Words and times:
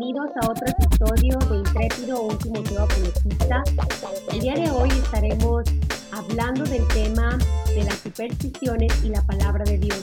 bienvenidos 0.00 0.30
a 0.36 0.50
otro 0.50 0.66
episodio 0.66 1.38
de 1.50 1.58
Intrépido 1.58 2.22
Último 2.22 2.54
Motivo 2.54 2.80
Apologista. 2.80 3.62
El 4.32 4.40
día 4.40 4.54
de 4.54 4.70
hoy 4.70 4.88
estaremos 4.88 5.64
hablando 6.12 6.64
del 6.64 6.88
tema 6.88 7.36
de 7.66 7.84
las 7.84 7.98
supersticiones 7.98 9.04
y 9.04 9.10
la 9.10 9.20
palabra 9.26 9.62
de 9.64 9.76
Dios. 9.76 10.02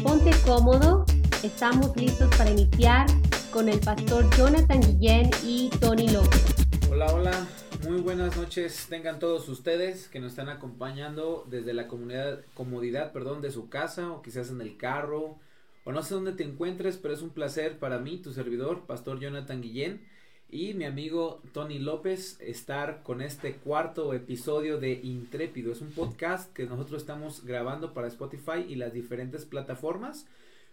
Ponte 0.00 0.30
cómodo, 0.46 1.04
estamos 1.42 1.96
listos 1.96 2.32
para 2.36 2.50
iniciar 2.50 3.06
con 3.52 3.68
el 3.68 3.80
pastor 3.80 4.30
Jonathan 4.36 4.80
Guillén 4.80 5.30
y 5.42 5.70
Tony 5.80 6.08
López. 6.08 6.54
Hola, 6.88 7.12
hola, 7.12 7.46
muy 7.88 8.00
buenas 8.00 8.36
noches 8.36 8.86
tengan 8.88 9.18
todos 9.18 9.48
ustedes 9.48 10.06
que 10.06 10.20
nos 10.20 10.30
están 10.32 10.50
acompañando 10.50 11.44
desde 11.50 11.74
la 11.74 11.88
comunidad, 11.88 12.42
comodidad 12.54 13.10
perdón, 13.10 13.40
de 13.40 13.50
su 13.50 13.68
casa 13.68 14.12
o 14.12 14.22
quizás 14.22 14.50
en 14.50 14.60
el 14.60 14.76
carro 14.76 15.38
o 15.84 15.92
no 15.92 16.02
sé 16.02 16.14
dónde 16.14 16.32
te 16.32 16.44
encuentres, 16.44 16.96
pero 16.96 17.14
es 17.14 17.22
un 17.22 17.30
placer 17.30 17.78
para 17.78 17.98
mí, 17.98 18.18
tu 18.18 18.32
servidor, 18.32 18.86
Pastor 18.86 19.20
Jonathan 19.20 19.60
Guillén, 19.60 20.06
y 20.48 20.74
mi 20.74 20.84
amigo 20.84 21.42
Tony 21.52 21.78
López, 21.78 22.38
estar 22.40 23.02
con 23.02 23.22
este 23.22 23.54
cuarto 23.54 24.12
episodio 24.12 24.78
de 24.78 24.92
Intrépido. 25.02 25.72
Es 25.72 25.80
un 25.80 25.92
podcast 25.92 26.52
que 26.52 26.66
nosotros 26.66 27.00
estamos 27.00 27.44
grabando 27.44 27.94
para 27.94 28.08
Spotify 28.08 28.66
y 28.68 28.74
las 28.74 28.92
diferentes 28.92 29.46
plataformas 29.46 30.26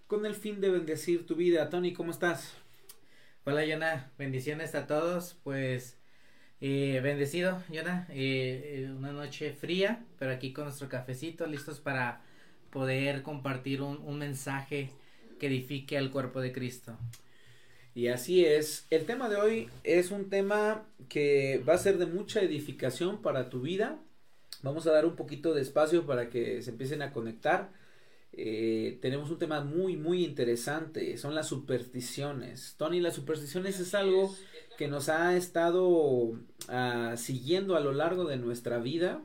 con 0.07 0.25
el 0.25 0.35
fin 0.35 0.59
de 0.59 0.69
bendecir 0.69 1.25
tu 1.25 1.35
vida. 1.35 1.69
Tony, 1.69 1.93
¿cómo 1.93 2.11
estás? 2.11 2.55
Hola, 3.45 3.65
Yona. 3.65 4.11
Bendiciones 4.17 4.75
a 4.75 4.85
todos. 4.85 5.37
Pues 5.43 5.97
eh, 6.59 6.99
bendecido, 7.01 7.63
Yona. 7.69 8.05
Eh, 8.09 8.83
eh, 8.85 8.91
una 8.91 9.13
noche 9.13 9.53
fría, 9.53 10.03
pero 10.17 10.31
aquí 10.33 10.51
con 10.51 10.65
nuestro 10.65 10.89
cafecito, 10.89 11.47
listos 11.47 11.79
para 11.79 12.21
poder 12.71 13.23
compartir 13.23 13.81
un, 13.81 13.97
un 13.97 14.19
mensaje 14.19 14.89
que 15.39 15.47
edifique 15.47 15.97
al 15.97 16.11
cuerpo 16.11 16.41
de 16.41 16.51
Cristo. 16.51 16.97
Y 17.95 18.07
así 18.07 18.45
es. 18.45 18.85
El 18.89 19.05
tema 19.05 19.29
de 19.29 19.37
hoy 19.37 19.69
es 19.83 20.11
un 20.11 20.29
tema 20.29 20.85
que 21.09 21.63
va 21.67 21.73
a 21.73 21.77
ser 21.79 21.97
de 21.97 22.05
mucha 22.05 22.41
edificación 22.41 23.21
para 23.21 23.49
tu 23.49 23.61
vida. 23.61 23.99
Vamos 24.61 24.85
a 24.87 24.91
dar 24.91 25.05
un 25.05 25.15
poquito 25.15 25.53
de 25.53 25.61
espacio 25.61 26.05
para 26.05 26.29
que 26.29 26.61
se 26.61 26.71
empiecen 26.71 27.01
a 27.01 27.11
conectar. 27.11 27.71
Eh, 28.31 28.99
tenemos 29.01 29.31
un 29.31 29.39
tema 29.39 29.61
muy, 29.61 29.97
muy 29.97 30.23
interesante. 30.23 31.17
Son 31.17 31.33
las 31.33 31.47
supersticiones. 31.47 32.75
Tony, 32.77 32.99
las 32.99 33.15
supersticiones 33.15 33.79
es 33.79 33.93
algo 33.95 34.33
que 34.77 34.87
nos 34.87 35.09
ha 35.09 35.35
estado 35.35 36.39
ah, 36.67 37.15
siguiendo 37.17 37.75
a 37.75 37.79
lo 37.79 37.91
largo 37.91 38.25
de 38.25 38.37
nuestra 38.37 38.77
vida. 38.77 39.21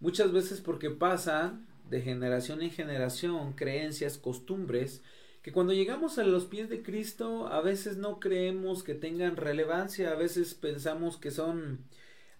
Muchas 0.00 0.32
veces 0.32 0.60
porque 0.60 0.90
pasa 0.90 1.60
de 1.92 2.00
generación 2.00 2.62
en 2.62 2.70
generación 2.70 3.52
creencias, 3.52 4.18
costumbres 4.18 5.02
que 5.42 5.52
cuando 5.52 5.72
llegamos 5.72 6.18
a 6.18 6.24
los 6.24 6.46
pies 6.46 6.68
de 6.68 6.82
Cristo 6.82 7.48
a 7.48 7.60
veces 7.60 7.96
no 7.98 8.18
creemos 8.18 8.82
que 8.82 8.94
tengan 8.94 9.36
relevancia, 9.36 10.10
a 10.10 10.14
veces 10.14 10.54
pensamos 10.54 11.18
que 11.18 11.30
son 11.30 11.84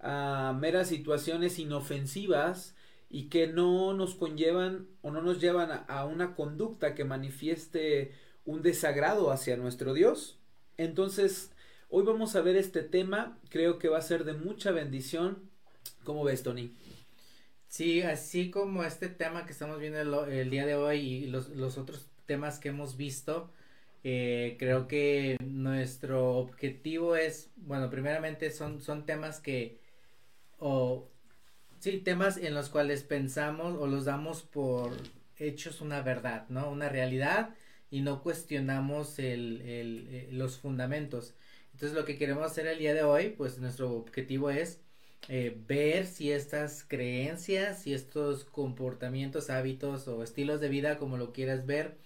uh, 0.00 0.54
meras 0.54 0.88
situaciones 0.88 1.58
inofensivas 1.58 2.74
y 3.10 3.24
que 3.24 3.46
no 3.46 3.92
nos 3.92 4.14
conllevan 4.14 4.88
o 5.02 5.10
no 5.10 5.20
nos 5.20 5.40
llevan 5.40 5.70
a, 5.70 5.76
a 5.88 6.06
una 6.06 6.34
conducta 6.34 6.94
que 6.94 7.04
manifieste 7.04 8.12
un 8.46 8.62
desagrado 8.62 9.30
hacia 9.32 9.56
nuestro 9.56 9.92
Dios. 9.94 10.38
Entonces, 10.78 11.50
hoy 11.90 12.04
vamos 12.04 12.36
a 12.36 12.40
ver 12.40 12.56
este 12.56 12.82
tema, 12.82 13.38
creo 13.50 13.78
que 13.78 13.88
va 13.88 13.98
a 13.98 14.02
ser 14.02 14.24
de 14.24 14.32
mucha 14.32 14.70
bendición. 14.70 15.50
¿Cómo 16.04 16.24
ves, 16.24 16.42
Tony? 16.42 16.72
Sí, 17.72 18.02
así 18.02 18.50
como 18.50 18.84
este 18.84 19.08
tema 19.08 19.46
que 19.46 19.52
estamos 19.52 19.80
viendo 19.80 19.98
el, 19.98 20.32
el 20.32 20.50
día 20.50 20.66
de 20.66 20.74
hoy 20.74 20.98
y 21.00 21.26
los, 21.28 21.48
otros 21.78 22.06
temas 22.26 22.58
que 22.58 22.68
hemos 22.68 22.98
visto, 22.98 23.50
eh, 24.04 24.56
creo 24.58 24.86
que 24.88 25.38
nuestro 25.42 26.36
objetivo 26.36 27.16
es, 27.16 27.50
bueno, 27.56 27.88
primeramente 27.88 28.50
son, 28.50 28.82
son 28.82 29.06
temas 29.06 29.40
que, 29.40 29.80
o, 30.58 31.08
sí, 31.80 31.98
temas 32.00 32.36
en 32.36 32.54
los 32.54 32.68
cuales 32.68 33.04
pensamos 33.04 33.74
o 33.78 33.86
los 33.86 34.04
damos 34.04 34.42
por 34.42 34.92
hechos 35.38 35.80
una 35.80 36.02
verdad, 36.02 36.46
¿no? 36.50 36.70
Una 36.70 36.90
realidad 36.90 37.54
y 37.90 38.02
no 38.02 38.22
cuestionamos 38.22 39.18
el, 39.18 39.62
el, 39.62 40.08
eh, 40.10 40.28
los 40.32 40.58
fundamentos. 40.58 41.34
Entonces 41.72 41.96
lo 41.96 42.04
que 42.04 42.18
queremos 42.18 42.44
hacer 42.44 42.66
el 42.66 42.78
día 42.80 42.94
de 42.94 43.02
hoy, 43.02 43.30
pues 43.30 43.58
nuestro 43.58 43.92
objetivo 43.92 44.50
es 44.50 44.82
eh, 45.28 45.56
ver 45.68 46.06
si 46.06 46.32
estas 46.32 46.84
creencias, 46.86 47.82
si 47.82 47.94
estos 47.94 48.44
comportamientos, 48.44 49.50
hábitos 49.50 50.08
o 50.08 50.22
estilos 50.22 50.60
de 50.60 50.68
vida, 50.68 50.98
como 50.98 51.16
lo 51.16 51.32
quieras 51.32 51.66
ver, 51.66 51.96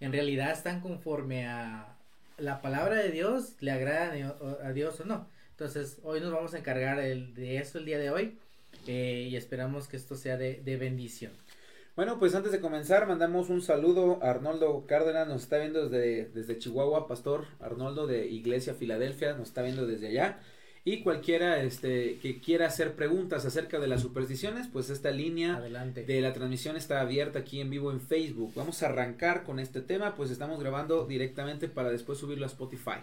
en 0.00 0.12
realidad 0.12 0.52
están 0.52 0.80
conforme 0.80 1.46
a 1.46 1.96
la 2.38 2.60
palabra 2.60 2.96
de 2.96 3.10
Dios, 3.10 3.54
le 3.60 3.70
agrada 3.70 4.12
a 4.62 4.72
Dios 4.72 5.00
o 5.00 5.04
no. 5.04 5.26
Entonces, 5.50 5.98
hoy 6.02 6.20
nos 6.20 6.32
vamos 6.32 6.52
a 6.54 6.58
encargar 6.58 6.98
de 6.98 7.56
eso 7.56 7.78
el 7.78 7.86
día 7.86 7.98
de 7.98 8.10
hoy 8.10 8.38
eh, 8.86 9.28
y 9.30 9.36
esperamos 9.36 9.88
que 9.88 9.96
esto 9.96 10.16
sea 10.16 10.36
de, 10.36 10.60
de, 10.64 10.76
bendición. 10.76 11.32
Bueno, 11.96 12.18
pues 12.18 12.34
antes 12.34 12.52
de 12.52 12.60
comenzar, 12.60 13.06
mandamos 13.06 13.48
un 13.48 13.62
saludo 13.62 14.22
a 14.22 14.30
Arnoldo 14.30 14.84
Cárdenas, 14.86 15.26
nos 15.26 15.42
está 15.42 15.58
viendo 15.58 15.88
desde, 15.88 16.26
desde 16.26 16.58
Chihuahua, 16.58 17.08
Pastor 17.08 17.46
Arnoldo 17.58 18.06
de 18.06 18.26
Iglesia 18.26 18.74
Filadelfia, 18.74 19.32
nos 19.32 19.48
está 19.48 19.62
viendo 19.62 19.86
desde 19.86 20.08
allá. 20.08 20.40
Y 20.88 21.00
cualquiera 21.00 21.60
este, 21.64 22.16
que 22.22 22.38
quiera 22.38 22.68
hacer 22.68 22.94
preguntas 22.94 23.44
acerca 23.44 23.80
de 23.80 23.88
las 23.88 24.02
supersticiones, 24.02 24.68
pues 24.68 24.88
esta 24.88 25.10
línea 25.10 25.60
de 25.60 26.20
la 26.20 26.32
transmisión 26.32 26.76
está 26.76 27.00
abierta 27.00 27.40
aquí 27.40 27.60
en 27.60 27.70
vivo 27.70 27.90
en 27.90 28.00
Facebook. 28.00 28.52
Vamos 28.54 28.80
a 28.80 28.86
arrancar 28.86 29.42
con 29.42 29.58
este 29.58 29.80
tema, 29.80 30.14
pues 30.14 30.30
estamos 30.30 30.60
grabando 30.60 31.04
directamente 31.04 31.66
para 31.66 31.90
después 31.90 32.18
subirlo 32.18 32.44
a 32.44 32.46
Spotify. 32.46 33.00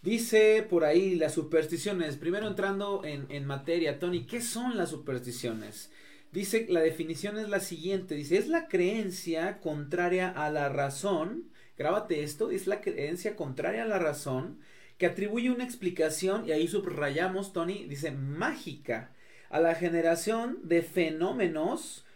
Dice 0.00 0.66
por 0.70 0.84
ahí 0.84 1.14
las 1.14 1.34
supersticiones, 1.34 2.16
primero 2.16 2.48
entrando 2.48 3.04
en, 3.04 3.26
en 3.28 3.44
materia, 3.44 3.98
Tony, 3.98 4.24
¿qué 4.24 4.40
son 4.40 4.78
las 4.78 4.88
supersticiones? 4.88 5.90
Dice, 6.32 6.64
la 6.70 6.80
definición 6.80 7.38
es 7.38 7.50
la 7.50 7.60
siguiente, 7.60 8.14
dice, 8.14 8.38
es 8.38 8.48
la 8.48 8.68
creencia 8.68 9.60
contraria 9.60 10.30
a 10.30 10.50
la 10.50 10.70
razón, 10.70 11.50
grábate 11.76 12.22
esto, 12.22 12.50
es 12.50 12.66
la 12.66 12.80
creencia 12.80 13.36
contraria 13.36 13.82
a 13.82 13.86
la 13.86 13.98
razón, 13.98 14.60
que 15.02 15.06
atribuye 15.06 15.50
una 15.50 15.64
explicación, 15.64 16.46
y 16.46 16.52
ahí 16.52 16.68
subrayamos, 16.68 17.52
Tony, 17.52 17.86
dice 17.88 18.12
mágica, 18.12 19.10
a 19.50 19.58
la 19.58 19.74
generación 19.74 20.60
de 20.62 20.80
fenómenos 20.82 22.06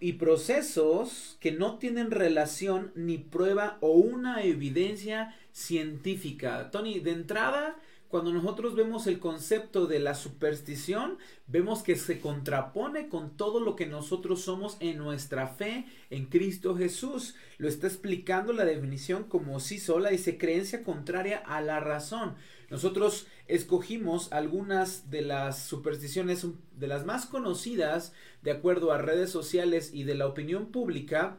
y 0.00 0.14
procesos 0.14 1.36
que 1.40 1.52
no 1.52 1.76
tienen 1.76 2.10
relación 2.10 2.90
ni 2.94 3.18
prueba 3.18 3.76
o 3.82 3.90
una 3.90 4.42
evidencia 4.44 5.36
científica. 5.52 6.70
Tony, 6.70 7.00
de 7.00 7.10
entrada, 7.10 7.76
cuando 8.12 8.30
nosotros 8.30 8.74
vemos 8.74 9.06
el 9.06 9.18
concepto 9.18 9.86
de 9.86 9.98
la 9.98 10.14
superstición, 10.14 11.16
vemos 11.46 11.82
que 11.82 11.96
se 11.96 12.20
contrapone 12.20 13.08
con 13.08 13.38
todo 13.38 13.58
lo 13.58 13.74
que 13.74 13.86
nosotros 13.86 14.42
somos 14.42 14.76
en 14.80 14.98
nuestra 14.98 15.48
fe 15.48 15.86
en 16.10 16.26
Cristo 16.26 16.76
Jesús. 16.76 17.36
Lo 17.56 17.68
está 17.68 17.86
explicando 17.86 18.52
la 18.52 18.66
definición 18.66 19.24
como 19.24 19.60
sí 19.60 19.78
sola, 19.78 20.10
dice 20.10 20.36
creencia 20.36 20.82
contraria 20.82 21.38
a 21.38 21.62
la 21.62 21.80
razón. 21.80 22.34
Nosotros 22.68 23.28
escogimos 23.48 24.30
algunas 24.30 25.08
de 25.08 25.22
las 25.22 25.60
supersticiones 25.60 26.46
de 26.76 26.88
las 26.88 27.06
más 27.06 27.24
conocidas 27.24 28.12
de 28.42 28.50
acuerdo 28.50 28.92
a 28.92 28.98
redes 28.98 29.30
sociales 29.30 29.90
y 29.94 30.04
de 30.04 30.16
la 30.16 30.26
opinión 30.26 30.66
pública 30.66 31.38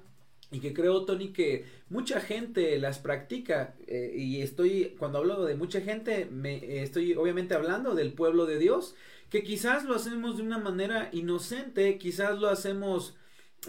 y 0.53 0.59
que 0.59 0.73
creo, 0.73 1.03
Tony, 1.03 1.33
que 1.33 1.65
mucha 1.89 2.21
gente 2.21 2.77
las 2.77 2.99
practica 2.99 3.75
eh, 3.87 4.13
y 4.15 4.41
estoy, 4.41 4.95
cuando 4.99 5.17
hablo 5.17 5.45
de 5.45 5.55
mucha 5.55 5.81
gente, 5.81 6.25
me 6.25 6.57
eh, 6.57 6.83
estoy 6.83 7.15
obviamente 7.15 7.55
hablando 7.55 7.95
del 7.95 8.13
pueblo 8.13 8.45
de 8.45 8.59
Dios, 8.59 8.95
que 9.31 9.43
quizás 9.43 9.83
lo 9.83 9.95
hacemos 9.95 10.37
de 10.37 10.43
una 10.43 10.59
manera 10.59 11.09
inocente, 11.11 11.97
quizás 11.97 12.39
lo 12.39 12.49
hacemos 12.49 13.17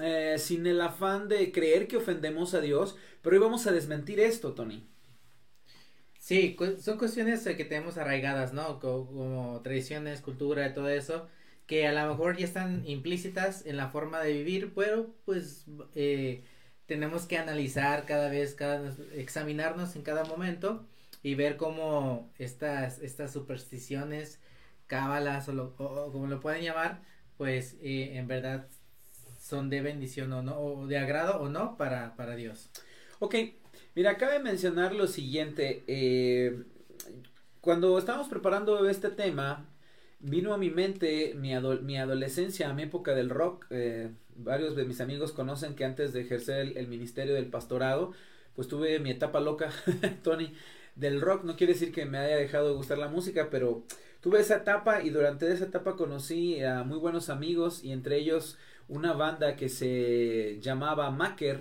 eh, 0.02 0.36
sin 0.38 0.66
el 0.66 0.80
afán 0.82 1.28
de 1.28 1.52
creer 1.52 1.88
que 1.88 1.96
ofendemos 1.96 2.52
a 2.52 2.60
Dios, 2.60 2.96
pero 3.22 3.36
hoy 3.36 3.42
vamos 3.42 3.66
a 3.66 3.72
desmentir 3.72 4.20
esto, 4.20 4.52
Tony. 4.52 4.86
Sí, 6.18 6.56
son 6.80 6.98
cuestiones 6.98 7.44
que 7.44 7.64
tenemos 7.64 7.96
arraigadas, 7.96 8.52
¿no? 8.52 8.78
Como, 8.78 9.06
como 9.06 9.60
tradiciones, 9.62 10.20
cultura, 10.20 10.74
todo 10.74 10.88
eso, 10.90 11.28
que 11.66 11.86
a 11.86 11.92
lo 11.92 12.10
mejor 12.10 12.36
ya 12.36 12.44
están 12.44 12.86
implícitas 12.86 13.64
en 13.66 13.76
la 13.78 13.88
forma 13.88 14.20
de 14.20 14.34
vivir, 14.34 14.72
pero 14.74 15.14
pues... 15.24 15.64
Eh, 15.94 16.44
tenemos 16.86 17.26
que 17.26 17.38
analizar 17.38 18.04
cada 18.06 18.28
vez, 18.28 18.54
cada, 18.54 18.94
examinarnos 19.14 19.96
en 19.96 20.02
cada 20.02 20.24
momento 20.24 20.86
y 21.22 21.34
ver 21.34 21.56
cómo 21.56 22.30
estas, 22.38 22.98
estas 23.00 23.32
supersticiones, 23.32 24.40
cábalas 24.86 25.48
o, 25.48 25.74
como 26.12 26.26
lo 26.26 26.40
pueden 26.40 26.62
llamar, 26.62 27.02
pues 27.36 27.76
eh, 27.82 28.16
en 28.16 28.28
verdad 28.28 28.68
son 29.40 29.70
de 29.70 29.80
bendición 29.80 30.32
o 30.32 30.42
no, 30.42 30.58
o 30.58 30.86
de 30.86 30.98
agrado 30.98 31.40
o 31.40 31.48
no 31.48 31.76
para, 31.76 32.16
para 32.16 32.36
Dios. 32.36 32.70
Ok, 33.18 33.34
mira, 33.94 34.16
cabe 34.16 34.38
mencionar 34.38 34.94
lo 34.94 35.06
siguiente, 35.06 35.84
eh, 35.86 36.64
cuando 37.64 37.98
estábamos 37.98 38.28
preparando 38.28 38.86
este 38.90 39.08
tema, 39.08 39.66
vino 40.20 40.52
a 40.52 40.58
mi 40.58 40.68
mente 40.68 41.32
mi, 41.34 41.52
mi 41.82 41.98
adolescencia, 41.98 42.72
mi 42.74 42.82
época 42.82 43.14
del 43.14 43.30
rock, 43.30 43.66
eh, 43.70 44.10
varios 44.36 44.76
de 44.76 44.84
mis 44.84 45.00
amigos 45.00 45.32
conocen 45.32 45.74
que 45.74 45.84
antes 45.84 46.12
de 46.12 46.22
ejercer 46.22 46.76
el, 46.76 46.88
ministerio 46.88 47.34
del 47.34 47.46
pastorado, 47.46 48.12
pues 48.54 48.68
tuve 48.68 48.98
mi 49.00 49.10
etapa 49.10 49.40
loca, 49.40 49.70
Tony, 50.22 50.52
del 50.96 51.20
rock. 51.20 51.44
No 51.44 51.56
quiere 51.56 51.72
decir 51.72 51.92
que 51.92 52.06
me 52.06 52.18
haya 52.18 52.36
dejado 52.36 52.68
de 52.68 52.74
gustar 52.74 52.98
la 52.98 53.08
música, 53.08 53.48
pero 53.50 53.84
tuve 54.20 54.40
esa 54.40 54.56
etapa 54.56 55.02
y 55.02 55.10
durante 55.10 55.50
esa 55.52 55.64
etapa 55.64 55.96
conocí 55.96 56.62
a 56.62 56.84
muy 56.84 56.98
buenos 56.98 57.28
amigos 57.30 57.84
y 57.84 57.92
entre 57.92 58.16
ellos 58.18 58.58
una 58.88 59.12
banda 59.12 59.56
que 59.56 59.68
se 59.68 60.58
llamaba 60.60 61.10
Maker. 61.10 61.60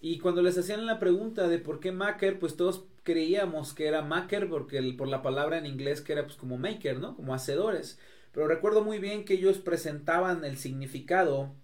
Y 0.00 0.18
cuando 0.18 0.42
les 0.42 0.58
hacían 0.58 0.86
la 0.86 0.98
pregunta 0.98 1.48
de 1.48 1.58
por 1.58 1.80
qué 1.80 1.92
Maker, 1.92 2.38
pues 2.38 2.56
todos 2.56 2.84
creíamos 3.04 3.74
que 3.74 3.86
era 3.86 4.02
Maker 4.02 4.48
porque 4.48 4.80
por 4.96 5.08
la 5.08 5.22
palabra 5.22 5.58
en 5.58 5.66
inglés 5.66 6.00
que 6.00 6.12
era 6.12 6.24
pues 6.24 6.36
como 6.36 6.58
maker, 6.58 6.98
¿no? 6.98 7.16
Como 7.16 7.34
hacedores. 7.34 7.98
Pero 8.32 8.48
recuerdo 8.48 8.82
muy 8.82 8.98
bien 8.98 9.24
que 9.24 9.34
ellos 9.34 9.58
presentaban 9.58 10.44
el 10.44 10.56
significado 10.56 11.54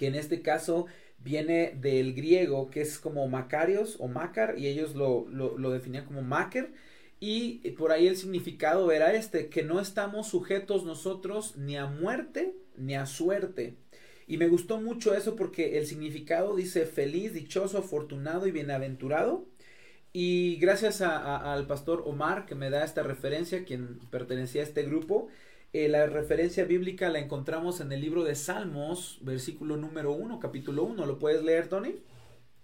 que 0.00 0.06
en 0.06 0.14
este 0.14 0.40
caso 0.40 0.86
viene 1.18 1.76
del 1.78 2.14
griego, 2.14 2.70
que 2.70 2.80
es 2.80 2.98
como 2.98 3.28
Macarios 3.28 3.96
o 3.98 4.08
Macar, 4.08 4.58
y 4.58 4.66
ellos 4.66 4.94
lo, 4.94 5.28
lo, 5.28 5.70
definían 5.70 6.06
como 6.06 6.22
Maker. 6.22 6.72
Y 7.20 7.58
por 7.72 7.92
ahí 7.92 8.06
el 8.06 8.16
significado 8.16 8.92
era 8.92 9.12
este, 9.12 9.50
que 9.50 9.62
no 9.62 9.78
estamos 9.78 10.26
sujetos 10.28 10.86
nosotros 10.86 11.58
ni 11.58 11.76
a 11.76 11.84
muerte 11.84 12.54
ni 12.78 12.94
a 12.94 13.04
suerte. 13.04 13.76
Y 14.26 14.38
me 14.38 14.48
gustó 14.48 14.80
mucho 14.80 15.14
eso 15.14 15.36
porque 15.36 15.76
el 15.76 15.86
significado 15.86 16.56
dice 16.56 16.86
feliz, 16.86 17.34
dichoso, 17.34 17.76
afortunado 17.76 18.46
y 18.46 18.52
bienaventurado. 18.52 19.44
Y 20.14 20.56
gracias 20.56 21.02
al 21.02 21.66
pastor 21.66 22.04
Omar 22.06 22.46
que 22.46 22.54
me 22.54 22.70
da 22.70 22.86
esta 22.86 23.02
referencia, 23.02 23.66
quien 23.66 23.98
pertenecía 24.10 24.62
a 24.62 24.64
este 24.64 24.82
grupo, 24.82 25.28
eh, 25.72 25.88
la 25.88 26.06
referencia 26.06 26.64
bíblica 26.64 27.08
la 27.10 27.20
encontramos 27.20 27.80
en 27.80 27.92
el 27.92 28.00
libro 28.00 28.24
de 28.24 28.34
Salmos, 28.34 29.18
versículo 29.22 29.76
número 29.76 30.12
1, 30.12 30.40
capítulo 30.40 30.82
1. 30.84 31.06
¿Lo 31.06 31.18
puedes 31.18 31.44
leer, 31.44 31.68
Tony? 31.68 31.94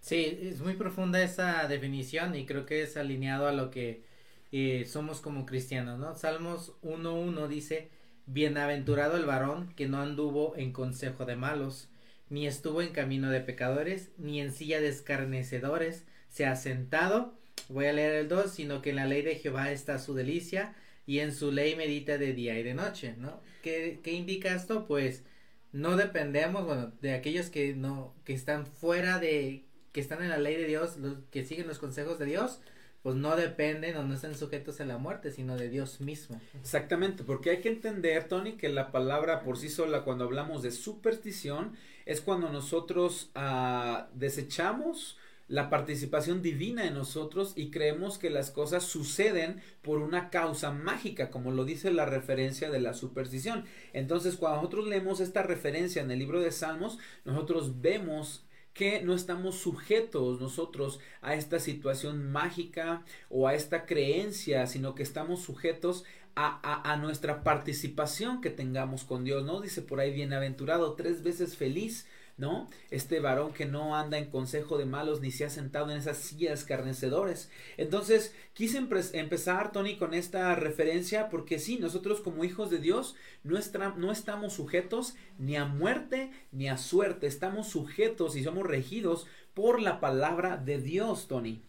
Sí, 0.01 0.39
es 0.43 0.61
muy 0.61 0.75
profunda 0.75 1.23
esa 1.23 1.67
definición 1.69 2.35
y 2.35 2.47
creo 2.47 2.67
que 2.67 2.83
es 2.83 2.97
alineado 2.97 3.47
a 3.47 3.53
lo 3.53 3.71
que 3.71 4.05
eh, 4.53 4.85
somos 4.87 5.21
como 5.21 5.47
cristianos, 5.47 5.99
¿no? 5.99 6.15
Salmos 6.17 6.75
1.1 6.83 7.49
dice, 7.49 7.91
Bienaventurado 8.27 9.17
el 9.17 9.25
varón 9.25 9.73
que 9.77 9.87
no 9.87 10.01
anduvo 10.01 10.55
en 10.57 10.73
consejo 10.73 11.27
de 11.27 11.37
malos, 11.37 11.89
ni 12.29 12.47
estuvo 12.47 12.83
en 12.83 12.93
camino 12.93 13.31
de 13.31 13.41
pecadores, 13.41 14.11
ni 14.19 14.41
en 14.41 14.53
silla 14.53 14.81
de 14.81 14.89
escarnecedores, 14.89 16.05
se 16.29 16.47
ha 16.47 16.57
sentado, 16.57 17.35
voy 17.69 17.87
a 17.87 17.93
leer 17.93 18.17
el 18.17 18.29
2, 18.29 18.51
sino 18.51 18.83
que 18.83 18.91
en 18.91 18.97
la 18.97 19.07
ley 19.07 19.23
de 19.23 19.37
Jehová 19.37 19.71
está 19.71 19.99
su 20.01 20.15
delicia, 20.15 20.75
y 21.07 21.21
en 21.21 21.33
su 21.33 21.53
ley 21.53 21.77
medita 21.77 22.19
de 22.19 22.33
día 22.33 22.59
y 22.59 22.63
de 22.63 22.75
noche, 22.75 23.15
¿no? 23.17 23.41
¿Qué, 23.63 24.01
qué 24.03 24.13
indica 24.13 24.55
esto? 24.55 24.87
Pues 24.87 25.25
no 25.73 25.97
dependemos, 25.97 26.67
bueno, 26.67 26.93
de 27.01 27.15
aquellos 27.15 27.49
que 27.51 27.75
no, 27.75 28.15
que 28.25 28.35
están 28.35 28.67
fuera 28.67 29.19
de, 29.19 29.65
que 29.93 30.01
están 30.01 30.23
en 30.23 30.31
la 30.31 30.39
ley 30.39 30.57
de 30.57 30.67
Dios, 30.67 30.97
los 30.97 31.19
que 31.31 31.45
siguen 31.45 31.67
los 31.67 31.79
consejos 31.79 32.19
de 32.19 32.27
Dios, 32.27 32.61
pues 33.03 33.15
no 33.15 33.37
dependen 33.37 33.97
o 33.97 34.03
no 34.03 34.15
están 34.15 34.35
sujetos 34.35 34.81
a 34.81 34.85
la 34.85 34.99
muerte, 34.99 35.31
sino 35.31 35.57
de 35.57 35.69
Dios 35.69 36.01
mismo. 36.01 36.41
Exactamente, 36.61 37.23
porque 37.23 37.51
hay 37.51 37.61
que 37.61 37.69
entender, 37.69 38.27
Tony, 38.27 38.57
que 38.57 38.69
la 38.69 38.91
palabra 38.91 39.43
por 39.43 39.59
sí 39.59 39.69
sola, 39.69 40.03
cuando 40.03 40.25
hablamos 40.25 40.63
de 40.63 40.73
superstición, 40.73 41.77
es 42.05 42.21
cuando 42.21 42.51
nosotros 42.51 43.31
uh, 43.37 44.07
desechamos 44.13 45.19
la 45.49 45.71
participación 45.71 46.43
divina 46.43 46.87
en 46.87 46.95
nosotros 46.95 47.53
y 47.57 47.71
creemos 47.71 48.19
que 48.19 48.31
las 48.31 48.51
cosas 48.51 48.85
suceden 48.85 49.61
por 49.83 49.99
una 49.99 50.31
causa 50.31 50.73
mágica, 50.73 51.31
como 51.31 51.53
lo 51.53 51.65
dice 51.65 51.93
la 51.93 52.05
referencia 52.07 52.71
de 52.71 52.81
la 52.81 52.95
superstición. 52.95 53.65
Entonces, 53.93 54.37
cuando 54.37 54.57
nosotros 54.59 54.89
leemos 54.89 55.21
esta 55.21 55.43
referencia 55.43 56.03
en 56.03 56.11
el 56.11 56.19
libro 56.19 56.41
de 56.41 56.51
Salmos, 56.51 56.99
nosotros 57.25 57.81
vemos 57.81 58.45
que 58.75 59.01
no 59.01 59.15
estamos 59.15 59.57
sujetos 59.57 60.39
nosotros 60.39 61.01
a 61.23 61.35
esta 61.35 61.59
situación 61.61 62.31
mágica 62.31 63.05
o 63.31 63.49
a 63.49 63.55
esta 63.55 63.87
creencia, 63.87 64.67
sino 64.67 64.95
que 64.95 65.03
estamos 65.03 65.41
sujetos 65.43 66.05
a, 66.35 66.61
a, 66.63 66.93
a 66.93 66.97
nuestra 66.99 67.43
participación 67.43 68.43
que 68.43 68.51
tengamos 68.51 69.05
con 69.05 69.25
Dios, 69.25 69.45
¿no? 69.45 69.63
Dice 69.63 69.81
por 69.81 70.01
ahí, 70.01 70.13
bienaventurado, 70.13 70.95
tres 70.95 71.23
veces 71.23 71.57
feliz 71.57 72.07
¿no? 72.37 72.69
Este 72.91 73.21
varón 73.21 73.53
que 73.53 73.65
no 73.65 73.97
anda 73.97 74.19
en 74.19 74.31
consejo 74.31 74.77
de 74.77 74.85
malos 74.85 75.21
ni 75.21 75.31
se 75.31 75.45
ha 75.45 75.51
sentado 75.51 75.91
en 75.91 75.97
esas 75.97 76.19
sillas 76.19 76.65
carnecedores. 76.65 77.51
Entonces, 77.77 78.35
quise 78.53 78.79
empezar, 78.79 79.73
Tony, 79.73 79.97
con 79.97 80.13
esta 80.13 80.55
referencia 80.55 81.31
porque 81.31 81.59
sí, 81.59 81.79
nosotros 81.79 82.21
como 82.21 82.45
hijos 82.45 82.71
de 82.71 82.79
Dios 82.79 83.17
no, 83.43 83.59
no 83.97 84.13
estamos 84.13 84.53
sujetos 84.53 85.15
ni 85.39 85.57
a 85.57 85.65
muerte 85.65 86.31
ni 86.53 86.69
a 86.69 86.77
suerte, 86.77 87.27
estamos 87.27 87.69
sujetos 87.69 88.37
y 88.37 88.45
somos 88.45 88.67
regidos 88.67 89.27
por 89.55 89.81
la 89.81 90.01
palabra 90.01 90.59
de 90.59 90.79
Dios, 90.79 91.29
Tony. 91.29 91.63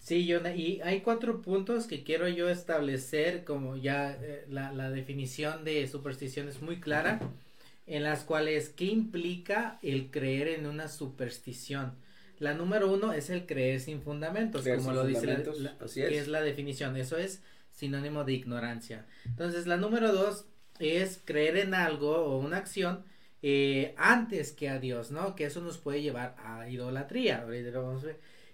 Sí, 0.00 0.26
yo, 0.26 0.46
y 0.54 0.80
hay 0.82 1.00
cuatro 1.00 1.40
puntos 1.40 1.86
que 1.86 2.02
quiero 2.02 2.28
yo 2.28 2.50
establecer, 2.50 3.44
como 3.44 3.76
ya 3.76 4.12
eh, 4.20 4.44
la, 4.50 4.70
la, 4.70 4.90
definición 4.90 5.64
de 5.64 5.86
superstición 5.86 6.46
es 6.46 6.60
muy 6.60 6.78
clara 6.78 7.20
en 7.86 8.02
las 8.02 8.24
cuales 8.24 8.70
¿qué 8.70 8.86
implica 8.86 9.78
el 9.82 10.10
creer 10.10 10.48
en 10.48 10.66
una 10.66 10.88
superstición? 10.88 11.94
La 12.38 12.54
número 12.54 12.92
uno 12.92 13.12
es 13.12 13.30
el 13.30 13.46
creer 13.46 13.80
sin 13.80 14.02
fundamentos, 14.02 14.66
como 14.66 14.92
lo 14.92 15.06
dice 15.06 15.26
la, 15.26 15.78
que 15.94 16.18
es 16.18 16.28
la 16.28 16.42
definición. 16.42 16.96
Eso 16.96 17.16
es 17.16 17.42
sinónimo 17.70 18.24
de 18.24 18.32
ignorancia. 18.32 19.06
Entonces, 19.24 19.66
la 19.66 19.76
número 19.76 20.12
dos 20.12 20.46
es 20.78 21.20
creer 21.24 21.56
en 21.58 21.74
algo 21.74 22.16
o 22.16 22.38
una 22.38 22.58
acción 22.58 23.04
eh, 23.42 23.94
antes 23.96 24.52
que 24.52 24.68
a 24.68 24.78
Dios, 24.78 25.10
¿no? 25.10 25.36
Que 25.36 25.44
eso 25.44 25.60
nos 25.60 25.78
puede 25.78 26.02
llevar 26.02 26.34
a 26.38 26.68
idolatría. 26.68 27.46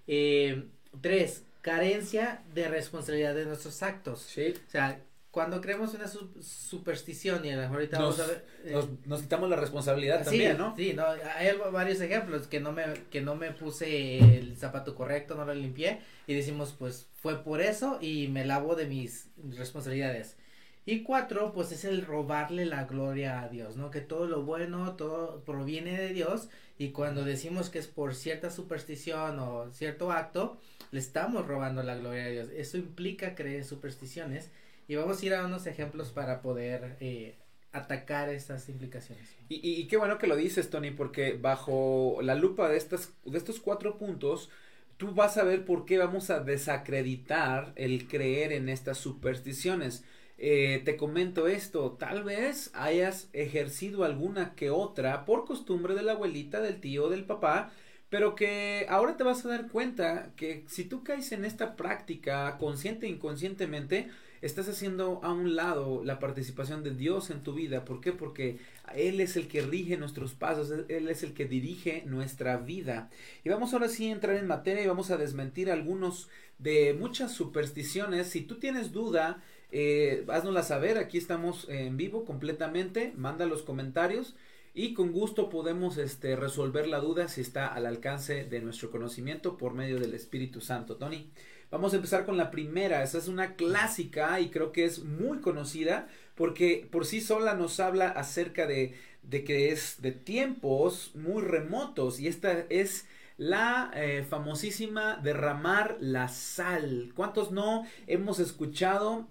Eh, 0.06 0.64
tres, 1.00 1.44
carencia 1.62 2.42
de 2.54 2.68
responsabilidad 2.68 3.34
de 3.34 3.46
nuestros 3.46 3.82
actos. 3.82 4.20
Sí. 4.22 4.54
O 4.66 4.70
sea, 4.70 5.00
cuando 5.30 5.60
creemos 5.60 5.94
una 5.94 6.06
superstición 6.08 7.44
y 7.44 7.50
a 7.50 7.56
lo 7.56 7.62
mejor 7.62 7.76
ahorita 7.76 7.98
nos, 8.00 8.18
vamos 8.18 8.30
a 8.30 8.34
ver, 8.34 8.46
eh, 8.64 8.84
nos, 9.06 9.22
quitamos 9.22 9.48
la 9.48 9.56
responsabilidad 9.56 10.24
también, 10.24 10.58
¿no? 10.58 10.74
Sí, 10.76 10.92
no, 10.92 11.04
hay 11.06 11.52
varios 11.72 12.00
ejemplos 12.00 12.48
que 12.48 12.58
no 12.58 12.72
me 12.72 12.82
que 13.10 13.20
no 13.20 13.36
me 13.36 13.52
puse 13.52 14.18
el 14.18 14.56
zapato 14.56 14.96
correcto, 14.96 15.36
no 15.36 15.44
lo 15.44 15.54
limpié 15.54 16.00
y 16.26 16.34
decimos, 16.34 16.74
pues 16.76 17.08
fue 17.14 17.44
por 17.44 17.60
eso 17.60 17.98
y 18.00 18.26
me 18.28 18.44
lavo 18.44 18.74
de 18.74 18.86
mis 18.86 19.30
responsabilidades. 19.50 20.36
Y 20.84 21.02
cuatro, 21.02 21.52
pues 21.52 21.70
es 21.70 21.84
el 21.84 22.04
robarle 22.04 22.64
la 22.64 22.84
gloria 22.84 23.42
a 23.42 23.48
Dios, 23.48 23.76
¿no? 23.76 23.90
Que 23.90 24.00
todo 24.00 24.26
lo 24.26 24.42
bueno, 24.42 24.96
todo 24.96 25.44
proviene 25.44 25.96
de 25.96 26.12
Dios 26.12 26.48
y 26.78 26.90
cuando 26.90 27.24
decimos 27.24 27.70
que 27.70 27.78
es 27.78 27.86
por 27.86 28.16
cierta 28.16 28.50
superstición 28.50 29.38
o 29.38 29.70
cierto 29.70 30.10
acto, 30.10 30.58
le 30.90 30.98
estamos 30.98 31.46
robando 31.46 31.84
la 31.84 31.94
gloria 31.94 32.24
a 32.24 32.28
Dios. 32.28 32.48
Eso 32.52 32.78
implica 32.78 33.36
creer 33.36 33.58
en 33.58 33.64
supersticiones 33.64 34.50
y 34.90 34.96
vamos 34.96 35.22
a 35.22 35.26
ir 35.26 35.34
a 35.34 35.47
unos 35.47 35.68
ejemplos 35.68 36.11
para 36.11 36.42
poder 36.42 36.97
eh, 36.99 37.37
atacar 37.70 38.28
estas 38.28 38.68
implicaciones. 38.68 39.37
Y, 39.49 39.61
y, 39.62 39.87
qué 39.87 39.97
bueno 39.97 40.18
que 40.18 40.26
lo 40.26 40.35
dices, 40.35 40.68
Tony, 40.68 40.90
porque 40.90 41.35
bajo 41.35 42.18
la 42.23 42.35
lupa 42.35 42.68
de, 42.68 42.76
estas, 42.76 43.12
de 43.25 43.38
estos 43.38 43.61
cuatro 43.61 43.99
puntos, 43.99 44.50
tú 44.97 45.14
vas 45.14 45.37
a 45.37 45.44
ver 45.44 45.64
por 45.64 45.85
qué 45.85 45.97
vamos 45.97 46.28
a 46.30 46.40
desacreditar 46.40 47.73
el 47.76 48.09
creer 48.09 48.50
en 48.50 48.68
estas 48.68 48.99
supersticiones. 48.99 50.02
Eh, 50.38 50.82
te 50.85 50.97
comento 50.97 51.47
esto, 51.47 51.92
tal 51.92 52.25
vez 52.25 52.73
hayas 52.75 53.28
ejercido 53.32 54.02
alguna 54.02 54.56
que 54.56 54.70
otra 54.70 55.25
por 55.25 55.44
costumbre 55.44 55.94
de 55.94 56.02
la 56.02 56.12
abuelita, 56.12 56.61
del 56.61 56.80
tío, 56.80 57.09
del 57.11 57.26
papá, 57.26 57.70
pero 58.09 58.35
que 58.35 58.87
ahora 58.88 59.16
te 59.16 59.23
vas 59.23 59.44
a 59.44 59.50
dar 59.50 59.68
cuenta 59.68 60.32
que 60.35 60.64
si 60.66 60.85
tú 60.85 61.04
caes 61.04 61.30
en 61.30 61.44
esta 61.44 61.76
práctica 61.76 62.59
consciente 62.59 63.06
e 63.06 63.11
inconscientemente, 63.11 64.11
estás 64.42 64.68
haciendo 64.68 65.20
a 65.23 65.32
un 65.32 65.54
lado 65.54 66.02
la 66.04 66.18
participación 66.18 66.82
de 66.82 66.94
Dios 66.94 67.30
en 67.30 67.42
tu 67.42 67.54
vida. 67.54 67.85
¿Por 67.85 68.00
qué? 68.00 68.12
Porque 68.12 68.59
Él 68.94 69.20
es 69.20 69.37
el 69.37 69.49
que 69.49 69.62
rige 69.62 69.97
nuestros 69.97 70.35
pasos, 70.35 70.73
Él 70.88 71.09
es 71.09 71.23
el 71.23 71.35
que 71.35 71.44
dirige 71.44 72.04
nuestra 72.06 72.56
vida. 72.56 73.11
Y 73.44 73.49
vamos 73.49 73.73
ahora 73.73 73.88
sí 73.88 74.09
a 74.09 74.12
entrar 74.12 74.37
en 74.37 74.47
materia 74.47 74.82
y 74.82 74.88
vamos 74.88 75.11
a 75.11 75.16
desmentir 75.16 75.70
algunos 75.70 76.28
de 76.59 76.94
muchas 76.99 77.32
supersticiones. 77.32 78.28
Si 78.28 78.42
tú 78.42 78.59
tienes 78.59 78.92
duda, 78.92 79.42
eh, 79.73 80.25
haznosla 80.28 80.62
saber, 80.62 80.99
aquí 80.99 81.18
estamos 81.18 81.68
en 81.68 81.97
vivo 81.97 82.25
completamente, 82.25 83.12
manda 83.16 83.47
los 83.47 83.62
comentarios 83.62 84.37
y 84.73 84.94
con 84.94 85.12
gusto 85.12 85.49
podemos 85.49 85.99
este, 85.99 86.37
resolver 86.37 86.87
la 86.87 87.00
duda 87.00 87.28
si 87.28 87.40
está 87.40 87.66
al 87.66 87.87
alcance 87.87 88.44
de 88.44 88.61
nuestro 88.61 88.90
conocimiento 88.90 89.56
por 89.56 89.75
medio 89.75 89.99
del 89.99 90.14
Espíritu 90.14 90.61
Santo. 90.61 90.97
Tony. 90.97 91.30
Vamos 91.70 91.92
a 91.92 91.96
empezar 91.96 92.26
con 92.26 92.36
la 92.36 92.50
primera. 92.50 93.02
Esa 93.02 93.18
es 93.18 93.28
una 93.28 93.54
clásica 93.54 94.40
y 94.40 94.50
creo 94.50 94.72
que 94.72 94.84
es 94.84 95.04
muy 95.04 95.38
conocida 95.38 96.08
porque 96.34 96.88
por 96.90 97.06
sí 97.06 97.20
sola 97.20 97.54
nos 97.54 97.78
habla 97.80 98.08
acerca 98.08 98.66
de, 98.66 98.94
de 99.22 99.44
que 99.44 99.70
es 99.70 100.02
de 100.02 100.12
tiempos 100.12 101.12
muy 101.14 101.42
remotos 101.42 102.18
y 102.18 102.26
esta 102.26 102.66
es 102.70 103.06
la 103.36 103.90
eh, 103.94 104.24
famosísima 104.28 105.16
derramar 105.22 105.96
la 106.00 106.28
sal. 106.28 107.12
¿Cuántos 107.14 107.52
no 107.52 107.86
hemos 108.06 108.40
escuchado 108.40 109.28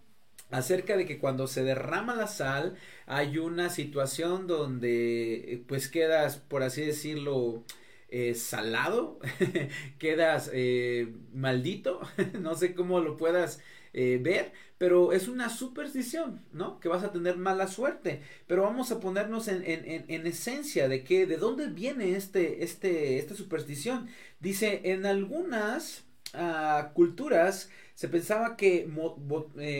acerca 0.49 0.97
de 0.97 1.05
que 1.05 1.19
cuando 1.19 1.45
se 1.47 1.63
derrama 1.63 2.15
la 2.15 2.27
sal 2.27 2.75
hay 3.05 3.37
una 3.37 3.69
situación 3.69 4.47
donde 4.47 5.63
pues 5.67 5.89
quedas 5.89 6.37
por 6.37 6.63
así 6.63 6.81
decirlo 6.81 7.63
eh, 8.11 8.33
salado, 8.33 9.19
quedas 9.99 10.49
eh, 10.53 11.13
maldito, 11.33 12.01
no 12.39 12.55
sé 12.55 12.73
cómo 12.73 13.01
lo 13.01 13.17
puedas 13.17 13.61
eh, 13.93 14.19
ver, 14.21 14.51
pero 14.77 15.13
es 15.13 15.27
una 15.27 15.49
superstición, 15.49 16.41
¿no? 16.51 16.79
Que 16.79 16.89
vas 16.89 17.03
a 17.03 17.11
tener 17.11 17.37
mala 17.37 17.67
suerte. 17.67 18.21
Pero 18.47 18.63
vamos 18.63 18.91
a 18.91 18.99
ponernos 18.99 19.47
en, 19.47 19.63
en, 19.63 20.05
en, 20.07 20.27
esencia 20.27 20.87
de 20.87 21.03
que, 21.03 21.25
de 21.25 21.37
dónde 21.37 21.67
viene 21.67 22.15
este, 22.15 22.63
este, 22.63 23.17
esta 23.19 23.35
superstición. 23.35 24.07
Dice, 24.39 24.81
en 24.85 25.05
algunas 25.05 26.05
uh, 26.33 26.93
culturas 26.93 27.69
se 27.95 28.07
pensaba 28.07 28.55
que 28.55 28.87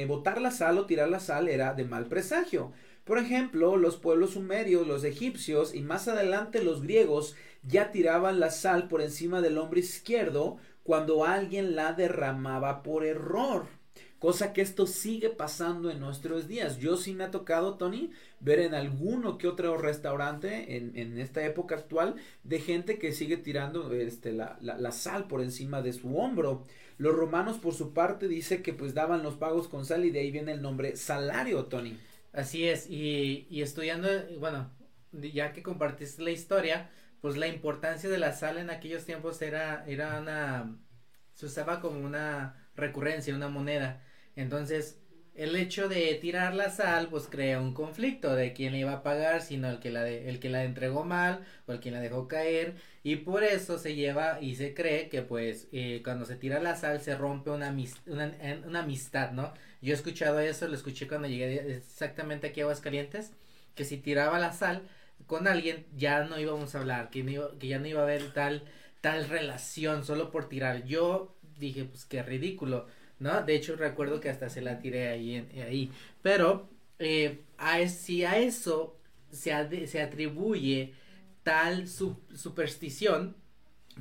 botar 0.08 0.42
la 0.42 0.52
sal 0.52 0.78
o 0.78 0.86
tirar 0.86 1.10
la 1.10 1.20
sal 1.20 1.48
era 1.48 1.74
de 1.74 1.86
mal 1.86 2.08
presagio. 2.08 2.74
Por 3.06 3.18
ejemplo, 3.18 3.78
los 3.78 3.98
pueblos 3.98 4.32
sumerios, 4.32 4.86
los 4.86 5.04
egipcios 5.04 5.74
y 5.74 5.82
más 5.82 6.08
adelante 6.08 6.64
los 6.64 6.84
griegos 6.84 7.36
ya 7.64 7.92
tiraban 7.92 8.40
la 8.40 8.52
sal 8.52 8.88
por 8.88 9.02
encima 9.02 9.42
del 9.42 9.58
hombro 9.58 9.80
izquierdo 9.80 10.58
cuando 10.84 11.26
alguien 11.26 11.76
la 11.76 11.94
derramaba 11.94 12.84
por 12.84 13.06
error. 13.06 13.68
Cosa 14.20 14.52
que 14.52 14.62
esto 14.62 14.86
sigue 14.86 15.30
pasando 15.30 15.90
en 15.90 16.02
nuestros 16.02 16.48
días. 16.50 16.78
Yo 16.78 16.98
sí 16.98 17.14
me 17.14 17.24
ha 17.24 17.32
tocado, 17.32 17.76
Tony, 17.76 18.12
ver 18.42 18.60
en 18.60 18.74
alguno 18.74 19.38
que 19.38 19.48
otro 19.48 19.78
restaurante 19.78 20.76
en, 20.76 20.98
en 20.98 21.18
esta 21.18 21.46
época 21.46 21.76
actual 21.76 22.16
de 22.44 22.60
gente 22.60 23.00
que 23.00 23.14
sigue 23.14 23.38
tirando 23.38 23.94
este, 23.94 24.34
la, 24.34 24.58
la, 24.60 24.78
la, 24.78 24.92
sal 24.92 25.28
por 25.28 25.42
encima 25.42 25.82
de 25.82 25.94
su 25.94 26.18
hombro. 26.18 26.66
Los 26.98 27.16
romanos, 27.16 27.60
por 27.60 27.74
su 27.74 27.94
parte, 27.94 28.28
dice 28.28 28.62
que 28.62 28.74
pues 28.74 28.94
daban 28.94 29.24
los 29.24 29.36
pagos 29.36 29.70
con 29.70 29.86
sal 29.86 30.04
y 30.04 30.12
de 30.12 30.20
ahí 30.20 30.32
viene 30.32 30.52
el 30.52 30.62
nombre 30.62 30.98
salario, 30.98 31.66
Tony. 31.66 31.98
Así 32.34 32.68
es, 32.68 32.90
y, 32.90 33.48
y 33.50 33.62
estudiando, 33.62 34.10
bueno, 34.38 34.70
ya 35.14 35.54
que 35.54 35.64
compartiste 35.64 36.22
la 36.24 36.32
historia, 36.32 36.90
pues 37.22 37.38
la 37.38 37.48
importancia 37.48 38.10
de 38.10 38.18
la 38.18 38.34
sal 38.34 38.58
en 38.58 38.70
aquellos 38.70 39.06
tiempos 39.06 39.42
era, 39.42 39.86
era 39.88 40.20
una, 40.20 40.78
se 41.34 41.46
usaba 41.46 41.82
como 41.82 42.00
una 42.00 42.70
recurrencia, 42.76 43.36
una 43.36 43.50
moneda. 43.50 44.04
Entonces, 44.36 45.00
el 45.36 45.56
hecho 45.56 45.88
de 45.88 46.16
tirar 46.16 46.54
la 46.54 46.70
sal, 46.70 47.08
pues 47.10 47.28
crea 47.28 47.62
un 47.62 47.74
conflicto 47.74 48.36
de 48.36 48.52
quién 48.54 48.74
le 48.74 48.80
iba 48.80 48.92
a 48.92 49.04
pagar, 49.04 49.42
sino 49.42 49.70
el 49.70 49.80
que 49.80 49.90
la 49.90 50.04
de, 50.04 50.30
el 50.30 50.40
que 50.40 50.50
la 50.50 50.64
entregó 50.66 51.06
mal 51.06 51.46
o 51.66 51.72
el 51.72 51.80
que 51.80 51.92
la 51.92 52.02
dejó 52.02 52.28
caer, 52.28 52.76
y 53.04 53.18
por 53.18 53.44
eso 53.44 53.78
se 53.80 53.96
lleva 53.96 54.42
y 54.42 54.56
se 54.56 54.74
cree 54.74 55.08
que 55.10 55.22
pues 55.22 55.70
eh, 55.72 56.02
cuando 56.04 56.26
se 56.26 56.36
tira 56.36 56.60
la 56.60 56.76
sal 56.76 57.00
se 57.02 57.16
rompe 57.16 57.52
una, 57.52 57.74
una, 58.08 58.34
una 58.66 58.80
amistad, 58.82 59.32
¿no? 59.32 59.54
Yo 59.82 59.94
he 59.94 59.96
escuchado 59.96 60.40
eso, 60.42 60.68
lo 60.68 60.76
escuché 60.76 61.08
cuando 61.08 61.28
llegué 61.30 61.76
exactamente 61.78 62.48
aquí 62.48 62.60
a 62.62 62.64
Aguascalientes, 62.64 63.32
que 63.76 63.86
si 63.86 63.98
tiraba 63.98 64.40
la 64.40 64.52
sal 64.52 64.84
con 65.30 65.48
alguien 65.48 65.86
ya 65.96 66.26
no 66.26 66.38
íbamos 66.38 66.76
a 66.76 66.80
hablar, 66.80 67.10
que, 67.10 67.24
que 67.60 67.68
ya 67.68 67.80
no 67.80 67.88
iba 67.88 68.02
a 68.02 68.04
haber 68.04 68.34
tal, 68.34 68.64
tal 69.00 69.30
relación 69.30 70.04
solo 70.04 70.32
por 70.32 70.50
tirar. 70.50 70.84
Yo 70.86 71.38
dije, 71.58 71.86
pues 71.86 72.04
qué 72.06 72.24
ridículo 72.24 72.88
¿no? 73.20 73.42
De 73.44 73.56
hecho, 73.56 73.76
recuerdo 73.76 74.20
que 74.20 74.30
hasta 74.30 74.50
se 74.50 74.62
la 74.62 74.80
tiré 74.80 75.10
ahí, 75.10 75.36
en, 75.36 75.62
ahí. 75.62 75.92
Pero, 76.22 76.70
eh, 77.00 77.42
a, 77.58 77.86
si 77.88 78.26
a 78.26 78.38
eso 78.40 78.98
se, 79.32 79.88
se 79.88 80.02
atribuye 80.02 80.94
tal 81.44 81.88
superstición, 81.88 83.36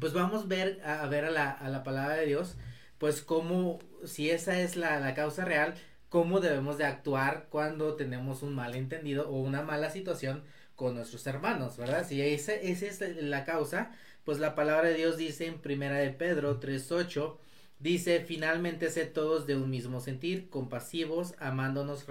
pues 0.01 0.13
vamos 0.13 0.45
a 0.45 0.47
ver, 0.47 0.81
a, 0.85 1.07
ver 1.07 1.25
a 1.25 1.31
la, 1.31 1.51
a 1.51 1.69
la 1.69 1.83
palabra 1.83 2.17
de 2.17 2.27
Dios, 2.27 2.57
pues 2.99 3.23
cómo, 3.23 3.81
si 4.05 4.31
esa 4.31 4.61
es 4.61 4.77
la, 4.77 5.01
la 5.01 5.15
causa 5.15 5.45
real, 5.45 5.75
cómo 6.09 6.41
debemos 6.41 6.79
de 6.79 6.85
actuar 6.85 7.49
cuando 7.51 7.97
tenemos 7.97 8.43
un 8.43 8.55
malentendido 8.55 9.29
o 9.29 9.41
una 9.41 9.63
mala 9.63 9.91
situación 9.91 10.43
con 10.79 10.95
nuestros 10.95 11.27
hermanos, 11.27 11.77
¿verdad? 11.77 12.07
Si 12.09 12.23
esa, 12.23 12.55
esa 12.55 12.87
es 12.87 13.01
la 13.21 13.45
causa, 13.45 13.91
pues 14.25 14.39
la 14.39 14.55
palabra 14.55 14.89
de 14.89 14.95
Dios 14.95 15.17
dice 15.17 15.47
en 15.47 15.59
primera 15.59 15.97
de 15.97 16.11
Pedro 16.11 16.61
3.8, 16.61 17.37
Dice, 17.81 18.21
finalmente 18.21 18.91
sé 18.91 19.07
todos 19.07 19.47
de 19.47 19.57
un 19.57 19.71
mismo 19.71 20.01
sentir, 20.01 20.51
compasivos, 20.51 21.35
amándonos 21.39 22.05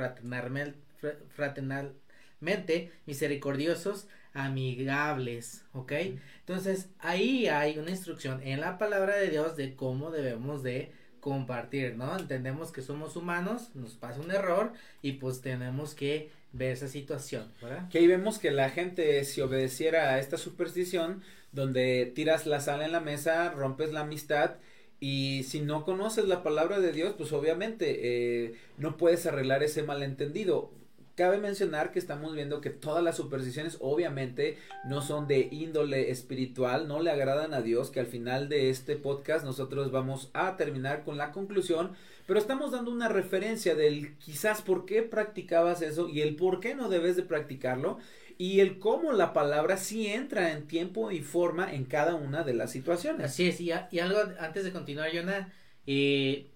fraternalmente, 1.35 2.91
misericordiosos, 3.05 4.07
amigables, 4.33 5.65
¿ok? 5.73 5.91
Entonces, 6.39 6.89
ahí 6.99 7.47
hay 7.47 7.79
una 7.79 7.91
instrucción 7.91 8.41
en 8.43 8.61
la 8.61 8.77
palabra 8.77 9.17
de 9.17 9.29
Dios 9.29 9.57
de 9.57 9.75
cómo 9.75 10.09
debemos 10.09 10.63
de 10.63 10.93
compartir, 11.19 11.97
¿no? 11.97 12.17
Entendemos 12.17 12.71
que 12.71 12.81
somos 12.81 13.17
humanos, 13.17 13.71
nos 13.75 13.95
pasa 13.95 14.21
un 14.21 14.31
error 14.31 14.71
y 15.01 15.13
pues 15.13 15.41
tenemos 15.41 15.95
que 15.95 16.31
ver 16.53 16.71
esa 16.71 16.87
situación. 16.87 17.51
Que 17.89 17.99
ahí 17.99 18.07
vemos 18.07 18.39
que 18.39 18.51
la 18.51 18.69
gente 18.69 19.23
si 19.25 19.41
obedeciera 19.41 20.13
a 20.13 20.19
esta 20.19 20.37
superstición 20.37 21.21
donde 21.51 22.11
tiras 22.13 22.45
la 22.45 22.59
sal 22.59 22.81
en 22.81 22.91
la 22.91 22.99
mesa, 22.99 23.51
rompes 23.51 23.91
la 23.91 24.01
amistad 24.01 24.55
y 24.99 25.43
si 25.43 25.61
no 25.61 25.85
conoces 25.85 26.27
la 26.27 26.43
palabra 26.43 26.79
de 26.79 26.91
Dios, 26.91 27.13
pues 27.17 27.31
obviamente 27.31 28.45
eh, 28.45 28.55
no 28.77 28.97
puedes 28.97 29.25
arreglar 29.25 29.63
ese 29.63 29.83
malentendido. 29.83 30.71
Cabe 31.15 31.39
mencionar 31.39 31.91
que 31.91 31.99
estamos 31.99 32.35
viendo 32.35 32.61
que 32.61 32.69
todas 32.69 33.03
las 33.03 33.17
supersticiones 33.17 33.77
obviamente 33.79 34.57
no 34.85 35.01
son 35.01 35.27
de 35.27 35.49
índole 35.51 36.11
espiritual, 36.11 36.87
no 36.87 37.01
le 37.01 37.09
agradan 37.09 37.55
a 37.55 37.61
Dios, 37.61 37.89
que 37.89 37.99
al 37.99 38.05
final 38.05 38.49
de 38.49 38.69
este 38.69 38.95
podcast 38.95 39.43
nosotros 39.43 39.91
vamos 39.91 40.29
a 40.33 40.57
terminar 40.57 41.03
con 41.03 41.17
la 41.17 41.31
conclusión, 41.31 41.93
pero 42.27 42.39
estamos 42.39 42.71
dando 42.71 42.91
una 42.91 43.07
referencia 43.07 43.73
del 43.73 44.17
quizás 44.17 44.61
por 44.61 44.85
qué 44.85 45.01
practicabas 45.01 45.81
eso 45.81 46.09
y 46.09 46.21
el 46.21 46.35
por 46.35 46.59
qué 46.59 46.75
no 46.75 46.89
debes 46.89 47.15
de 47.15 47.23
practicarlo 47.23 47.97
y 48.37 48.59
el 48.59 48.77
cómo 48.77 49.13
la 49.13 49.33
palabra 49.33 49.77
sí 49.77 50.07
entra 50.07 50.51
en 50.51 50.67
tiempo 50.67 51.09
y 51.09 51.21
forma 51.21 51.73
en 51.73 51.85
cada 51.85 52.13
una 52.13 52.43
de 52.43 52.53
las 52.53 52.71
situaciones. 52.71 53.31
Así 53.31 53.47
es, 53.47 53.59
y, 53.59 53.71
y 53.91 53.99
algo 53.99 54.19
antes 54.39 54.63
de 54.63 54.71
continuar, 54.71 55.09
Jonah, 55.11 55.51
eh, 55.87 56.51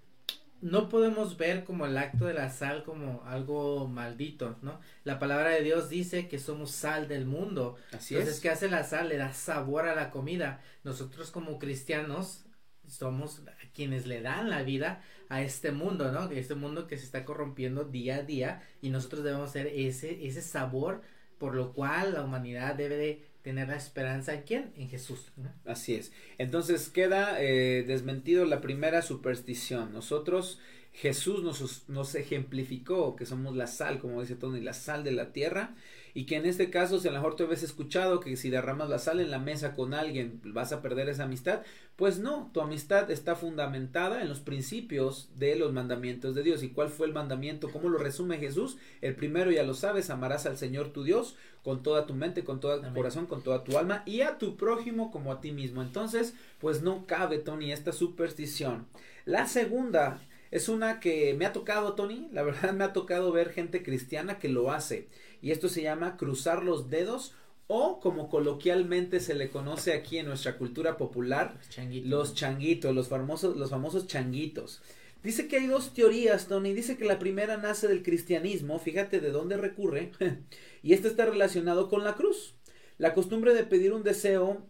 no 0.62 0.90
podemos 0.90 1.38
ver 1.38 1.63
como 1.63 1.88
el 1.88 1.98
acto 1.98 2.25
de 2.25 2.36
la 2.36 2.51
sal 2.51 2.84
como 2.84 3.24
algo 3.25 3.88
maldito, 3.88 4.58
¿no? 4.62 4.80
La 5.04 5.18
palabra 5.18 5.50
de 5.50 5.63
Dios 5.63 5.90
dice 5.90 6.28
que 6.28 6.38
somos 6.38 6.70
sal 6.70 7.08
del 7.08 7.25
mundo. 7.25 7.78
Así 7.94 8.16
Entonces, 8.16 8.40
¿qué 8.42 8.50
hace 8.50 8.70
la 8.70 8.84
sal? 8.84 9.10
Le 9.10 9.18
da 9.18 9.34
sabor 9.34 9.88
a 9.88 9.96
la 9.96 10.12
comida. 10.12 10.62
Nosotros 10.84 11.32
como 11.32 11.58
cristianos 11.58 12.46
somos 12.88 13.42
quienes 13.74 14.06
le 14.06 14.22
dan 14.22 14.50
la 14.50 14.62
vida 14.63 15.01
a 15.32 15.42
este 15.42 15.72
mundo, 15.72 16.12
¿no? 16.12 16.30
Este 16.30 16.56
mundo 16.56 16.88
que 16.88 16.98
se 16.98 17.06
está 17.06 17.24
corrompiendo 17.24 17.86
día 17.86 18.18
a 18.18 18.24
día 18.24 18.62
y 18.82 18.90
nosotros 18.90 19.24
debemos 19.24 19.50
ser 19.50 19.68
ese, 19.68 20.28
ese 20.28 20.42
sabor 20.42 21.02
por 21.38 21.56
lo 21.56 21.72
cual 21.72 22.14
la 22.14 22.24
humanidad 22.24 22.76
debe 22.76 22.98
de 22.98 23.24
tener 23.42 23.70
la 23.70 23.78
esperanza 23.78 24.34
en 24.34 24.42
quién? 24.42 24.74
En 24.76 24.90
Jesús. 24.90 25.32
Así 25.66 25.96
es. 25.96 26.12
Entonces 26.38 26.90
queda 26.90 27.42
eh, 27.42 27.86
desmentido 27.88 28.44
la 28.44 28.60
primera 28.60 29.02
superstición. 29.02 29.94
Nosotros, 29.94 30.60
Jesús 30.92 31.44
nos, 31.44 31.88
nos 31.88 32.14
ejemplificó 32.16 33.16
que 33.16 33.26
somos 33.26 33.56
la 33.56 33.68
sal, 33.68 34.00
como 34.00 34.20
dice 34.20 34.36
Tony, 34.36 34.60
la 34.60 34.74
sal 34.74 35.06
de 35.06 35.14
la 35.14 35.32
tierra 35.32 35.76
y 36.13 36.25
que 36.25 36.36
en 36.36 36.46
este 36.46 36.70
caso, 36.70 37.00
si 37.00 37.08
a 37.08 37.12
lo 37.12 37.18
mejor 37.18 37.36
tú 37.36 37.44
habías 37.44 37.63
escuchado 37.63 38.20
que 38.20 38.36
si 38.36 38.50
derramas 38.50 38.89
la 38.89 39.00
sal 39.00 39.20
en 39.20 39.32
la 39.32 39.39
mesa 39.39 39.74
con 39.74 39.94
alguien 39.94 40.41
vas 40.44 40.72
a 40.72 40.82
perder 40.82 41.10
esa 41.10 41.24
amistad, 41.24 41.62
pues 41.96 42.20
no, 42.20 42.50
tu 42.53 42.62
amistad 42.62 43.12
está 43.12 43.36
fundamentada 43.36 44.22
en 44.22 44.30
los 44.30 44.39
principios 44.39 45.30
de 45.36 45.56
los 45.56 45.72
mandamientos 45.72 46.36
de 46.36 46.44
Dios. 46.44 46.63
¿Y 46.63 46.70
cuál 46.70 46.89
fue 46.89 47.08
el 47.08 47.13
mandamiento? 47.13 47.72
¿Cómo 47.72 47.89
lo 47.89 47.98
resume 47.98 48.39
Jesús? 48.39 48.77
El 49.01 49.15
primero 49.15 49.51
ya 49.51 49.63
lo 49.63 49.74
sabes, 49.74 50.10
amarás 50.10 50.46
al 50.46 50.58
Señor 50.58 50.89
tu 50.89 51.03
Dios 51.03 51.36
con 51.63 51.84
toda 51.84 52.06
tu 52.06 52.13
mente, 52.13 52.44
con 52.44 52.60
todo 52.60 52.82
tu 52.82 52.94
corazón, 52.94 53.27
con 53.27 53.44
toda 53.44 53.63
tu 53.63 53.77
alma 53.77 54.03
y 54.06 54.22
a 54.22 54.38
tu 54.38 54.58
prójimo 54.58 55.12
como 55.12 55.32
a 55.32 55.41
ti 55.41 55.51
mismo. 55.51 55.82
Entonces, 55.82 56.34
pues 56.60 56.82
no 56.82 57.06
cabe, 57.06 57.38
Tony, 57.38 57.72
esta 57.72 57.91
superstición. 57.91 58.88
La 59.25 59.46
segunda 59.46 60.22
es 60.50 60.68
una 60.68 61.00
que 61.00 61.34
me 61.36 61.46
ha 61.46 61.53
tocado, 61.53 61.94
Tony, 61.94 62.27
la 62.32 62.44
verdad 62.44 62.74
me 62.74 62.84
ha 62.84 62.94
tocado 62.94 63.32
ver 63.32 63.51
gente 63.51 63.84
cristiana 63.84 64.38
que 64.39 64.50
lo 64.50 64.72
hace. 64.72 65.08
Y 65.41 65.51
esto 65.51 65.69
se 65.69 65.81
llama 65.81 66.17
cruzar 66.17 66.63
los 66.63 66.89
dedos 66.89 67.33
o 67.67 68.00
como 68.00 68.29
coloquialmente 68.29 69.21
se 69.21 69.33
le 69.33 69.50
conoce 69.50 69.93
aquí 69.93 70.17
en 70.17 70.25
nuestra 70.25 70.57
cultura 70.57 70.98
popular, 70.98 71.57
los 72.03 72.33
changuitos, 72.33 72.93
los 72.93 73.07
famosos, 73.07 73.55
los 73.55 73.69
famosos 73.69 74.07
changuitos. 74.07 74.81
Dice 75.24 75.48
que 75.48 75.57
hay 75.57 75.67
dos 75.67 75.93
teorías, 75.93 76.48
Tony. 76.48 76.74
Dice 76.74 76.98
que 76.98 77.05
la 77.05 77.19
primera 77.19 77.55
nace 77.55 77.88
del 77.88 78.03
cristianismo, 78.03 78.79
fíjate 78.79 79.21
de 79.21 79.31
dónde 79.31 79.55
recurre, 79.55 80.12
y 80.83 80.93
esto 80.93 81.07
está 81.07 81.25
relacionado 81.25 81.89
con 81.89 82.03
la 82.03 82.15
cruz. 82.15 82.55
La 82.98 83.13
costumbre 83.13 83.53
de 83.53 83.63
pedir 83.63 83.93
un 83.93 84.03
deseo 84.03 84.65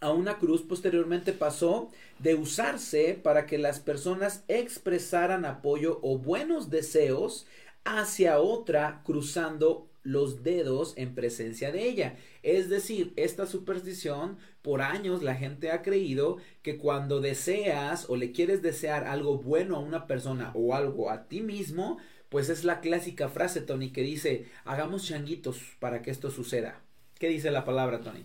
a 0.00 0.10
una 0.10 0.38
cruz 0.38 0.62
posteriormente 0.62 1.32
pasó 1.34 1.90
de 2.20 2.34
usarse 2.34 3.20
para 3.22 3.44
que 3.44 3.58
las 3.58 3.80
personas 3.80 4.44
expresaran 4.48 5.44
apoyo 5.44 5.98
o 6.02 6.16
buenos 6.16 6.70
deseos 6.70 7.46
hacia 7.84 8.40
otra 8.40 9.02
cruzando 9.04 9.89
los 10.02 10.42
dedos 10.42 10.94
en 10.96 11.14
presencia 11.14 11.72
de 11.72 11.88
ella. 11.88 12.16
Es 12.42 12.68
decir, 12.68 13.12
esta 13.16 13.46
superstición, 13.46 14.38
por 14.62 14.82
años 14.82 15.22
la 15.22 15.34
gente 15.34 15.70
ha 15.70 15.82
creído 15.82 16.38
que 16.62 16.78
cuando 16.78 17.20
deseas 17.20 18.08
o 18.08 18.16
le 18.16 18.32
quieres 18.32 18.62
desear 18.62 19.04
algo 19.04 19.38
bueno 19.38 19.76
a 19.76 19.80
una 19.80 20.06
persona 20.06 20.52
o 20.54 20.74
algo 20.74 21.10
a 21.10 21.28
ti 21.28 21.42
mismo, 21.42 21.98
pues 22.28 22.48
es 22.48 22.64
la 22.64 22.80
clásica 22.80 23.28
frase, 23.28 23.60
Tony, 23.60 23.90
que 23.90 24.02
dice, 24.02 24.46
hagamos 24.64 25.06
changuitos 25.06 25.60
para 25.80 26.00
que 26.02 26.10
esto 26.10 26.30
suceda. 26.30 26.80
¿Qué 27.18 27.28
dice 27.28 27.50
la 27.50 27.64
palabra, 27.64 28.00
Tony? 28.00 28.24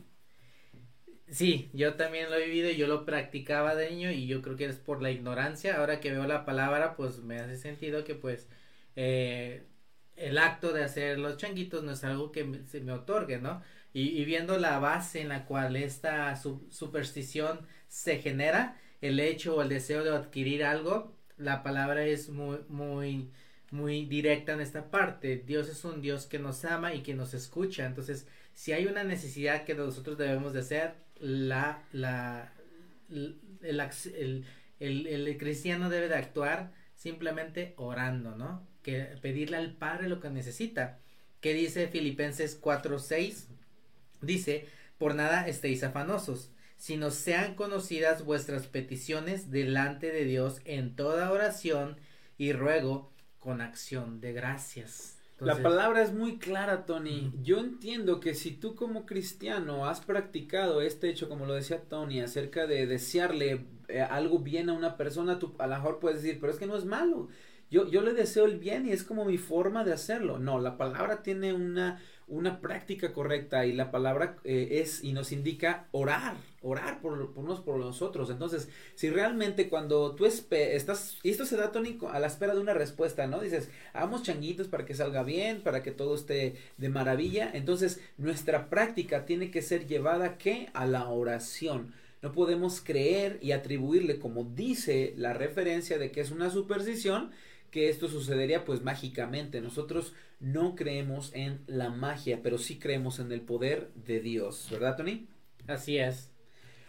Sí, 1.27 1.69
yo 1.73 1.95
también 1.95 2.29
lo 2.29 2.35
he 2.37 2.45
vivido 2.45 2.69
y 2.69 2.77
yo 2.77 2.87
lo 2.87 3.03
practicaba 3.03 3.75
de 3.75 3.89
niño 3.89 4.11
y 4.11 4.27
yo 4.27 4.41
creo 4.41 4.55
que 4.55 4.65
es 4.65 4.77
por 4.77 5.01
la 5.01 5.11
ignorancia. 5.11 5.77
Ahora 5.77 5.99
que 5.99 6.11
veo 6.11 6.25
la 6.27 6.45
palabra, 6.45 6.95
pues 6.95 7.19
me 7.23 7.39
hace 7.39 7.57
sentido 7.57 8.03
que 8.03 8.13
pues 8.13 8.47
eh, 8.95 9.63
el 10.15 10.37
acto 10.37 10.73
de 10.73 10.83
hacer 10.83 11.19
los 11.19 11.37
changuitos 11.37 11.83
no 11.83 11.91
es 11.91 12.03
algo 12.03 12.31
que 12.31 12.61
se 12.67 12.81
me 12.81 12.91
otorgue, 12.91 13.39
¿no? 13.39 13.61
Y, 13.93 14.25
viendo 14.25 14.57
la 14.57 14.77
base 14.79 15.21
en 15.21 15.29
la 15.29 15.45
cual 15.45 15.77
esta 15.77 16.35
superstición 16.35 17.61
se 17.87 18.19
genera, 18.19 18.77
el 18.99 19.21
hecho 19.21 19.55
o 19.55 19.61
el 19.61 19.69
deseo 19.69 20.03
de 20.03 20.09
adquirir 20.13 20.65
algo, 20.65 21.15
la 21.37 21.63
palabra 21.63 22.05
es 22.05 22.27
muy, 22.29 22.59
muy, 22.67 23.31
muy 23.71 24.05
directa 24.05 24.51
en 24.51 24.59
esta 24.59 24.91
parte. 24.91 25.37
Dios 25.37 25.69
es 25.69 25.85
un 25.85 26.01
Dios 26.01 26.25
que 26.25 26.39
nos 26.39 26.65
ama 26.65 26.93
y 26.93 27.03
que 27.03 27.13
nos 27.13 27.33
escucha. 27.33 27.85
Entonces, 27.85 28.27
si 28.53 28.73
hay 28.73 28.85
una 28.85 29.05
necesidad 29.05 29.63
que 29.63 29.75
nosotros 29.75 30.17
debemos 30.17 30.51
de 30.51 30.59
hacer, 30.59 30.95
la, 31.19 31.81
la, 31.93 32.51
el, 33.09 34.45
el, 34.79 35.07
el, 35.07 35.37
cristiano 35.37 35.89
debe 35.89 36.09
de 36.09 36.15
actuar 36.15 36.73
simplemente 36.95 37.73
orando, 37.77 38.35
¿no? 38.35 38.67
Que 38.85 39.17
pedirle 39.19 39.57
al 39.57 39.73
Padre 39.73 40.07
lo 40.07 40.19
que 40.19 40.29
necesita. 40.29 40.99
¿Qué 41.41 41.55
dice 41.55 41.87
Filipenses 41.87 42.61
4:6? 42.61 43.47
Dice, 44.21 44.67
por 44.99 45.15
nada 45.15 45.47
estéis 45.47 45.83
afanosos, 45.83 46.51
sino 46.77 47.09
sean 47.09 47.55
conocidas 47.55 48.23
vuestras 48.23 48.67
peticiones 48.67 49.49
delante 49.49 50.11
de 50.11 50.25
Dios 50.25 50.61
en 50.65 50.95
toda 50.95 51.31
oración 51.31 51.97
y 52.37 52.53
ruego 52.53 53.11
con 53.39 53.61
acción 53.61 54.21
de 54.21 54.33
gracias 54.33 55.15
la 55.39 55.61
palabra 55.61 56.01
es 56.01 56.13
muy 56.13 56.37
clara, 56.37 56.85
Tony. 56.85 57.33
Yo 57.43 57.59
entiendo 57.59 58.21
que 58.21 58.33
si 58.33 58.51
tú 58.51 58.73
como 58.75 59.05
cristiano 59.05 59.85
has 59.85 59.99
practicado 59.99 60.81
este 60.81 61.09
hecho, 61.09 61.27
como 61.27 61.45
lo 61.45 61.53
decía 61.53 61.81
Tony, 61.89 62.21
acerca 62.21 62.67
de 62.67 62.87
desearle 62.87 63.65
eh, 63.89 64.01
algo 64.01 64.39
bien 64.39 64.69
a 64.69 64.73
una 64.73 64.95
persona, 64.95 65.37
tú 65.37 65.53
a 65.59 65.67
lo 65.67 65.75
mejor 65.75 65.99
puedes 65.99 66.21
decir, 66.21 66.39
pero 66.39 66.53
es 66.53 66.59
que 66.59 66.67
no 66.67 66.77
es 66.77 66.85
malo. 66.85 67.27
Yo, 67.71 67.89
yo 67.89 68.01
le 68.01 68.13
deseo 68.13 68.45
el 68.45 68.57
bien 68.57 68.85
y 68.85 68.91
es 68.91 69.03
como 69.03 69.25
mi 69.25 69.37
forma 69.37 69.83
de 69.83 69.93
hacerlo. 69.93 70.39
No, 70.39 70.59
la 70.59 70.77
palabra 70.77 71.23
tiene 71.23 71.53
una, 71.53 71.99
una 72.27 72.59
práctica 72.59 73.13
correcta 73.13 73.65
y 73.65 73.73
la 73.73 73.91
palabra 73.91 74.37
eh, 74.43 74.81
es 74.81 75.03
y 75.03 75.13
nos 75.13 75.31
indica 75.31 75.87
orar, 75.91 76.35
orar 76.61 77.01
por, 77.01 77.33
por 77.33 77.43
unos 77.43 77.61
por 77.61 77.77
nosotros. 77.77 78.29
Entonces, 78.29 78.69
si 78.95 79.09
realmente 79.09 79.69
cuando 79.69 80.15
tú 80.15 80.25
estás, 80.25 81.17
y 81.23 81.29
esto 81.29 81.45
se 81.45 81.57
da 81.57 81.71
tónico 81.71 82.09
a 82.09 82.19
la 82.19 82.27
espera 82.27 82.55
de 82.55 82.61
una 82.61 82.73
respuesta, 82.73 83.27
¿no? 83.27 83.41
Dices, 83.41 83.69
hagamos 83.93 84.23
changuitos 84.23 84.67
para 84.67 84.85
que 84.85 84.95
salga 84.95 85.23
bien, 85.23 85.61
para 85.61 85.83
que 85.83 85.91
todo 85.91 86.15
esté 86.15 86.55
de 86.77 86.89
maravilla. 86.89 87.51
Entonces, 87.53 87.99
nuestra 88.17 88.69
práctica 88.69 89.25
tiene 89.25 89.51
que 89.51 89.61
ser 89.61 89.85
llevada, 89.85 90.37
¿qué? 90.37 90.69
A 90.73 90.85
la 90.85 91.09
oración. 91.09 91.93
No 92.23 92.31
podemos 92.31 92.81
creer 92.81 93.37
y 93.41 93.51
atribuirle, 93.51 94.17
como 94.17 94.45
dice 94.45 95.13
la 95.15 95.33
referencia 95.33 95.99
de 95.99 96.11
que 96.11 96.21
es 96.21 96.31
una 96.31 96.49
superstición, 96.49 97.29
que 97.75 97.89
esto 97.89 98.07
sucedería 98.07 98.63
pues 98.63 98.83
mágicamente. 98.83 99.59
Nosotros 99.59 100.13
no 100.39 100.75
creemos 100.75 101.31
en 101.33 101.59
la 101.67 101.89
magia, 101.89 102.39
pero 102.41 102.57
sí 102.57 102.79
creemos 102.79 103.19
en 103.19 103.33
el 103.33 103.41
poder 103.41 103.91
de 103.95 104.21
Dios, 104.21 104.69
¿verdad, 104.71 104.95
Tony? 104.95 105.27
Así 105.67 105.97
es. 105.97 106.31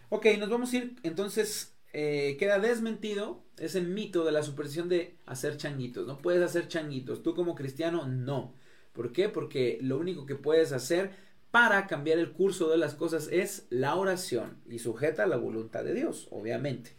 Ok, 0.07 0.27
nos 0.39 0.47
vamos 0.47 0.71
a 0.71 0.77
ir, 0.77 0.95
entonces 1.03 1.75
eh, 1.91 2.37
queda 2.39 2.59
desmentido 2.59 3.43
ese 3.57 3.81
mito 3.81 4.23
de 4.23 4.31
la 4.31 4.43
superstición 4.43 4.87
de 4.87 5.17
hacer 5.25 5.57
changuitos. 5.57 6.07
No 6.07 6.19
puedes 6.19 6.41
hacer 6.41 6.69
changuitos. 6.69 7.21
Tú 7.21 7.35
como 7.35 7.53
cristiano, 7.53 8.07
no. 8.07 8.53
¿Por 8.93 9.11
qué? 9.11 9.27
Porque 9.27 9.79
lo 9.81 9.97
único 9.97 10.25
que 10.25 10.35
puedes 10.35 10.71
hacer 10.71 11.11
para 11.51 11.85
cambiar 11.87 12.17
el 12.17 12.31
curso 12.31 12.69
de 12.69 12.77
las 12.77 12.95
cosas 12.95 13.27
es 13.29 13.67
la 13.69 13.95
oración 13.95 14.61
y 14.69 14.79
sujeta 14.79 15.23
a 15.23 15.27
la 15.27 15.35
voluntad 15.35 15.83
de 15.83 15.93
Dios, 15.93 16.29
obviamente. 16.31 16.91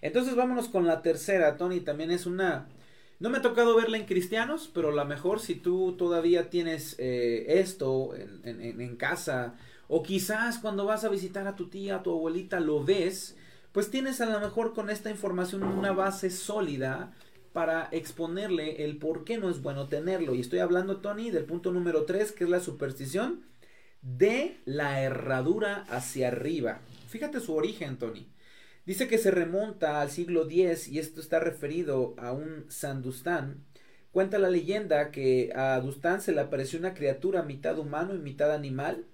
Entonces 0.00 0.34
vámonos 0.34 0.68
con 0.68 0.86
la 0.86 1.02
tercera, 1.02 1.58
Tony, 1.58 1.80
también 1.80 2.10
es 2.10 2.24
una 2.24 2.68
no 3.24 3.30
me 3.30 3.38
ha 3.38 3.42
tocado 3.42 3.74
verla 3.74 3.96
en 3.96 4.04
cristianos, 4.04 4.70
pero 4.74 4.90
a 4.90 4.92
lo 4.92 5.02
mejor 5.06 5.40
si 5.40 5.54
tú 5.54 5.94
todavía 5.96 6.50
tienes 6.50 6.94
eh, 6.98 7.46
esto 7.58 8.10
en, 8.14 8.96
casa, 8.96 9.54
o 9.88 10.02
quizás 10.02 10.58
cuando 10.58 10.84
vas 10.84 11.04
a 11.04 11.08
visitar 11.08 11.46
a 11.46 11.56
tu 11.56 11.68
tía, 11.68 11.96
a 11.96 12.02
tu 12.02 12.10
abuelita, 12.10 12.60
lo 12.60 12.84
ves, 12.84 13.34
pues 13.72 13.90
tienes 13.90 14.20
a 14.20 14.26
lo 14.26 14.38
mejor 14.40 14.74
con 14.74 14.90
esta 14.90 15.08
información 15.08 15.62
una 15.62 15.92
base 15.92 16.28
sólida 16.28 17.14
para 17.54 17.88
exponerle 17.92 18.84
el 18.84 18.98
por 18.98 19.24
qué 19.24 19.38
no 19.38 19.48
es 19.48 19.62
bueno 19.62 19.88
tenerlo. 19.88 20.34
Y 20.34 20.40
estoy 20.40 20.58
hablando, 20.58 20.98
Tony, 20.98 21.30
del 21.30 21.46
punto 21.46 21.72
número 21.72 22.04
3, 22.04 22.30
que 22.30 22.44
es 22.44 22.50
la 22.50 22.60
superstición 22.60 23.40
de 24.02 24.60
la 24.66 25.00
herradura 25.00 25.86
hacia 25.88 26.28
arriba. 26.28 26.80
Fíjate 27.08 27.40
su 27.40 27.54
origen, 27.54 27.96
Tony. 27.96 28.33
Dice 28.86 29.08
que 29.08 29.16
se 29.16 29.30
remonta 29.30 30.02
al 30.02 30.10
siglo 30.10 30.42
X 30.44 30.88
y 30.88 30.98
esto 30.98 31.20
está 31.22 31.40
referido 31.40 32.14
a 32.18 32.32
un 32.32 32.66
Sandustán. 32.68 33.64
Cuenta 34.12 34.38
la 34.38 34.50
leyenda 34.50 35.10
que 35.10 35.50
a 35.56 35.80
Dustán 35.80 36.20
se 36.20 36.32
le 36.32 36.42
apareció 36.42 36.78
una 36.78 36.92
criatura 36.92 37.42
mitad 37.42 37.78
humano 37.78 38.14
y 38.14 38.18
mitad 38.18 38.52
animal, 38.52 39.06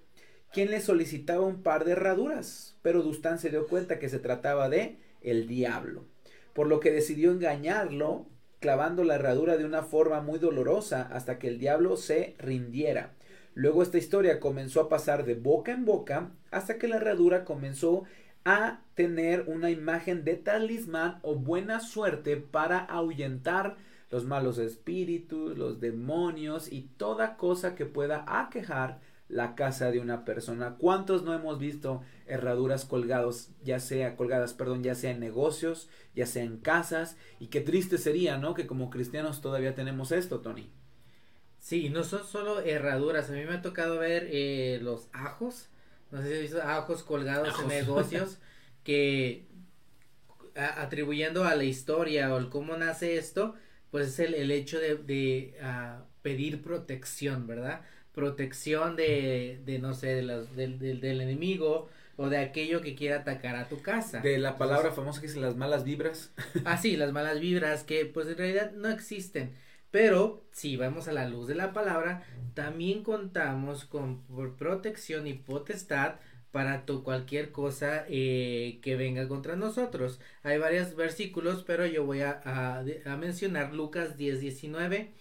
quien 0.51 0.71
le 0.71 0.81
solicitaba 0.81 1.45
un 1.45 1.63
par 1.63 1.85
de 1.85 1.93
herraduras, 1.93 2.77
pero 2.81 3.01
Dustán 3.01 3.39
se 3.39 3.49
dio 3.49 3.65
cuenta 3.67 3.97
que 3.97 4.09
se 4.09 4.19
trataba 4.19 4.67
de 4.67 4.97
el 5.21 5.47
diablo, 5.47 6.05
por 6.53 6.67
lo 6.67 6.81
que 6.81 6.91
decidió 6.91 7.31
engañarlo, 7.31 8.27
clavando 8.59 9.05
la 9.05 9.15
herradura 9.15 9.55
de 9.55 9.63
una 9.63 9.83
forma 9.83 10.19
muy 10.19 10.37
dolorosa 10.37 11.03
hasta 11.13 11.39
que 11.39 11.47
el 11.47 11.59
diablo 11.59 11.95
se 11.95 12.35
rindiera. 12.39 13.13
Luego 13.53 13.83
esta 13.83 13.97
historia 13.97 14.41
comenzó 14.41 14.81
a 14.81 14.89
pasar 14.89 15.23
de 15.23 15.35
boca 15.35 15.71
en 15.71 15.85
boca 15.85 16.31
hasta 16.51 16.77
que 16.77 16.89
la 16.89 16.97
herradura 16.97 17.45
comenzó 17.45 18.03
a 18.45 18.81
tener 18.95 19.45
una 19.47 19.69
imagen 19.69 20.23
de 20.23 20.35
talismán 20.35 21.19
o 21.21 21.35
buena 21.35 21.79
suerte 21.79 22.37
para 22.37 22.79
ahuyentar 22.79 23.77
los 24.09 24.25
malos 24.25 24.57
espíritus, 24.57 25.57
los 25.57 25.79
demonios 25.79 26.71
y 26.71 26.83
toda 26.97 27.37
cosa 27.37 27.75
que 27.75 27.85
pueda 27.85 28.25
aquejar 28.27 28.99
la 29.29 29.55
casa 29.55 29.91
de 29.91 29.99
una 29.99 30.25
persona. 30.25 30.75
¿Cuántos 30.77 31.23
no 31.23 31.33
hemos 31.33 31.57
visto 31.57 32.01
herraduras 32.27 32.83
colgados, 32.83 33.49
ya 33.63 33.79
sea 33.79 34.17
colgadas, 34.17 34.53
perdón, 34.53 34.83
ya 34.83 34.93
sea 34.93 35.11
en 35.11 35.21
negocios, 35.21 35.89
ya 36.13 36.25
sea 36.25 36.43
en 36.43 36.57
casas? 36.57 37.15
Y 37.39 37.47
qué 37.47 37.61
triste 37.61 37.97
sería, 37.97 38.37
¿no? 38.37 38.53
Que 38.53 38.67
como 38.67 38.89
cristianos 38.89 39.41
todavía 39.41 39.73
tenemos 39.73 40.11
esto, 40.11 40.41
Tony. 40.41 40.69
Sí, 41.59 41.89
no 41.89 42.03
son 42.03 42.25
solo 42.25 42.59
herraduras. 42.59 43.29
A 43.29 43.33
mí 43.33 43.45
me 43.45 43.53
ha 43.53 43.61
tocado 43.61 43.99
ver 43.99 44.27
eh, 44.29 44.79
los 44.81 45.07
ajos 45.13 45.69
no 46.11 46.21
sé 46.21 46.27
si 46.27 46.33
has 46.33 46.41
visto 46.41 46.61
ajos 46.61 47.03
colgados 47.03 47.59
en 47.59 47.67
negocios 47.67 48.37
que 48.83 49.47
atribuyendo 50.55 51.43
a 51.45 51.55
la 51.55 51.63
historia 51.63 52.33
o 52.33 52.37
el 52.37 52.49
cómo 52.49 52.75
nace 52.75 53.17
esto, 53.17 53.55
pues 53.89 54.07
es 54.07 54.19
el, 54.19 54.33
el 54.33 54.51
hecho 54.51 54.79
de, 54.79 54.95
de 54.95 55.55
uh, 55.61 56.03
pedir 56.21 56.61
protección, 56.61 57.47
¿verdad? 57.47 57.81
Protección 58.13 58.95
de, 58.95 59.61
de 59.65 59.79
no 59.79 59.93
sé, 59.93 60.07
de 60.07 60.45
del, 60.55 60.79
del, 60.79 60.99
del, 60.99 61.21
enemigo 61.21 61.89
o 62.17 62.29
de 62.29 62.37
aquello 62.37 62.81
que 62.81 62.95
quiera 62.95 63.17
atacar 63.17 63.55
a 63.55 63.69
tu 63.69 63.81
casa. 63.81 64.19
De 64.19 64.37
la 64.37 64.57
palabra 64.57 64.91
famosa 64.91 65.21
que 65.21 65.27
es 65.27 65.35
las 65.37 65.55
malas 65.55 65.83
vibras. 65.83 66.31
ah, 66.65 66.77
sí, 66.77 66.97
las 66.97 67.11
malas 67.13 67.39
vibras 67.39 67.83
que 67.83 68.05
pues 68.05 68.27
en 68.27 68.37
realidad 68.37 68.71
no 68.73 68.89
existen. 68.89 69.53
Pero 69.91 70.45
si 70.51 70.77
vamos 70.77 71.07
a 71.07 71.13
la 71.13 71.27
luz 71.27 71.47
de 71.47 71.55
la 71.55 71.73
palabra, 71.73 72.23
también 72.53 73.03
contamos 73.03 73.85
con 73.85 74.23
protección 74.57 75.27
y 75.27 75.33
potestad 75.33 76.15
para 76.51 76.85
tu 76.85 77.03
cualquier 77.03 77.51
cosa 77.51 78.05
eh, 78.09 78.79
que 78.81 78.95
venga 78.95 79.27
contra 79.27 79.55
nosotros. 79.55 80.19
Hay 80.43 80.57
varios 80.57 80.95
versículos, 80.95 81.63
pero 81.65 81.85
yo 81.85 82.05
voy 82.05 82.21
a, 82.21 82.83
mencionar 83.19 83.73
Lucas 83.73 84.17
10, 84.17 84.41
19, 84.41 85.11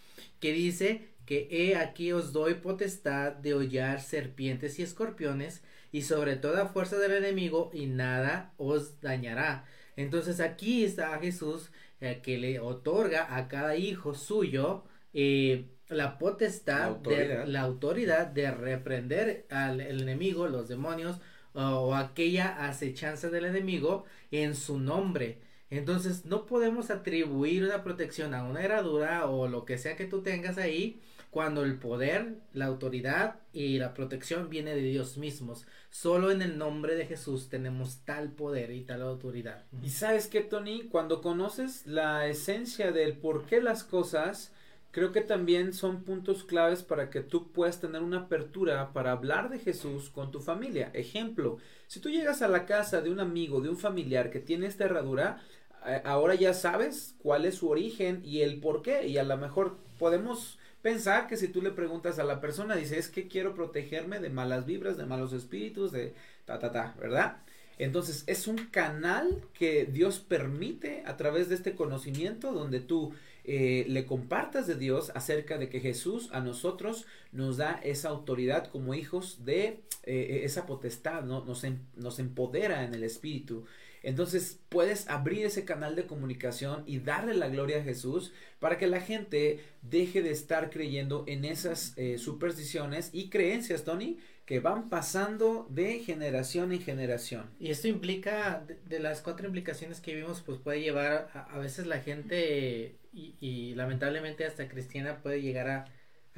que 0.40 0.52
dice 0.52 1.08
que 1.26 1.48
he 1.50 1.76
aquí 1.76 2.12
os 2.12 2.32
doy 2.32 2.54
potestad 2.54 3.32
de 3.32 3.54
hollar 3.54 4.00
serpientes 4.00 4.78
y 4.78 4.82
escorpiones 4.82 5.62
y 5.92 6.02
sobre 6.02 6.36
toda 6.36 6.66
fuerza 6.66 6.98
del 6.98 7.12
enemigo 7.12 7.70
y 7.72 7.86
nada 7.86 8.52
os 8.56 9.00
dañará. 9.00 9.64
Entonces 9.96 10.40
aquí 10.40 10.84
está 10.84 11.16
Jesús 11.18 11.70
eh, 12.00 12.20
que 12.22 12.38
le 12.38 12.60
otorga 12.60 13.36
a 13.36 13.48
cada 13.48 13.76
hijo 13.76 14.14
suyo 14.14 14.84
eh, 15.12 15.66
la 15.88 16.18
potestad, 16.18 16.96
de, 16.96 17.46
la 17.46 17.62
autoridad 17.62 18.26
de 18.26 18.50
reprender 18.50 19.46
al 19.50 19.80
enemigo, 19.80 20.48
los 20.48 20.68
demonios 20.68 21.20
o 21.52 21.94
aquella 21.96 22.66
acechanza 22.68 23.28
del 23.28 23.44
enemigo 23.44 24.04
en 24.30 24.54
su 24.54 24.78
nombre. 24.78 25.40
Entonces 25.68 26.24
no 26.26 26.46
podemos 26.46 26.90
atribuir 26.90 27.64
una 27.64 27.82
protección 27.84 28.34
a 28.34 28.44
una 28.44 28.62
herradura 28.62 29.26
o 29.26 29.48
lo 29.48 29.64
que 29.64 29.78
sea 29.78 29.96
que 29.96 30.06
tú 30.06 30.22
tengas 30.22 30.58
ahí 30.58 31.00
cuando 31.30 31.62
el 31.62 31.78
poder, 31.78 32.38
la 32.52 32.66
autoridad 32.66 33.36
y 33.52 33.78
la 33.78 33.94
protección 33.94 34.50
viene 34.50 34.74
de 34.74 34.82
Dios 34.82 35.16
mismos. 35.16 35.66
Solo 35.90 36.30
en 36.30 36.42
el 36.42 36.58
nombre 36.58 36.96
de 36.96 37.06
Jesús 37.06 37.48
tenemos 37.48 38.00
tal 38.04 38.32
poder 38.32 38.72
y 38.72 38.82
tal 38.82 39.02
autoridad. 39.02 39.64
Y 39.82 39.90
sabes 39.90 40.26
que, 40.26 40.40
Tony, 40.40 40.88
cuando 40.88 41.22
conoces 41.22 41.86
la 41.86 42.26
esencia 42.26 42.90
del 42.90 43.16
por 43.16 43.46
qué 43.46 43.60
las 43.60 43.84
cosas, 43.84 44.52
creo 44.90 45.12
que 45.12 45.20
también 45.20 45.72
son 45.72 46.02
puntos 46.02 46.42
claves 46.42 46.82
para 46.82 47.10
que 47.10 47.20
tú 47.20 47.52
puedas 47.52 47.80
tener 47.80 48.02
una 48.02 48.22
apertura 48.22 48.92
para 48.92 49.12
hablar 49.12 49.50
de 49.50 49.60
Jesús 49.60 50.10
con 50.10 50.32
tu 50.32 50.40
familia. 50.40 50.90
Ejemplo, 50.94 51.58
si 51.86 52.00
tú 52.00 52.10
llegas 52.10 52.42
a 52.42 52.48
la 52.48 52.66
casa 52.66 53.00
de 53.02 53.10
un 53.10 53.20
amigo, 53.20 53.60
de 53.60 53.68
un 53.68 53.76
familiar 53.76 54.30
que 54.30 54.40
tiene 54.40 54.66
esta 54.66 54.84
herradura, 54.84 55.40
eh, 55.86 56.02
ahora 56.04 56.34
ya 56.34 56.54
sabes 56.54 57.14
cuál 57.22 57.44
es 57.44 57.56
su 57.56 57.68
origen 57.68 58.20
y 58.24 58.40
el 58.40 58.60
por 58.60 58.82
qué. 58.82 59.06
Y 59.06 59.18
a 59.18 59.24
lo 59.24 59.36
mejor 59.36 59.78
podemos 59.98 60.58
pensar 60.82 61.26
que 61.26 61.36
si 61.36 61.48
tú 61.48 61.62
le 61.62 61.70
preguntas 61.70 62.18
a 62.18 62.24
la 62.24 62.40
persona, 62.40 62.76
dice, 62.76 62.98
es 62.98 63.08
que 63.08 63.28
quiero 63.28 63.54
protegerme 63.54 64.20
de 64.20 64.30
malas 64.30 64.66
vibras, 64.66 64.96
de 64.96 65.06
malos 65.06 65.32
espíritus, 65.32 65.92
de 65.92 66.14
ta, 66.44 66.58
ta, 66.58 66.72
ta, 66.72 66.94
¿verdad? 66.98 67.38
Entonces 67.80 68.24
es 68.26 68.46
un 68.46 68.58
canal 68.66 69.42
que 69.54 69.86
Dios 69.86 70.18
permite 70.18 71.02
a 71.06 71.16
través 71.16 71.48
de 71.48 71.54
este 71.54 71.74
conocimiento 71.74 72.52
donde 72.52 72.80
tú 72.80 73.14
eh, 73.44 73.86
le 73.88 74.04
compartas 74.04 74.66
de 74.66 74.74
Dios 74.74 75.10
acerca 75.14 75.56
de 75.56 75.70
que 75.70 75.80
Jesús 75.80 76.28
a 76.32 76.40
nosotros 76.40 77.06
nos 77.32 77.56
da 77.56 77.80
esa 77.82 78.10
autoridad 78.10 78.66
como 78.66 78.92
hijos 78.92 79.46
de 79.46 79.80
eh, 80.02 80.42
esa 80.44 80.66
potestad, 80.66 81.22
¿no? 81.24 81.42
nos, 81.46 81.64
em, 81.64 81.78
nos 81.96 82.18
empodera 82.18 82.84
en 82.84 82.92
el 82.92 83.02
Espíritu. 83.02 83.64
Entonces 84.02 84.60
puedes 84.68 85.08
abrir 85.08 85.44
ese 85.44 85.64
canal 85.64 85.94
de 85.94 86.06
comunicación 86.06 86.84
y 86.86 87.00
darle 87.00 87.34
la 87.34 87.48
gloria 87.48 87.78
a 87.78 87.82
Jesús 87.82 88.32
para 88.58 88.78
que 88.78 88.86
la 88.86 89.00
gente 89.00 89.60
deje 89.82 90.22
de 90.22 90.30
estar 90.30 90.70
creyendo 90.70 91.24
en 91.26 91.44
esas 91.44 91.92
eh, 91.96 92.18
supersticiones 92.18 93.10
y 93.12 93.28
creencias, 93.28 93.84
Tony, 93.84 94.18
que 94.50 94.58
van 94.58 94.88
pasando 94.88 95.66
de 95.70 96.00
generación 96.00 96.72
en 96.72 96.80
generación. 96.80 97.48
Y 97.60 97.70
esto 97.70 97.86
implica, 97.86 98.66
de, 98.88 98.98
las 98.98 99.20
cuatro 99.20 99.46
implicaciones 99.46 100.00
que 100.00 100.14
vimos, 100.14 100.40
pues 100.40 100.58
puede 100.58 100.80
llevar 100.80 101.30
a, 101.32 101.56
veces 101.58 101.86
la 101.86 102.00
gente 102.00 102.96
y, 103.12 103.74
lamentablemente 103.76 104.44
hasta 104.44 104.66
cristiana 104.66 105.22
puede 105.22 105.40
llegar 105.40 105.68
a, 105.68 105.84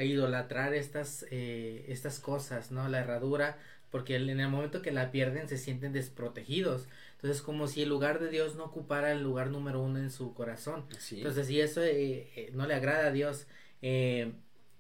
idolatrar 0.05 0.75
estas, 0.75 1.25
eh, 1.31 1.87
estas 1.89 2.19
cosas, 2.19 2.71
¿no? 2.71 2.89
La 2.89 3.01
herradura, 3.01 3.57
porque 3.91 4.17
en 4.17 4.29
el 4.41 4.49
momento 4.49 4.83
que 4.83 4.91
la 4.91 5.11
pierden 5.11 5.49
se 5.49 5.57
sienten 5.57 5.93
desprotegidos. 5.93 6.89
Entonces, 7.23 7.41
como 7.43 7.69
si 7.69 7.83
el 7.83 7.89
lugar 7.89 8.19
de 8.19 8.29
Dios 8.31 8.57
no 8.57 8.65
ocupara 8.65 9.13
el 9.13 9.23
lugar 9.23 9.51
número 9.51 9.81
uno 9.81 10.01
en 10.01 10.11
su 10.11 10.35
corazón. 10.35 10.87
Entonces, 11.19 11.47
si 11.47 11.61
eso 11.61 11.81
eh, 11.83 12.31
eh, 12.35 12.51
no 12.53 12.67
le 12.67 12.75
agrada 12.75 13.07
a 13.07 13.13
Dios, 13.13 13.47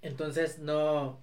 entonces 0.02 0.58
no, 0.58 1.22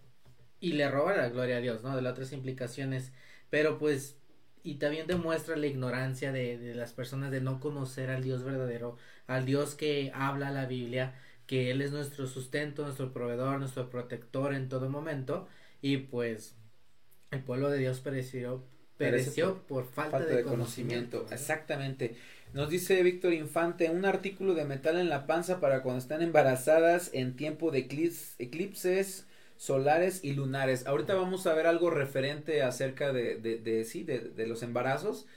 y 0.62 0.74
le 0.74 0.90
roba 0.90 1.16
la 1.16 1.30
gloria 1.30 1.58
a 1.58 1.62
Dios, 1.62 1.84
¿no? 1.84 1.96
De 1.96 2.02
las 2.02 2.14
otras 2.14 2.32
implicaciones, 2.32 3.12
pero 3.50 3.78
pues, 3.78 4.18
y 4.64 4.76
también 4.76 5.08
demuestra 5.08 5.58
la 5.58 5.68
ignorancia 5.68 6.32
de, 6.32 6.58
de 6.58 6.74
las 6.76 6.94
personas 6.94 7.32
de 7.32 7.42
no 7.42 7.60
conocer 7.60 8.10
al 8.10 8.24
Dios 8.24 8.44
verdadero, 8.44 8.98
al 9.28 9.46
Dios 9.46 9.76
que 9.76 10.12
habla 10.14 10.52
la 10.52 10.66
Biblia, 10.68 11.16
que 11.48 11.72
Él 11.72 11.82
es 11.82 11.92
nuestro 11.92 12.28
sustento, 12.28 12.84
nuestro 12.84 13.12
proveedor, 13.12 13.60
nuestro 13.60 13.90
protector 13.90 14.54
en 14.54 14.70
todo 14.70 14.90
momento, 14.90 15.48
y 15.82 15.98
pues 15.98 16.56
el 17.32 17.44
pueblo 17.44 17.70
de 17.70 17.80
Dios 17.80 18.00
pereció, 18.00 18.64
pereció 19.00 19.64
por, 19.68 19.86
falta, 19.86 20.20
de, 20.20 20.44
conocimiento. 20.44 21.26
Exactamente. 21.32 22.16
Nos 22.54 22.70
dice 22.70 23.02
Víctor 23.02 23.34
Infante, 23.34 23.90
un 23.90 24.06
artículo 24.06 24.54
de 24.54 24.66
metal 24.66 25.00
en 25.00 25.10
la 25.10 25.26
panza 25.26 25.60
para 25.60 25.82
cuando 25.82 26.00
están 26.00 26.22
embarazadas 26.22 27.10
en 27.14 27.36
tiempo 27.36 27.72
de 27.72 27.80
eclipses 28.38 29.26
solares 29.56 30.24
y 30.24 30.34
lunares. 30.34 30.86
Ahorita 30.86 31.16
vamos 31.16 31.48
a 31.48 31.54
ver 31.54 31.68
algo 31.68 31.90
referente 31.90 32.62
acerca 32.62 33.14
de, 33.14 33.38
de, 33.38 33.58
de 33.58 33.86
sí, 33.86 34.04
de, 34.04 34.20
de, 34.20 34.48
los 34.48 34.64
embarazos. 34.64 35.28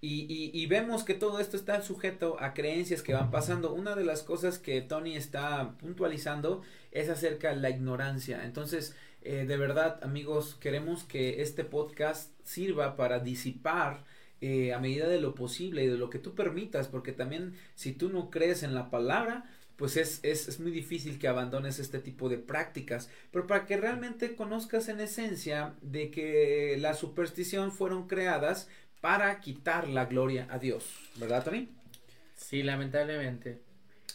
Y, 0.00 0.26
y, 0.28 0.50
y, 0.52 0.66
vemos 0.66 1.02
que 1.02 1.14
todo 1.14 1.40
esto 1.40 1.56
está 1.56 1.80
sujeto 1.80 2.36
a 2.38 2.52
creencias 2.52 3.00
que 3.00 3.14
van 3.14 3.30
pasando. 3.30 3.72
Una 3.72 3.94
de 3.94 4.04
las 4.04 4.22
cosas 4.22 4.58
que 4.58 4.82
Tony 4.82 5.16
está 5.16 5.78
puntualizando 5.78 6.60
es 6.92 7.08
acerca 7.08 7.48
de 7.48 7.56
la 7.56 7.70
ignorancia. 7.70 8.44
Entonces, 8.44 8.94
eh, 9.22 9.46
de 9.46 9.56
verdad, 9.56 10.04
amigos, 10.04 10.56
queremos 10.60 11.04
que 11.04 11.40
este 11.40 11.64
podcast 11.64 12.30
sirva 12.44 12.94
para 12.96 13.20
disipar 13.20 14.04
eh, 14.42 14.74
a 14.74 14.78
medida 14.78 15.08
de 15.08 15.18
lo 15.18 15.34
posible 15.34 15.84
y 15.84 15.86
de 15.86 15.96
lo 15.96 16.10
que 16.10 16.18
tú 16.18 16.34
permitas, 16.34 16.88
porque 16.88 17.12
también 17.12 17.54
si 17.74 17.92
tú 17.92 18.10
no 18.10 18.28
crees 18.28 18.62
en 18.62 18.74
la 18.74 18.90
palabra, 18.90 19.50
pues 19.76 19.96
es, 19.96 20.20
es, 20.22 20.46
es, 20.46 20.60
muy 20.60 20.70
difícil 20.70 21.18
que 21.18 21.26
abandones 21.26 21.78
este 21.78 21.98
tipo 21.98 22.28
de 22.28 22.36
prácticas. 22.36 23.08
Pero 23.30 23.46
para 23.46 23.64
que 23.64 23.78
realmente 23.78 24.36
conozcas 24.36 24.88
en 24.88 25.00
esencia 25.00 25.74
de 25.80 26.10
que 26.10 26.76
la 26.78 26.92
superstición 26.92 27.72
fueron 27.72 28.06
creadas 28.06 28.68
para 29.04 29.38
quitar 29.38 29.86
la 29.86 30.06
gloria 30.06 30.46
a 30.50 30.58
Dios. 30.58 30.86
¿Verdad, 31.16 31.44
Tony? 31.44 31.68
Sí, 32.36 32.62
lamentablemente. 32.62 33.60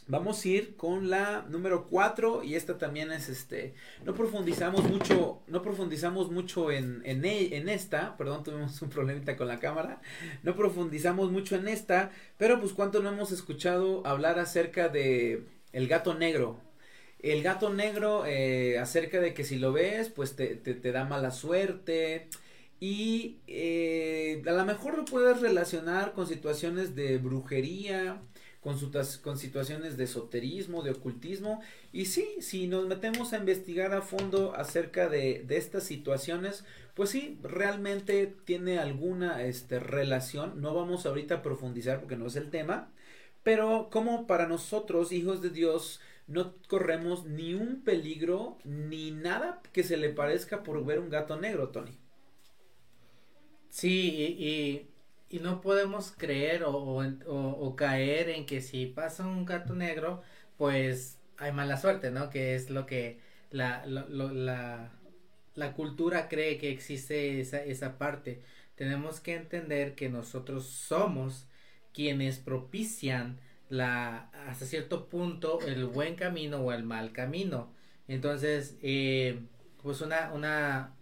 Vamos 0.08 0.44
a 0.44 0.48
ir 0.48 0.76
con 0.78 1.12
la 1.12 1.46
número 1.48 1.86
4 1.86 2.42
y 2.44 2.56
esta 2.56 2.80
también 2.80 3.12
es 3.12 3.30
este, 3.30 3.76
no 4.04 4.16
profundizamos 4.16 4.84
mucho, 4.86 5.44
no 5.46 5.62
profundizamos 5.62 6.32
mucho 6.32 6.72
en, 6.72 7.04
en, 7.06 7.24
e, 7.24 7.56
en 7.56 7.70
esta, 7.70 8.18
perdón, 8.18 8.44
tuvimos 8.44 8.82
un 8.82 8.90
problemita 8.90 9.38
con 9.38 9.48
la 9.48 9.60
cámara, 9.60 10.02
no 10.42 10.56
profundizamos 10.56 11.32
mucho 11.32 11.56
en 11.56 11.68
esta, 11.68 12.10
pero 12.40 12.60
pues 12.60 12.74
cuánto 12.74 13.00
no 13.00 13.10
hemos 13.10 13.32
escuchado 13.32 14.02
hablar 14.08 14.40
acerca 14.40 14.90
de 14.90 15.44
el 15.72 15.88
gato 15.88 16.16
negro. 16.16 16.60
El 17.20 17.44
gato 17.44 17.72
negro, 17.72 18.26
eh, 18.26 18.80
acerca 18.80 19.20
de 19.20 19.36
que 19.36 19.44
si 19.44 19.60
lo 19.60 19.72
ves, 19.72 20.10
pues 20.10 20.36
te, 20.36 20.56
te, 20.56 20.74
te 20.74 20.92
da 20.92 21.04
mala 21.04 21.30
suerte, 21.30 22.28
y 22.80 23.40
eh, 23.48 24.42
a 24.48 24.52
lo 24.52 24.66
mejor 24.66 24.98
lo 24.98 25.06
puedes 25.06 25.42
relacionar 25.42 26.14
con 26.14 26.28
situaciones 26.28 26.96
de 26.96 27.18
brujería, 27.18 28.22
con, 28.62 28.78
con 29.22 29.38
situaciones 29.38 29.98
de 29.98 30.06
esoterismo, 30.06 30.82
de 30.82 30.92
ocultismo. 30.92 31.62
Y 31.92 32.06
sí, 32.06 32.28
si 32.40 32.68
nos 32.68 32.88
metemos 32.88 33.34
a 33.34 33.38
investigar 33.38 33.94
a 33.94 34.02
fondo 34.02 34.56
acerca 34.56 35.10
de, 35.10 35.44
de 35.46 35.58
estas 35.58 35.84
situaciones, 35.84 36.64
pues 36.94 37.10
sí, 37.10 37.40
realmente 37.44 38.36
tiene 38.46 38.80
alguna 38.80 39.44
este, 39.44 39.80
relación. 39.80 40.62
No 40.62 40.74
vamos 40.74 41.06
ahorita 41.06 41.36
a 41.36 41.42
profundizar 41.42 42.00
porque 42.00 42.16
no 42.18 42.28
es 42.28 42.36
el 42.36 42.50
tema. 42.50 42.92
Pero 43.44 43.90
como 43.92 44.28
para 44.28 44.48
nosotros, 44.48 45.12
hijos 45.12 45.42
de 45.42 45.50
Dios, 45.50 46.02
no 46.28 46.56
corremos 46.68 47.26
ni 47.26 47.54
un 47.56 47.82
peligro 47.84 48.58
ni 48.64 49.12
nada 49.12 49.62
que 49.74 49.84
se 49.84 49.98
le 49.98 50.10
parezca 50.10 50.64
por 50.64 50.86
ver 50.86 51.00
un 51.00 51.10
gato 51.10 51.40
negro, 51.40 51.70
Tony. 51.70 51.98
Sí, 53.70 54.36
y, 54.40 54.90
y 55.36 55.40
no 55.40 55.62
podemos 55.62 56.12
creer 56.12 56.64
o, 56.64 56.72
o, 56.74 57.04
o, 57.28 57.76
caer 57.76 58.30
en 58.30 58.46
que 58.46 58.62
si 58.62 58.88
pasa 58.88 59.26
un 59.26 59.46
gato 59.46 59.76
negro, 59.76 60.22
pues 60.58 61.20
hay 61.38 61.52
mala 61.52 61.78
suerte, 61.78 62.12
¿no? 62.12 62.30
Que 62.30 62.56
es 62.56 62.70
lo 62.70 62.86
que 62.86 63.20
la, 63.52 63.86
la, 63.86 64.92
la 65.56 65.74
cultura 65.74 66.28
cree 66.30 66.58
que 66.58 66.72
existe 66.72 67.40
esa, 67.42 67.64
esa 67.64 67.98
parte. 67.98 68.42
Tenemos 68.76 69.20
que 69.20 69.36
entender 69.36 69.96
que 69.96 70.10
nosotros 70.10 70.66
somos 70.66 71.48
quienes 71.94 72.40
propician 72.40 73.40
la 73.70 74.30
hasta 74.48 74.66
cierto 74.66 75.10
punto 75.10 75.60
el 75.62 75.86
buen 75.86 76.16
camino 76.16 76.58
o 76.60 76.72
el 76.74 76.84
mal 76.84 77.12
camino. 77.12 77.72
Entonces, 78.08 78.78
eh, 78.82 79.40
pues 79.84 80.02
una, 80.02 80.32
una, 80.34 80.94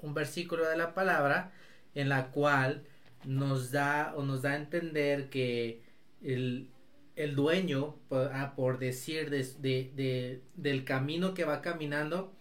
un 0.00 0.14
versículo 0.14 0.68
de 0.68 0.76
la 0.76 0.94
palabra 0.94 1.52
en 1.94 2.08
la 2.08 2.30
cual 2.30 2.84
nos 3.24 3.70
da 3.72 4.14
o 4.16 4.22
nos 4.24 4.42
da 4.42 4.52
a 4.52 4.56
entender 4.56 5.30
que 5.30 5.82
el, 6.22 6.70
el 7.16 7.34
dueño, 7.36 7.96
por, 8.08 8.30
ah, 8.32 8.54
por 8.56 8.78
decir, 8.78 9.30
de, 9.30 9.44
de, 9.60 10.42
del 10.56 10.84
camino 10.84 11.34
que 11.34 11.44
va 11.44 11.62
caminando, 11.62 12.32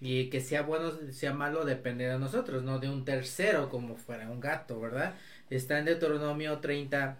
y 0.00 0.30
que 0.30 0.40
sea 0.40 0.62
bueno, 0.62 0.92
sea 1.12 1.32
malo, 1.34 1.64
depende 1.64 2.06
de 2.06 2.18
nosotros, 2.18 2.62
no 2.62 2.78
de 2.78 2.88
un 2.88 3.04
tercero 3.04 3.68
como 3.68 3.96
fuera 3.96 4.30
un 4.30 4.40
gato, 4.40 4.80
¿verdad? 4.80 5.16
Está 5.50 5.78
en 5.78 5.86
Deuteronomio 5.86 6.58
30, 6.60 7.18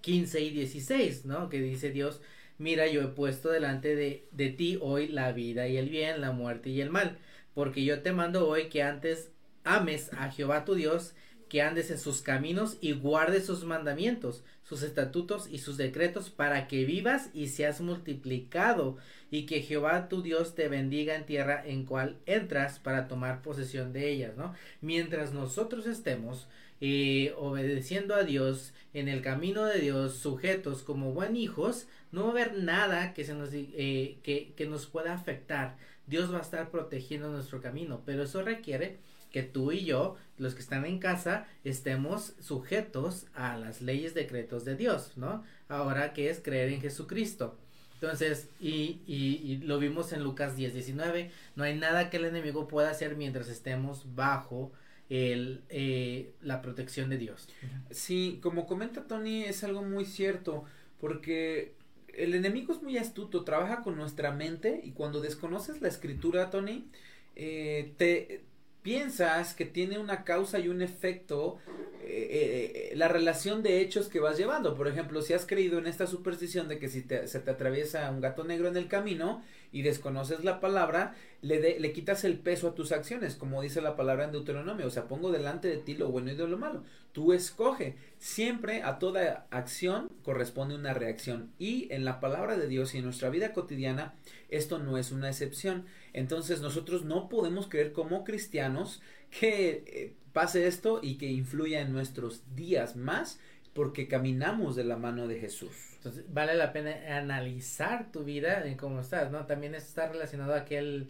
15 0.00 0.40
y 0.40 0.50
16, 0.50 1.26
¿no? 1.26 1.48
Que 1.48 1.60
dice 1.60 1.90
Dios, 1.90 2.22
mira, 2.58 2.86
yo 2.88 3.02
he 3.02 3.08
puesto 3.08 3.50
delante 3.50 3.94
de, 3.96 4.28
de 4.32 4.50
ti 4.50 4.78
hoy 4.80 5.08
la 5.08 5.32
vida 5.32 5.68
y 5.68 5.76
el 5.76 5.88
bien, 5.90 6.20
la 6.20 6.32
muerte 6.32 6.70
y 6.70 6.80
el 6.80 6.90
mal, 6.90 7.18
porque 7.54 7.84
yo 7.84 8.02
te 8.02 8.12
mando 8.12 8.48
hoy 8.48 8.68
que 8.68 8.82
antes 8.82 9.31
ames 9.64 10.12
a 10.14 10.30
Jehová 10.30 10.64
tu 10.64 10.74
Dios, 10.74 11.14
que 11.48 11.60
andes 11.60 11.90
en 11.90 11.98
sus 11.98 12.22
caminos 12.22 12.78
y 12.80 12.92
guardes 12.92 13.44
sus 13.44 13.64
mandamientos, 13.64 14.42
sus 14.62 14.82
estatutos 14.82 15.48
y 15.50 15.58
sus 15.58 15.76
decretos, 15.76 16.30
para 16.30 16.66
que 16.66 16.86
vivas 16.86 17.28
y 17.34 17.48
seas 17.48 17.82
multiplicado, 17.82 18.96
y 19.30 19.44
que 19.44 19.60
Jehová 19.60 20.08
tu 20.08 20.22
Dios 20.22 20.54
te 20.54 20.68
bendiga 20.68 21.14
en 21.14 21.26
tierra 21.26 21.62
en 21.66 21.84
cual 21.84 22.16
entras 22.24 22.78
para 22.78 23.06
tomar 23.06 23.42
posesión 23.42 23.92
de 23.92 24.10
ellas, 24.10 24.34
¿no? 24.36 24.54
Mientras 24.80 25.34
nosotros 25.34 25.86
estemos 25.86 26.48
eh, 26.80 27.34
obedeciendo 27.36 28.14
a 28.14 28.24
Dios, 28.24 28.72
en 28.94 29.08
el 29.08 29.20
camino 29.22 29.66
de 29.66 29.78
Dios, 29.78 30.14
sujetos 30.16 30.82
como 30.82 31.12
buen 31.12 31.36
hijos, 31.36 31.86
no 32.12 32.22
va 32.22 32.28
a 32.28 32.32
haber 32.32 32.58
nada 32.62 33.12
que, 33.12 33.24
se 33.24 33.34
nos, 33.34 33.50
eh, 33.52 34.18
que, 34.22 34.52
que 34.56 34.66
nos 34.66 34.86
pueda 34.86 35.12
afectar. 35.12 35.76
Dios 36.06 36.32
va 36.32 36.38
a 36.38 36.42
estar 36.42 36.70
protegiendo 36.70 37.30
nuestro 37.30 37.60
camino, 37.60 38.02
pero 38.04 38.22
eso 38.22 38.42
requiere 38.42 38.98
que 39.32 39.42
tú 39.42 39.72
y 39.72 39.84
yo, 39.84 40.16
los 40.38 40.54
que 40.54 40.60
están 40.60 40.84
en 40.84 40.98
casa, 40.98 41.46
estemos 41.64 42.34
sujetos 42.40 43.26
a 43.34 43.56
las 43.56 43.80
leyes 43.80 44.14
decretos 44.14 44.64
de 44.64 44.76
Dios, 44.76 45.12
¿no? 45.16 45.42
Ahora 45.68 46.12
que 46.12 46.30
es 46.30 46.40
creer 46.40 46.68
en 46.70 46.80
Jesucristo. 46.80 47.58
Entonces, 47.94 48.48
y, 48.60 49.00
y, 49.06 49.58
lo 49.58 49.78
vimos 49.78 50.12
en 50.12 50.24
Lucas 50.24 50.56
10, 50.56 50.74
19, 50.74 51.30
no 51.54 51.62
hay 51.62 51.76
nada 51.76 52.10
que 52.10 52.16
el 52.16 52.24
enemigo 52.24 52.66
pueda 52.66 52.90
hacer 52.90 53.16
mientras 53.16 53.48
estemos 53.48 54.14
bajo 54.16 54.72
el, 55.08 55.62
eh, 55.68 56.32
la 56.42 56.62
protección 56.62 57.10
de 57.10 57.18
Dios. 57.18 57.48
Sí, 57.90 58.40
como 58.42 58.66
comenta 58.66 59.06
Tony, 59.06 59.44
es 59.44 59.62
algo 59.62 59.82
muy 59.82 60.04
cierto, 60.04 60.64
porque 61.00 61.74
el 62.12 62.34
enemigo 62.34 62.72
es 62.72 62.82
muy 62.82 62.98
astuto, 62.98 63.44
trabaja 63.44 63.82
con 63.82 63.96
nuestra 63.96 64.32
mente 64.32 64.80
y 64.82 64.90
cuando 64.90 65.20
desconoces 65.20 65.80
la 65.80 65.88
escritura, 65.88 66.50
Tony, 66.50 66.88
eh, 67.36 67.94
te 67.98 68.42
piensas 68.82 69.54
que 69.54 69.64
tiene 69.64 69.98
una 69.98 70.24
causa 70.24 70.58
y 70.58 70.68
un 70.68 70.82
efecto 70.82 71.58
eh, 72.04 72.28
eh, 72.30 72.90
eh, 72.92 72.96
la 72.96 73.06
relación 73.06 73.62
de 73.62 73.80
hechos 73.80 74.08
que 74.08 74.18
vas 74.18 74.36
llevando. 74.36 74.74
Por 74.74 74.88
ejemplo, 74.88 75.22
si 75.22 75.34
has 75.34 75.46
creído 75.46 75.78
en 75.78 75.86
esta 75.86 76.06
superstición 76.06 76.68
de 76.68 76.78
que 76.78 76.88
si 76.88 77.00
se 77.02 77.38
te 77.38 77.50
atraviesa 77.50 78.10
un 78.10 78.20
gato 78.20 78.42
negro 78.42 78.68
en 78.68 78.76
el 78.76 78.88
camino 78.88 79.42
y 79.70 79.82
desconoces 79.82 80.44
la 80.44 80.58
palabra, 80.58 81.14
le, 81.42 81.78
le 81.78 81.92
quitas 81.92 82.24
el 82.24 82.38
peso 82.38 82.68
a 82.68 82.74
tus 82.74 82.90
acciones, 82.90 83.36
como 83.36 83.62
dice 83.62 83.80
la 83.80 83.96
palabra 83.96 84.24
en 84.24 84.32
Deuteronomio. 84.32 84.88
O 84.88 84.90
sea, 84.90 85.06
pongo 85.06 85.30
delante 85.30 85.68
de 85.68 85.76
ti 85.76 85.94
lo 85.94 86.10
bueno 86.10 86.32
y 86.32 86.34
de 86.34 86.48
lo 86.48 86.58
malo. 86.58 86.82
Tú 87.12 87.32
escoge. 87.32 87.96
Siempre 88.18 88.82
a 88.82 88.98
toda 88.98 89.46
acción 89.50 90.08
corresponde 90.22 90.74
una 90.74 90.94
reacción. 90.94 91.52
Y 91.58 91.86
en 91.92 92.04
la 92.04 92.20
palabra 92.20 92.56
de 92.56 92.66
Dios 92.66 92.94
y 92.94 92.98
en 92.98 93.04
nuestra 93.04 93.30
vida 93.30 93.52
cotidiana, 93.52 94.14
esto 94.48 94.78
no 94.78 94.98
es 94.98 95.12
una 95.12 95.28
excepción. 95.28 95.86
Entonces 96.12 96.60
nosotros 96.60 97.04
no 97.04 97.28
podemos 97.28 97.68
creer 97.68 97.92
como 97.92 98.24
cristianos 98.24 99.02
que 99.30 100.14
pase 100.32 100.66
esto 100.66 101.00
y 101.02 101.16
que 101.16 101.26
influya 101.26 101.80
en 101.80 101.92
nuestros 101.92 102.42
días 102.54 102.96
más 102.96 103.38
porque 103.72 104.08
caminamos 104.08 104.76
de 104.76 104.84
la 104.84 104.96
mano 104.96 105.26
de 105.26 105.38
Jesús. 105.38 105.72
Entonces, 105.96 106.24
vale 106.28 106.54
la 106.54 106.72
pena 106.72 106.94
analizar 107.16 108.10
tu 108.12 108.24
vida 108.24 108.66
en 108.66 108.76
cómo 108.76 109.00
estás, 109.00 109.30
¿no? 109.30 109.46
También 109.46 109.74
está 109.74 110.08
relacionado 110.08 110.54
a 110.54 110.58
aquel, 110.58 111.08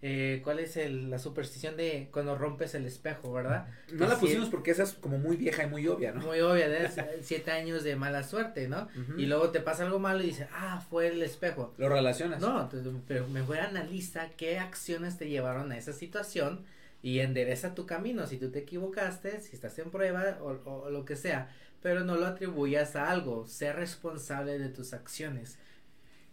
eh, 0.00 0.40
¿cuál 0.44 0.60
es 0.60 0.76
el, 0.76 1.10
la 1.10 1.18
superstición 1.18 1.76
de 1.76 2.08
cuando 2.12 2.36
rompes 2.38 2.74
el 2.74 2.86
espejo, 2.86 3.32
verdad? 3.32 3.66
No 3.92 4.06
la 4.06 4.18
pusimos 4.18 4.48
porque 4.48 4.70
esa 4.70 4.84
es 4.84 4.92
como 4.92 5.18
muy 5.18 5.36
vieja 5.36 5.64
y 5.64 5.66
muy 5.66 5.88
obvia, 5.88 6.12
¿no? 6.12 6.20
Muy 6.20 6.40
obvia, 6.40 6.68
de 6.68 6.88
siete 7.22 7.50
años 7.50 7.82
de 7.82 7.96
mala 7.96 8.22
suerte, 8.22 8.68
¿no? 8.68 8.88
Y 9.16 9.26
luego 9.26 9.50
te 9.50 9.60
pasa 9.60 9.84
algo 9.84 9.98
malo 9.98 10.22
y 10.22 10.26
dices, 10.26 10.48
ah, 10.52 10.84
fue 10.88 11.08
el 11.08 11.22
espejo. 11.22 11.74
Lo 11.78 11.88
relacionas. 11.88 12.40
No, 12.40 12.68
pero 13.06 13.26
mejor 13.28 13.58
analiza 13.58 14.30
qué 14.36 14.58
acciones 14.58 15.18
te 15.18 15.28
llevaron 15.28 15.72
a 15.72 15.78
esa 15.78 15.92
situación 15.92 16.64
y 17.02 17.20
endereza 17.20 17.74
tu 17.74 17.86
camino. 17.86 18.26
Si 18.26 18.38
tú 18.38 18.50
te 18.50 18.60
equivocaste, 18.60 19.40
si 19.40 19.54
estás 19.54 19.78
en 19.78 19.90
prueba 19.90 20.38
o, 20.40 20.90
lo 20.90 21.04
que 21.04 21.16
sea, 21.16 21.48
pero 21.82 22.04
no 22.04 22.16
lo 22.16 22.26
atribuyas 22.26 22.96
a 22.96 23.10
algo, 23.10 23.46
sé 23.46 23.72
responsable 23.72 24.58
de 24.58 24.68
tus 24.68 24.92
acciones. 24.92 25.58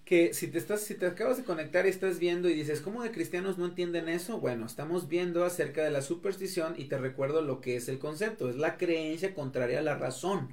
Que 0.05 0.33
si 0.35 0.47
te 0.47 0.59
estás, 0.59 0.81
si 0.81 0.93
te 0.93 1.07
acabas 1.07 1.37
de 1.37 1.43
conectar 1.43 1.85
y 1.85 1.89
estás 1.89 2.19
viendo 2.19 2.47
y 2.47 2.53
dices, 2.53 2.79
¿cómo 2.79 3.01
de 3.01 3.11
cristianos 3.11 3.57
no 3.57 3.65
entienden 3.65 4.07
eso? 4.07 4.39
Bueno, 4.39 4.67
estamos 4.67 5.09
viendo 5.09 5.43
acerca 5.43 5.83
de 5.83 5.89
la 5.89 6.03
superstición 6.03 6.75
y 6.77 6.85
te 6.85 6.97
recuerdo 6.99 7.41
lo 7.41 7.59
que 7.59 7.75
es 7.75 7.89
el 7.89 7.97
concepto, 7.97 8.49
es 8.49 8.55
la 8.55 8.77
creencia 8.77 9.33
contraria 9.33 9.79
a 9.79 9.83
la 9.83 9.95
razón. 9.95 10.49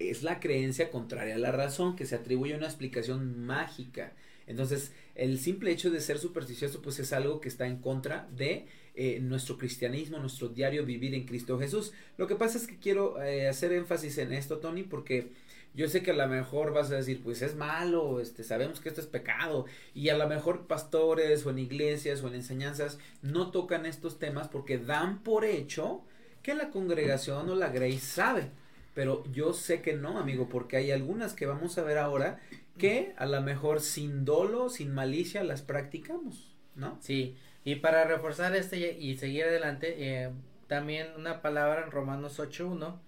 Es 0.00 0.24
la 0.24 0.40
creencia 0.40 0.90
contraria 0.90 1.36
a 1.36 1.38
la 1.38 1.52
razón 1.52 1.94
que 1.94 2.06
se 2.06 2.16
atribuye 2.16 2.54
a 2.54 2.56
una 2.56 2.66
explicación 2.66 3.46
mágica. 3.46 4.12
Entonces, 4.48 4.92
el 5.14 5.38
simple 5.38 5.70
hecho 5.70 5.90
de 5.90 6.00
ser 6.00 6.18
supersticioso, 6.18 6.82
pues 6.82 6.98
es 6.98 7.12
algo 7.12 7.40
que 7.40 7.48
está 7.48 7.66
en 7.66 7.76
contra 7.78 8.28
de 8.36 8.66
eh, 8.94 9.20
nuestro 9.20 9.56
cristianismo, 9.56 10.18
nuestro 10.18 10.48
diario 10.48 10.84
vivir 10.84 11.14
en 11.14 11.24
Cristo 11.24 11.58
Jesús. 11.58 11.92
Lo 12.18 12.26
que 12.26 12.34
pasa 12.34 12.58
es 12.58 12.66
que 12.66 12.78
quiero 12.78 13.22
eh, 13.22 13.48
hacer 13.48 13.72
énfasis 13.72 14.18
en 14.18 14.32
esto, 14.32 14.58
Tony, 14.58 14.82
porque 14.82 15.28
yo 15.74 15.88
sé 15.88 16.02
que 16.02 16.10
a 16.10 16.14
lo 16.14 16.28
mejor 16.28 16.72
vas 16.72 16.90
a 16.90 16.96
decir, 16.96 17.22
pues 17.22 17.42
es 17.42 17.56
malo, 17.56 18.20
este, 18.20 18.44
sabemos 18.44 18.80
que 18.80 18.88
esto 18.88 19.00
es 19.00 19.06
pecado, 19.06 19.64
y 19.94 20.10
a 20.10 20.16
lo 20.16 20.28
mejor 20.28 20.66
pastores 20.66 21.46
o 21.46 21.50
en 21.50 21.58
iglesias 21.58 22.22
o 22.22 22.28
en 22.28 22.34
enseñanzas 22.34 22.98
no 23.22 23.50
tocan 23.50 23.86
estos 23.86 24.18
temas 24.18 24.48
porque 24.48 24.78
dan 24.78 25.22
por 25.22 25.44
hecho 25.44 26.02
que 26.42 26.54
la 26.54 26.70
congregación 26.70 27.48
o 27.48 27.54
la 27.54 27.68
Grace 27.68 27.98
sabe. 28.00 28.50
Pero 28.94 29.24
yo 29.32 29.54
sé 29.54 29.80
que 29.80 29.94
no, 29.94 30.18
amigo, 30.18 30.48
porque 30.50 30.76
hay 30.76 30.90
algunas 30.90 31.32
que 31.32 31.46
vamos 31.46 31.78
a 31.78 31.82
ver 31.82 31.96
ahora 31.96 32.40
que 32.76 33.14
a 33.16 33.24
lo 33.24 33.40
mejor 33.40 33.80
sin 33.80 34.24
dolo, 34.26 34.68
sin 34.68 34.92
malicia 34.92 35.42
las 35.44 35.62
practicamos, 35.62 36.54
¿no? 36.74 36.98
Sí, 37.00 37.36
y 37.64 37.76
para 37.76 38.04
reforzar 38.04 38.54
este 38.54 38.98
y 38.98 39.16
seguir 39.16 39.44
adelante, 39.44 39.94
eh, 39.98 40.30
también 40.66 41.08
una 41.16 41.40
palabra 41.40 41.84
en 41.84 41.90
Romanos 41.90 42.38
8.1 42.38 42.98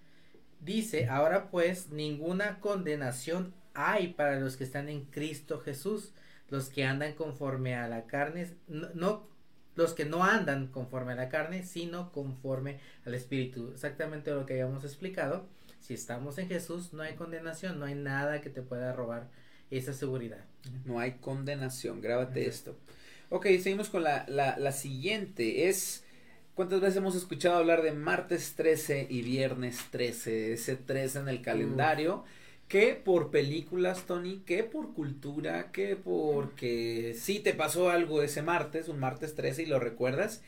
dice, 0.65 1.09
ahora 1.09 1.51
pues 1.51 1.91
ninguna 1.91 2.61
condenación 2.61 3.55
hay 3.75 4.09
para 4.09 4.39
los 4.39 4.57
que 4.57 4.65
están 4.65 4.89
en 4.89 5.05
Cristo 5.07 5.61
Jesús, 5.61 6.13
los 6.49 6.69
que 6.69 6.85
andan 6.85 7.15
conforme 7.15 7.75
a 7.75 7.89
la 7.89 8.07
carne, 8.07 8.49
no, 8.69 9.27
los 9.75 9.95
que 9.95 10.05
no 10.05 10.25
andan 10.25 10.69
conforme 10.69 11.13
a 11.13 11.17
la 11.17 11.29
carne, 11.29 11.65
sino 11.65 12.13
conforme 12.13 12.79
al 13.05 13.15
Espíritu. 13.15 13.71
Exactamente 13.73 14.31
lo 14.31 14.47
que 14.47 14.55
habíamos 14.55 14.85
explicado. 14.85 15.49
Si 15.81 15.95
estamos 15.95 16.39
en 16.39 16.49
Jesús, 16.49 16.93
no 16.93 17.03
hay 17.03 17.15
condenación, 17.15 17.79
no 17.79 17.87
hay 17.87 17.95
nada 17.95 18.41
que 18.41 18.51
te 18.51 18.63
pueda 18.63 18.93
robar 18.93 19.29
esa 19.71 19.93
seguridad. 19.93 20.45
No 20.85 21.01
hay 21.01 21.13
condenación, 21.13 22.01
grábate 22.01 22.47
esto. 22.47 22.77
Ok, 23.31 23.47
seguimos 23.61 23.89
con 23.89 24.05
la, 24.05 24.25
la, 24.29 24.57
la 24.59 24.73
siguiente. 24.73 25.69
Es, 25.69 26.05
¿cuántas 26.55 26.81
veces 26.81 26.97
hemos 26.97 27.15
escuchado 27.17 27.57
hablar 27.57 27.83
de 27.83 27.93
martes 27.93 28.55
13 28.57 29.07
y 29.11 29.23
viernes 29.23 29.79
13? 29.91 30.55
Ese 30.55 30.77
13 30.77 31.21
en 31.21 31.29
el 31.29 31.43
calendario. 31.43 32.25
que 32.69 32.95
por 32.95 33.31
películas, 33.31 34.05
Tony, 34.07 34.39
que 34.47 34.65
por 34.65 34.95
cultura, 34.95 35.71
que 35.71 35.97
porque 35.97 37.15
si 37.19 37.41
te 37.41 37.53
pasó 37.53 37.91
algo 37.91 38.23
ese 38.23 38.41
martes, 38.43 38.89
un 38.89 38.99
martes 38.99 39.35
13 39.35 39.65
y 39.65 39.67
lo 39.67 39.79
recuerdas, 39.79 40.43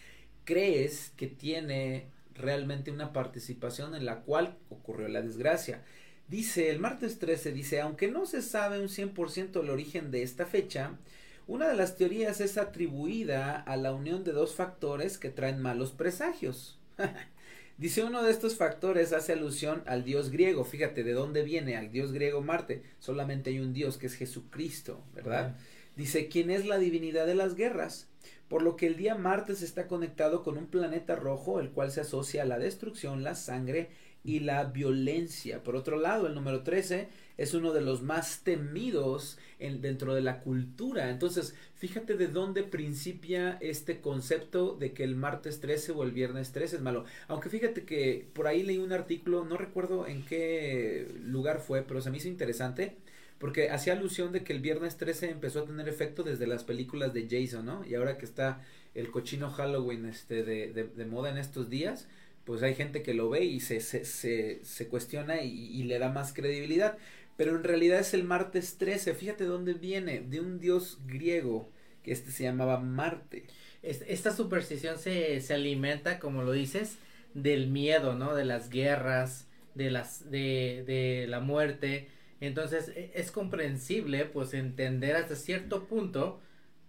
crees 0.45 1.12
que 1.16 1.27
tiene 1.27 2.07
realmente 2.35 2.90
una 2.90 3.12
participación 3.12 3.95
en 3.95 4.07
la 4.07 4.21
cual 4.21 4.57
ocurrió 4.71 5.09
la 5.09 5.21
desgracia. 5.21 5.83
Dice, 6.29 6.71
el 6.71 6.81
martes 6.81 7.19
13 7.19 7.53
dice, 7.53 7.81
aunque 7.81 8.09
no 8.11 8.27
se 8.27 8.42
sabe 8.42 8.81
un 8.81 8.88
100% 8.88 9.61
el 9.61 9.71
origen 9.71 10.11
de 10.11 10.23
esta 10.23 10.47
fecha, 10.47 10.97
una 11.46 11.68
de 11.68 11.76
las 11.76 11.96
teorías 11.96 12.40
es 12.40 12.59
atribuida 12.59 13.61
a 13.61 13.76
la 13.76 13.92
unión 13.92 14.24
de 14.24 14.32
dos 14.32 14.54
factores 14.54 15.16
que 15.16 15.30
traen 15.30 15.62
malos 15.62 15.92
presagios. 15.92 16.78
Dice 17.78 18.02
uno 18.02 18.22
de 18.22 18.30
estos 18.30 18.56
factores 18.56 19.12
hace 19.12 19.35
alusión 19.35 19.82
al 19.87 20.02
dios 20.02 20.30
griego. 20.30 20.64
Fíjate 20.64 21.04
de 21.04 21.12
dónde 21.12 21.42
viene 21.42 21.76
al 21.76 21.92
dios 21.92 22.12
griego 22.12 22.40
Marte. 22.40 22.82
Solamente 22.98 23.50
hay 23.50 23.61
un 23.61 23.74
dios 23.74 23.98
que 23.98 24.06
es 24.06 24.14
Jesucristo, 24.14 25.04
¿verdad? 25.14 25.56
Dice, 25.94 26.28
¿quién 26.28 26.50
es 26.50 26.66
la 26.66 26.78
divinidad 26.78 27.26
de 27.26 27.35
las 27.35 27.54
guerras? 27.54 28.09
Por 28.48 28.62
lo 28.62 28.76
que 28.76 28.87
el 28.87 28.96
día 28.96 29.14
martes 29.14 29.62
está 29.62 29.87
conectado 29.87 30.42
con 30.42 30.56
un 30.56 30.66
planeta 30.66 31.16
rojo, 31.16 31.61
el 31.61 31.70
cual 31.70 31.90
se 31.90 32.00
asocia 32.00 32.42
a 32.42 32.46
la 32.46 32.59
destrucción, 32.59 33.22
la 33.22 33.35
sangre 33.35 33.90
y 34.24 34.40
la 34.40 34.64
violencia. 34.64 35.62
Por 35.62 35.76
otro 35.76 35.98
lado, 35.98 36.26
el 36.26 36.35
número 36.35 36.62
13 36.62 37.09
es 37.37 37.54
uno 37.54 37.72
de 37.72 37.82
los 37.82 38.02
más 38.02 38.40
temidos 38.42 39.38
en, 39.59 39.81
dentro 39.81 40.14
de 40.14 40.21
la 40.21 40.40
cultura. 40.40 41.11
Entonces, 41.11 41.55
fíjate 41.75 42.16
de 42.16 42.29
dónde 42.29 42.62
principia 42.62 43.59
este 43.61 44.01
concepto 44.01 44.77
de 44.77 44.92
que 44.92 45.05
el 45.05 45.16
martes 45.16 45.61
13 45.61 45.92
o 45.92 46.03
el 46.03 46.12
viernes 46.12 46.53
13 46.53 46.77
es 46.77 46.83
malo. 46.83 47.05
Aunque 47.29 47.49
fíjate 47.49 47.85
que 47.85 48.27
por 48.33 48.47
ahí 48.47 48.62
leí 48.62 48.79
un 48.79 48.92
artículo, 48.92 49.45
no 49.45 49.57
recuerdo 49.57 50.07
en 50.07 50.25
qué 50.25 51.09
lugar 51.23 51.61
fue, 51.61 51.83
pero 51.83 52.01
se 52.01 52.11
me 52.11 52.19
hizo 52.19 52.29
interesante. 52.29 52.97
Porque 53.38 53.69
hacía 53.69 53.92
alusión 53.92 54.33
de 54.33 54.42
que 54.45 54.55
el 54.55 54.61
viernes 54.61 54.97
13 54.97 55.31
empezó 55.31 55.61
a 55.61 55.66
tener 55.66 55.88
efecto 55.90 56.23
desde 56.23 56.47
las 56.47 56.64
películas 56.64 57.12
de 57.12 57.29
Jason, 57.29 57.66
¿no? 57.66 57.85
Y 57.85 57.95
ahora 57.95 58.16
que 58.16 58.25
está 58.25 58.62
el 58.95 59.11
cochino 59.11 59.51
Halloween 59.51 60.07
este, 60.07 60.42
de, 60.42 60.73
de 60.73 61.05
moda 61.05 61.31
en 61.31 61.37
estos 61.37 61.69
días, 61.69 62.09
pues 62.47 62.62
hay 62.62 62.77
gente 62.77 63.03
que 63.03 63.12
lo 63.12 63.29
ve 63.29 63.45
y 63.45 63.59
se, 63.59 63.81
se, 63.81 64.05
se, 64.05 64.61
se 64.62 64.87
cuestiona 64.87 65.42
y, 65.42 65.83
le 65.83 65.99
da 65.99 66.11
más 66.11 66.33
credibilidad. 66.33 66.97
Pero 67.37 67.57
en 67.57 67.64
realidad 67.64 68.01
es 68.01 68.14
el 68.14 68.25
martes 68.25 68.79
13. 68.79 69.14
Fíjate 69.14 69.44
dónde 69.44 69.75
viene, 69.75 70.20
de 70.20 70.40
un 70.40 70.59
dios 70.59 70.99
griego, 71.07 71.70
que 72.03 72.12
este 72.12 72.31
se 72.31 72.44
llamaba 72.44 72.81
Marte. 72.81 73.46
Esta 73.83 74.33
superstición 74.35 74.99
se, 74.99 75.40
se 75.40 75.55
alimenta, 75.55 76.18
como 76.18 76.42
lo 76.42 76.53
dices, 76.53 76.99
del 77.35 77.68
miedo, 77.68 78.14
¿no? 78.14 78.35
De 78.35 78.44
las 78.44 78.70
guerras, 78.70 79.49
de 79.75 79.90
las, 79.90 80.31
de, 80.31 80.85
de 80.87 81.27
la 81.29 81.40
muerte. 81.40 82.09
Entonces 82.40 82.88
e, 82.96 83.12
es 83.14 83.31
comprensible, 83.31 84.25
pues, 84.27 84.55
entender 84.55 85.16
hasta 85.16 85.37
cierto 85.37 85.87
punto, 85.87 86.40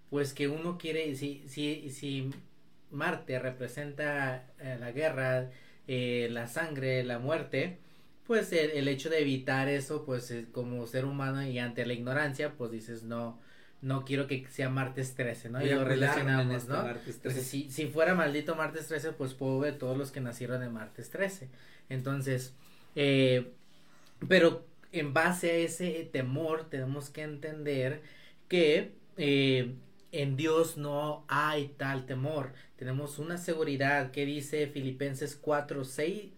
pues, 0.10 0.34
que 0.34 0.48
uno 0.48 0.78
quiere, 0.78 1.16
si, 1.16 1.44
si, 1.48 1.90
si 1.92 2.32
Marte 2.92 3.40
representa 3.40 4.48
eh, 4.60 4.78
la 4.80 4.92
guerra, 4.92 5.52
eh, 5.88 6.28
la 6.32 6.48
sangre, 6.48 7.04
la 7.04 7.20
muerte, 7.20 7.80
pues 8.28 8.52
el, 8.52 8.88
hecho 8.88 9.10
de 9.10 9.22
evitar 9.22 9.70
eso, 9.70 10.06
pues 10.06 10.34
como 10.52 10.86
ser 10.86 11.06
humano 11.06 11.42
y 11.48 11.58
ante 11.60 11.86
la 11.86 11.94
ignorancia, 11.94 12.54
pues 12.54 12.72
dices 12.72 13.04
no, 13.04 13.40
no 13.82 14.04
quiero 14.04 14.28
que 14.28 14.46
sea 14.50 14.70
martes 14.70 15.16
13, 15.16 15.50
¿no? 15.50 15.66
y 15.66 15.70
lo 15.70 15.86
relacionamos, 15.86 16.63
este 16.63 16.72
¿no? 16.72 16.88
Entonces, 16.90 17.48
si, 17.48 17.72
si 17.72 17.88
fuera 17.88 18.13
maldito 18.16 18.56
martes 18.56 18.88
13, 18.88 19.13
pues 19.13 19.34
puedo 19.34 19.60
ver 19.60 19.78
todos 19.78 19.98
los 19.98 20.12
que 20.12 20.20
nacieron 20.20 20.60
de 20.60 20.70
martes 20.70 21.10
13. 21.10 21.50
Entonces, 21.90 22.54
eh, 22.96 23.54
pero 24.28 24.66
en 24.92 25.13
base 25.13 25.52
a 25.52 25.56
ese 25.56 26.10
temor 26.12 26.70
tenemos 26.70 27.10
que 27.10 27.22
entender 27.22 28.02
que 28.48 28.94
eh, 29.18 29.76
en 30.12 30.36
Dios 30.36 30.78
no 30.78 31.26
hay 31.28 31.70
tal 31.78 32.06
temor. 32.06 32.54
Tenemos 32.76 33.20
una 33.20 33.38
seguridad 33.38 34.12
que 34.12 34.26
dice 34.26 34.68
Filipenses 34.68 35.36
4, 35.36 35.84
6, 35.84 36.32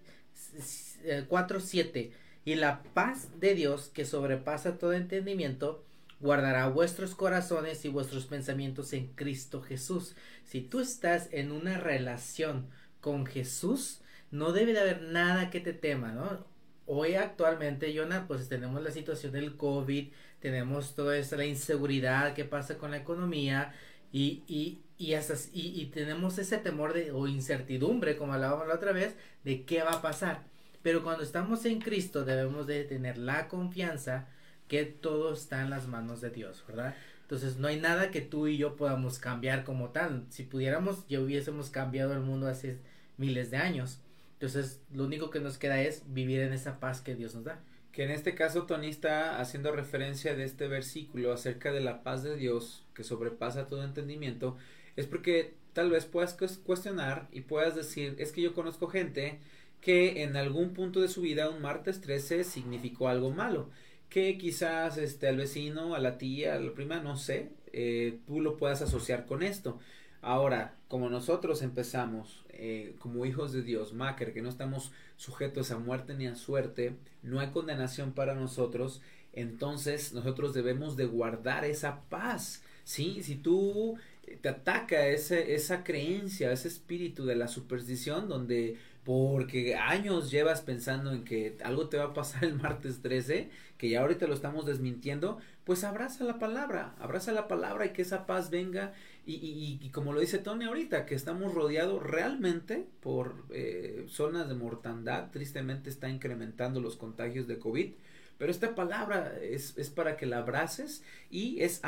4, 1.27 1.59
7. 1.59 2.12
Y 2.45 2.55
la 2.55 2.83
paz 2.93 3.27
de 3.39 3.55
Dios 3.55 3.89
que 3.93 4.05
sobrepasa 4.05 4.77
todo 4.77 4.93
entendimiento 4.93 5.83
guardará 6.19 6.67
vuestros 6.67 7.15
corazones 7.15 7.85
y 7.85 7.89
vuestros 7.89 8.25
pensamientos 8.25 8.93
en 8.93 9.07
Cristo 9.13 9.62
Jesús. 9.62 10.15
Si 10.43 10.62
tú 10.62 10.79
estás 10.79 11.29
en 11.31 11.51
una 11.51 11.77
relación 11.77 12.67
con 13.01 13.25
Jesús, 13.25 14.01
no 14.31 14.51
debe 14.51 14.73
de 14.73 14.79
haber 14.79 15.01
nada 15.03 15.49
que 15.49 15.59
te 15.59 15.73
tema, 15.73 16.12
¿no? 16.12 16.45
Hoy 16.85 17.15
actualmente, 17.15 17.95
Jonah, 17.95 18.27
pues 18.27 18.49
tenemos 18.49 18.81
la 18.81 18.91
situación 18.91 19.31
del 19.31 19.55
COVID, 19.55 20.12
tenemos 20.39 20.95
toda 20.95 21.17
esa 21.17 21.38
la 21.38 21.45
inseguridad 21.45 22.33
que 22.33 22.45
pasa 22.45 22.77
con 22.77 22.91
la 22.91 22.97
economía 22.97 23.73
y, 24.12 24.43
y, 24.47 24.81
y, 24.97 25.15
y 25.53 25.85
tenemos 25.93 26.38
ese 26.39 26.57
temor 26.57 26.93
de, 26.93 27.12
o 27.12 27.27
incertidumbre, 27.27 28.17
como 28.17 28.33
hablábamos 28.33 28.67
la 28.67 28.75
otra 28.75 28.91
vez, 28.91 29.15
de 29.43 29.65
qué 29.65 29.83
va 29.83 29.93
a 29.93 30.01
pasar. 30.01 30.48
Pero 30.82 31.04
cuando 31.04 31.24
estamos 31.24 31.65
en 31.65 31.80
Cristo 31.80 32.26
debemos 32.26 32.68
de 32.68 32.84
tener 32.84 33.18
la 33.18 33.48
confianza 33.48 34.28
que 34.68 34.86
todo 34.86 35.34
está 35.34 35.62
en 35.62 35.70
las 35.70 35.88
manos 35.88 36.22
de 36.22 36.30
Dios, 36.30 36.63
¿verdad? 36.68 36.96
Entonces 37.24 37.58
no 37.58 37.68
hay 37.68 37.80
nada 37.80 38.12
que 38.12 38.22
tú 38.22 38.48
y 38.48 38.58
yo 38.58 38.76
podamos 38.76 39.20
cambiar 39.20 39.63
como 39.63 39.89
tal. 39.89 40.26
Si 40.30 40.44
pudiéramos, 40.44 41.06
ya 41.08 41.20
hubiésemos 41.20 41.70
cambiado 41.70 42.13
el 42.13 42.22
mundo 42.22 42.48
hace 42.48 42.78
miles 43.18 43.52
de 43.52 43.58
años. 43.58 44.00
Entonces 44.34 44.82
lo 44.94 45.06
único 45.06 45.30
que 45.30 45.39
nos 45.39 45.58
queda 45.58 45.82
es 45.82 46.04
vivir 46.08 46.39
en 46.39 46.54
esa 46.54 46.80
paz 46.80 47.02
que 47.02 47.15
Dios 47.15 47.36
nos 47.36 47.44
da. 47.44 47.60
Que 47.92 48.04
en 48.04 48.12
este 48.12 48.36
caso 48.36 48.63
Tony 48.63 48.88
está 48.88 49.39
haciendo 49.39 49.72
referencia 49.72 50.36
de 50.36 50.44
este 50.44 50.68
versículo 50.68 51.34
acerca 51.34 51.72
de 51.72 51.82
la 51.82 52.04
paz 52.04 52.24
de 52.24 52.36
Dios 52.36 52.86
que 52.94 53.04
sobrepasa 53.04 53.68
todo 53.68 53.84
entendimiento, 53.84 54.58
es 54.96 55.08
porque 55.08 55.56
tal 55.74 55.89
vez 55.89 56.06
puedas 56.06 56.34
cuestionar 56.63 57.28
y 57.32 57.42
puedas 57.42 57.76
decir, 57.76 58.15
es 58.20 58.32
que 58.32 58.42
yo 58.42 58.54
conozco 58.54 58.88
gente 58.88 59.39
que 59.82 60.24
en 60.24 60.36
algún 60.36 60.74
punto 60.74 61.02
de 61.02 61.08
su 61.08 61.22
vida 61.22 61.50
un 61.50 61.62
martes 61.62 62.02
13 62.02 62.44
significó 62.44 63.08
algo 63.08 63.32
malo, 63.32 63.70
que 64.10 64.38
quizás 64.38 64.98
este 64.98 65.28
al 65.28 65.38
vecino, 65.38 65.96
a 65.96 66.00
la 66.00 66.18
tía, 66.18 66.56
a 66.56 66.60
la 66.60 66.74
prima, 66.74 67.00
no 67.00 67.15
sé, 67.15 67.52
eh, 67.74 68.20
tú 68.28 68.42
lo 68.42 68.58
puedas 68.58 68.82
asociar 68.82 69.26
con 69.26 69.44
esto. 69.44 69.80
Ahora, 70.22 70.76
como 70.88 71.10
nosotros 71.10 71.62
empezamos 71.62 72.44
eh, 72.50 72.96
como 73.00 73.26
hijos 73.26 73.54
de 73.54 73.62
Dios, 73.62 73.94
Maker, 73.94 74.34
que 74.34 74.42
no 74.42 74.50
estamos 74.50 74.92
sujetos 75.15 75.72
a 75.72 75.78
muerte 75.78 76.13
ni 76.15 76.28
a 76.28 76.36
suerte, 76.36 76.96
no 77.24 77.39
hay 77.39 77.52
condenación 77.52 78.12
para 78.12 78.36
nosotros, 78.36 79.02
entonces 79.32 80.13
nosotros 80.13 80.54
debemos 80.54 80.98
de 80.98 81.06
guardar 81.06 81.63
esa 81.63 82.02
paz. 82.10 82.63
¿sí? 82.84 83.24
Si 83.24 83.36
tú 83.36 83.98
te 84.42 84.50
ataca 84.50 85.08
ese, 85.08 85.54
esa 85.54 85.84
creencia, 85.84 86.52
ese 86.52 86.68
espíritu 86.68 87.26
de 87.26 87.36
la 87.36 87.48
superstición 87.48 88.28
donde 88.28 88.78
porque 89.03 89.75
años 89.75 90.29
llevas 90.29 90.62
pensando 90.62 91.12
en 91.13 91.23
que 91.23 91.57
algo 91.63 91.89
te 91.89 91.97
va 91.97 92.05
a 92.05 92.13
pasar 92.13 92.43
el 92.43 92.55
martes 92.55 93.01
13, 93.01 93.49
que 93.77 93.89
ya 93.89 94.01
ahorita 94.01 94.27
lo 94.27 94.33
estamos 94.33 94.65
desmintiendo, 94.65 95.39
pues 95.63 95.83
abraza 95.83 96.23
la 96.23 96.39
palabra, 96.39 96.95
abraza 96.99 97.31
la 97.31 97.47
palabra 97.47 97.85
y 97.85 97.89
que 97.93 98.01
esa 98.01 98.25
paz 98.25 98.49
venga 98.49 98.93
y, 99.25 99.35
y, 99.35 99.79
y 99.85 99.89
como 99.89 100.12
lo 100.13 100.19
dice 100.19 100.39
Tony 100.39 100.65
ahorita, 100.65 101.05
que 101.05 101.15
estamos 101.15 101.53
rodeados 101.53 102.01
realmente 102.01 102.88
por 102.99 103.45
eh, 103.51 104.05
zonas 104.09 104.49
de 104.49 104.55
mortandad, 104.55 105.29
tristemente 105.31 105.89
está 105.89 106.09
incrementando 106.09 106.81
los 106.81 106.95
contagios 106.95 107.47
de 107.47 107.59
COVID, 107.59 107.91
pero 108.38 108.51
esta 108.51 108.73
palabra 108.73 109.38
es, 109.41 109.77
es 109.77 109.89
para 109.89 110.17
que 110.17 110.25
la 110.25 110.39
abraces 110.39 111.03
y 111.29 111.62
es 111.62 111.81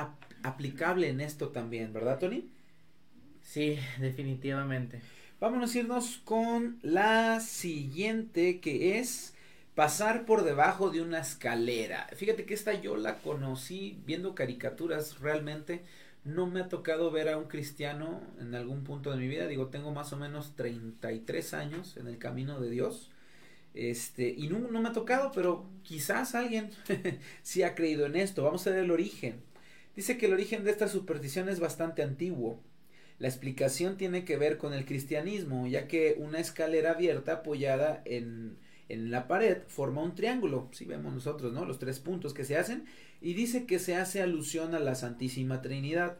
aplicable 0.43 1.09
en 1.09 1.21
esto 1.21 1.49
también, 1.49 1.93
¿verdad 1.93 2.19
Tony? 2.19 2.49
Sí, 3.41 3.79
definitivamente. 3.99 5.01
Vámonos 5.41 5.73
a 5.73 5.79
irnos 5.79 6.21
con 6.23 6.77
la 6.83 7.39
siguiente 7.39 8.59
que 8.59 8.99
es 8.99 9.33
pasar 9.73 10.27
por 10.27 10.43
debajo 10.43 10.91
de 10.91 11.01
una 11.01 11.17
escalera. 11.17 12.07
Fíjate 12.15 12.45
que 12.45 12.53
esta 12.53 12.79
yo 12.79 12.95
la 12.95 13.17
conocí 13.21 13.99
viendo 14.05 14.35
caricaturas 14.35 15.19
realmente. 15.19 15.81
No 16.23 16.45
me 16.45 16.59
ha 16.59 16.69
tocado 16.69 17.09
ver 17.09 17.27
a 17.27 17.39
un 17.39 17.45
cristiano 17.45 18.21
en 18.39 18.53
algún 18.53 18.83
punto 18.83 19.09
de 19.09 19.17
mi 19.17 19.27
vida. 19.27 19.47
Digo, 19.47 19.69
tengo 19.69 19.91
más 19.91 20.13
o 20.13 20.17
menos 20.17 20.55
33 20.55 21.55
años 21.55 21.97
en 21.97 22.05
el 22.05 22.19
camino 22.19 22.59
de 22.59 22.69
Dios. 22.69 23.09
Este, 23.73 24.29
y 24.29 24.47
no, 24.47 24.59
no 24.59 24.79
me 24.79 24.89
ha 24.89 24.93
tocado, 24.93 25.31
pero 25.33 25.65
quizás 25.81 26.35
alguien 26.35 26.69
sí 27.41 27.63
ha 27.63 27.73
creído 27.73 28.05
en 28.05 28.15
esto. 28.15 28.43
Vamos 28.43 28.67
a 28.67 28.69
ver 28.69 28.83
el 28.83 28.91
origen. 28.91 29.41
Dice 29.95 30.19
que 30.19 30.27
el 30.27 30.33
origen 30.33 30.63
de 30.63 30.69
esta 30.69 30.87
superstición 30.87 31.49
es 31.49 31.59
bastante 31.59 32.03
antiguo. 32.03 32.59
La 33.21 33.27
explicación 33.27 33.97
tiene 33.97 34.25
que 34.25 34.35
ver 34.35 34.57
con 34.57 34.73
el 34.73 34.83
cristianismo, 34.83 35.67
ya 35.67 35.87
que 35.87 36.15
una 36.17 36.39
escalera 36.39 36.93
abierta 36.93 37.33
apoyada 37.33 38.01
en, 38.05 38.57
en 38.89 39.11
la 39.11 39.27
pared 39.27 39.59
forma 39.67 40.01
un 40.01 40.15
triángulo, 40.15 40.69
si 40.71 40.85
vemos 40.85 41.13
nosotros, 41.13 41.53
¿no? 41.53 41.63
Los 41.63 41.77
tres 41.77 41.99
puntos 41.99 42.33
que 42.33 42.45
se 42.45 42.57
hacen, 42.57 42.85
y 43.21 43.35
dice 43.35 43.67
que 43.67 43.77
se 43.77 43.95
hace 43.95 44.23
alusión 44.23 44.73
a 44.73 44.79
la 44.79 44.95
Santísima 44.95 45.61
Trinidad, 45.61 46.17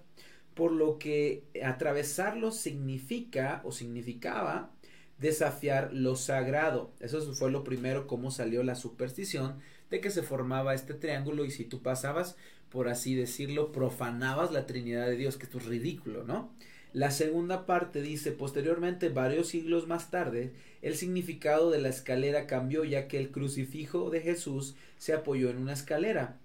por 0.54 0.72
lo 0.72 1.00
que 1.00 1.44
atravesarlo 1.66 2.52
significa 2.52 3.64
o 3.66 3.72
significaba 3.72 4.70
desafiar 5.18 5.92
lo 5.94 6.16
sagrado. 6.16 6.92
Eso 7.00 7.20
fue 7.34 7.50
lo 7.50 7.64
primero, 7.64 8.06
cómo 8.06 8.30
salió 8.30 8.62
la 8.62 8.76
superstición 8.76 9.58
de 9.90 10.02
que 10.02 10.12
se 10.12 10.22
formaba 10.22 10.76
este 10.76 10.94
triángulo 10.94 11.46
y 11.46 11.50
si 11.50 11.66
tú 11.66 11.82
pasabas, 11.82 12.36
por 12.70 12.90
así 12.90 13.16
decirlo, 13.16 13.72
profanabas 13.72 14.52
la 14.52 14.68
Trinidad 14.68 15.08
de 15.08 15.18
Dios, 15.18 15.38
que 15.38 15.46
esto 15.46 15.58
es 15.58 15.66
ridículo, 15.66 16.26
¿no? 16.26 16.52
La 16.93 17.12
segunda 17.12 17.65
parte 17.65 18.01
dice, 18.01 18.34
posteriormente, 18.34 19.08
varios 19.08 19.47
siglos 19.47 19.88
más 19.88 20.12
tarde, 20.12 20.51
el 20.82 20.95
significado 20.95 21.71
de 21.71 21.80
la 21.80 21.88
escalera 21.88 22.47
cambió 22.47 22.84
ya 22.84 23.08
que 23.08 23.17
el 23.17 23.32
crucifijo 23.32 24.10
de 24.10 24.19
Jesús 24.19 24.75
se 24.97 25.13
apoyó 25.13 25.49
en 25.49 25.58
una 25.58 25.71
escalera, 25.71 26.38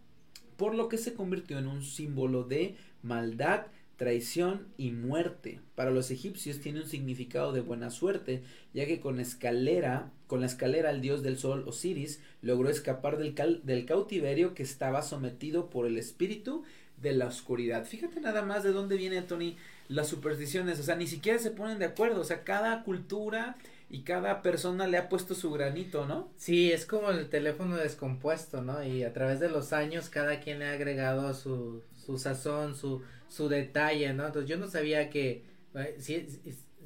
por 0.56 0.74
lo 0.76 0.88
que 0.88 0.98
se 0.98 1.14
convirtió 1.14 1.58
en 1.58 1.66
un 1.66 1.82
símbolo 1.82 2.44
de 2.44 2.76
maldad, 3.02 3.66
traición 3.96 4.68
y 4.76 4.92
muerte. 4.92 5.60
Para 5.74 5.90
los 5.90 6.12
egipcios 6.12 6.60
tiene 6.60 6.80
un 6.82 6.86
significado 6.86 7.52
de 7.52 7.60
buena 7.60 7.90
suerte, 7.90 8.44
ya 8.72 8.86
que 8.86 9.00
con 9.00 9.18
escalera, 9.18 10.12
con 10.28 10.40
la 10.40 10.46
escalera 10.46 10.90
el 10.90 11.00
dios 11.00 11.24
del 11.24 11.38
sol 11.38 11.64
Osiris 11.66 12.20
logró 12.40 12.70
escapar 12.70 13.18
del, 13.18 13.34
del 13.64 13.84
cautiverio 13.84 14.54
que 14.54 14.62
estaba 14.62 15.02
sometido 15.02 15.70
por 15.70 15.86
el 15.86 15.98
espíritu 15.98 16.62
de 17.00 17.12
la 17.12 17.26
oscuridad. 17.26 17.84
Fíjate 17.84 18.20
nada 18.20 18.42
más 18.42 18.62
de 18.62 18.72
dónde 18.72 18.96
viene 18.96 19.22
Tony 19.22 19.56
las 19.88 20.08
supersticiones, 20.08 20.80
o 20.80 20.82
sea, 20.82 20.96
ni 20.96 21.06
siquiera 21.06 21.38
se 21.38 21.50
ponen 21.50 21.78
de 21.78 21.86
acuerdo, 21.86 22.20
o 22.20 22.24
sea, 22.24 22.44
cada 22.44 22.82
cultura 22.82 23.56
y 23.88 24.02
cada 24.02 24.42
persona 24.42 24.86
le 24.86 24.98
ha 24.98 25.08
puesto 25.08 25.34
su 25.34 25.52
granito, 25.52 26.06
¿no? 26.06 26.28
Sí, 26.36 26.72
es 26.72 26.86
como 26.86 27.10
el 27.10 27.28
teléfono 27.28 27.76
descompuesto, 27.76 28.62
¿no? 28.62 28.82
Y 28.82 29.04
a 29.04 29.12
través 29.12 29.38
de 29.38 29.48
los 29.48 29.72
años 29.72 30.08
cada 30.08 30.40
quien 30.40 30.58
le 30.58 30.66
ha 30.66 30.72
agregado 30.72 31.32
su, 31.34 31.82
su 31.94 32.18
sazón, 32.18 32.74
su, 32.74 33.02
su 33.28 33.48
detalle, 33.48 34.12
¿no? 34.12 34.26
Entonces 34.26 34.50
yo 34.50 34.56
no 34.56 34.66
sabía 34.66 35.08
que, 35.08 35.44
eh, 35.74 35.96
si, 35.98 36.26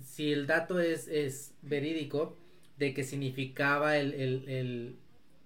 si 0.05 0.33
el 0.33 0.47
dato 0.47 0.79
es, 0.79 1.09
es 1.09 1.55
verídico, 1.63 2.37
de 2.77 2.95
que 2.95 3.05
significaba 3.05 3.99
el, 3.99 4.15
el, 4.15 4.49
el, 4.49 4.97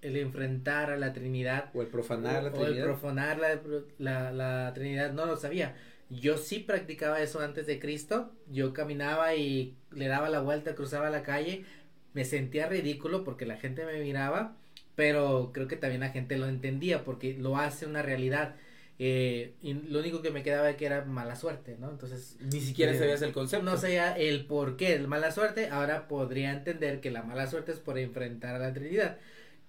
el 0.01 0.17
enfrentar 0.17 0.89
a 0.89 0.97
la 0.97 1.13
Trinidad. 1.13 1.69
O 1.73 1.81
el 1.81 1.87
profanar 1.87 2.43
la 2.43 2.51
Trinidad. 2.51 2.71
O 2.71 2.75
el 2.75 2.83
profanar 2.83 3.39
la, 3.39 3.61
la, 3.97 4.31
la 4.31 4.73
Trinidad, 4.73 5.13
no 5.13 5.25
lo 5.25 5.37
sabía 5.37 5.75
yo 6.09 6.37
sí 6.37 6.59
practicaba 6.59 7.21
eso 7.21 7.39
antes 7.39 7.65
de 7.67 7.79
Cristo. 7.79 8.31
Yo 8.51 8.73
caminaba 8.73 9.35
y 9.35 9.75
le 9.91 10.07
daba 10.07 10.29
la 10.29 10.41
vuelta, 10.41 10.75
cruzaba 10.75 11.09
la 11.09 11.23
calle. 11.23 11.65
Me 12.13 12.25
sentía 12.25 12.67
ridículo 12.67 13.23
porque 13.23 13.45
la 13.45 13.57
gente 13.57 13.85
me 13.85 13.99
miraba, 13.99 14.55
pero 14.95 15.51
creo 15.53 15.67
que 15.67 15.75
también 15.75 16.01
la 16.01 16.09
gente 16.09 16.37
lo 16.37 16.47
entendía 16.47 17.03
porque 17.03 17.35
lo 17.37 17.57
hace 17.57 17.85
una 17.85 18.01
realidad. 18.01 18.55
Eh, 18.97 19.53
y 19.61 19.73
lo 19.73 19.99
único 19.99 20.21
que 20.21 20.31
me 20.31 20.41
quedaba 20.41 20.71
que 20.77 20.85
era 20.85 21.03
mala 21.03 21.35
suerte, 21.35 21.75
¿no? 21.79 21.89
Entonces. 21.89 22.37
Ni 22.39 22.61
siquiera 22.61 22.93
eh, 22.93 22.97
sabías 22.97 23.21
el 23.21 23.33
concepto. 23.33 23.65
No 23.65 23.77
sabía 23.77 24.15
el 24.15 24.45
por 24.45 24.77
qué 24.77 24.93
el 24.93 25.07
mala 25.07 25.31
suerte. 25.31 25.69
Ahora 25.69 26.07
podría 26.07 26.53
entender 26.53 27.01
que 27.01 27.11
la 27.11 27.23
mala 27.23 27.47
suerte 27.47 27.71
es 27.73 27.79
por 27.79 27.97
enfrentar 27.97 28.55
a 28.55 28.59
la 28.59 28.73
Trinidad. 28.73 29.17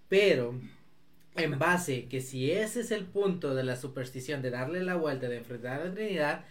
Pero 0.09 0.55
en 1.37 1.59
base 1.59 2.09
que 2.09 2.20
si 2.20 2.51
ese 2.51 2.80
es 2.80 2.91
el 2.91 3.05
punto 3.07 3.55
de 3.55 3.64
la 3.64 3.76
superstición 3.76 4.43
de 4.43 4.51
darle 4.51 4.82
la 4.82 4.97
vuelta, 4.97 5.28
de 5.28 5.39
enfrentar 5.39 5.80
a 5.80 5.84
la 5.87 5.95
Trinidad, 5.95 6.45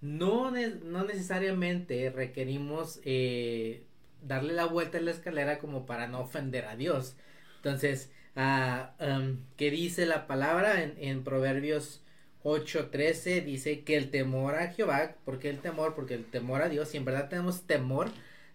no, 0.00 0.50
no 0.50 1.04
necesariamente 1.04 2.10
requerimos 2.10 3.00
eh, 3.04 3.84
darle 4.22 4.52
la 4.54 4.66
vuelta 4.66 4.98
a 4.98 5.00
la 5.00 5.10
escalera 5.10 5.58
como 5.58 5.86
para 5.86 6.06
no 6.06 6.20
ofender 6.20 6.66
a 6.66 6.76
Dios. 6.76 7.16
Entonces, 7.56 8.10
uh, 8.36 9.36
¿qué 9.56 9.70
dice 9.70 10.06
la 10.06 10.26
palabra 10.26 10.82
en, 10.82 10.94
en 10.98 11.24
Proverbios 11.24 12.02
8:13? 12.42 13.44
Dice 13.44 13.82
que 13.84 13.96
el 13.96 14.10
temor 14.10 14.54
a 14.56 14.68
Jehová, 14.68 15.16
¿por 15.24 15.38
qué 15.38 15.50
el 15.50 15.60
temor? 15.60 15.94
Porque 15.94 16.14
el 16.14 16.24
temor 16.26 16.62
a 16.62 16.68
Dios, 16.68 16.88
si 16.88 16.96
en 16.96 17.04
verdad 17.04 17.28
tenemos 17.28 17.66
temor 17.66 18.10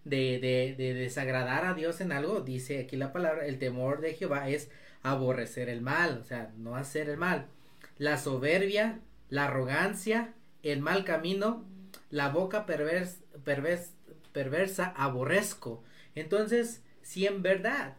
de, 0.06 0.40
de, 0.40 0.76
de 0.78 0.94
desagradar 0.94 1.66
a 1.66 1.74
Dios 1.74 2.02
en 2.02 2.12
algo, 2.12 2.42
dice 2.42 2.80
aquí 2.80 2.96
la 2.98 3.14
palabra, 3.14 3.46
el 3.46 3.60
temor 3.60 4.02
de 4.02 4.14
Jehová 4.14 4.50
es 4.50 4.70
aborrecer 5.04 5.70
el 5.70 5.82
mal, 5.82 6.20
o 6.20 6.24
sea, 6.24 6.52
no 6.58 6.76
hacer 6.76 7.10
el 7.10 7.18
mal. 7.18 7.48
La 7.98 8.18
soberbia 8.18 9.00
la 9.34 9.46
arrogancia, 9.46 10.32
el 10.62 10.82
mal 10.82 11.04
camino, 11.06 11.66
la 12.12 12.30
boca 12.30 12.68
pervers, 12.68 13.18
perversa 14.32 14.94
aborrezco. 14.96 15.84
Entonces, 16.14 16.84
si 17.02 17.26
en 17.26 17.42
verdad 17.42 17.96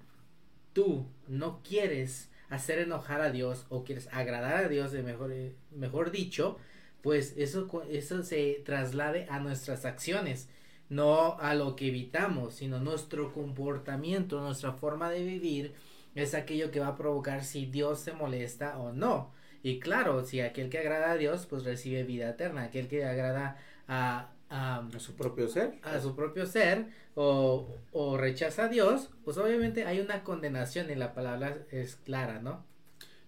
tú 0.74 1.09
no 1.26 1.61
quieres 1.64 2.30
hacer 2.50 2.78
enojar 2.78 3.20
a 3.20 3.32
Dios 3.32 3.66
o 3.68 3.82
quieres 3.82 4.09
agradar 4.12 4.55
a 4.64 4.68
Dios, 4.68 4.92
de 4.92 5.02
mejor, 5.02 5.32
eh, 5.32 5.57
mejor 5.72 6.12
dicho, 6.12 6.57
pues 7.02 7.34
eso, 7.36 7.82
eso 7.90 8.22
se 8.22 8.62
traslade 8.64 9.26
a 9.28 9.40
nuestras 9.40 9.84
acciones, 9.84 10.48
no 10.88 11.36
a 11.40 11.55
lo 11.55 11.74
que 11.74 11.88
evitamos, 11.88 12.55
sino 12.55 12.78
nuestro 12.78 13.32
comportamiento, 13.32 14.40
nuestra 14.40 14.74
forma 14.74 15.11
de 15.11 15.24
vivir 15.24 15.74
es 16.15 16.35
aquello 16.35 16.71
que 16.71 16.81
va 16.81 16.89
a 16.89 16.97
provocar 16.97 17.45
si 17.45 17.67
Dios 17.67 18.01
se 18.01 18.12
molesta 18.12 18.79
o 18.79 18.93
no. 18.93 19.33
Y 19.62 19.81
claro, 19.81 20.25
si 20.25 20.41
aquel 20.41 20.69
que 20.69 20.79
agrada 20.79 21.12
a 21.12 21.17
Dios, 21.17 21.47
pues 21.47 21.65
recibe 21.65 22.05
vida 22.05 22.29
eterna, 22.31 22.65
aquel 22.65 22.87
que 22.87 23.05
agrada 23.05 23.57
a, 23.89 24.31
a, 24.51 24.87
su 24.99 25.17
propio 25.17 25.49
ser. 25.49 25.79
A 25.83 26.01
su 26.01 26.15
propio 26.15 26.47
ser 26.47 26.87
o, 27.15 27.67
o 27.93 28.17
rechaza 28.17 28.65
a 28.65 28.69
Dios, 28.69 29.11
pues 29.25 29.39
obviamente 29.39 29.87
hay 29.87 30.01
una 30.01 30.23
condenación 30.23 30.91
y 30.91 30.95
la 30.95 31.15
palabra 31.15 31.59
es 31.71 31.97
clara, 31.97 32.41
¿no? 32.41 32.65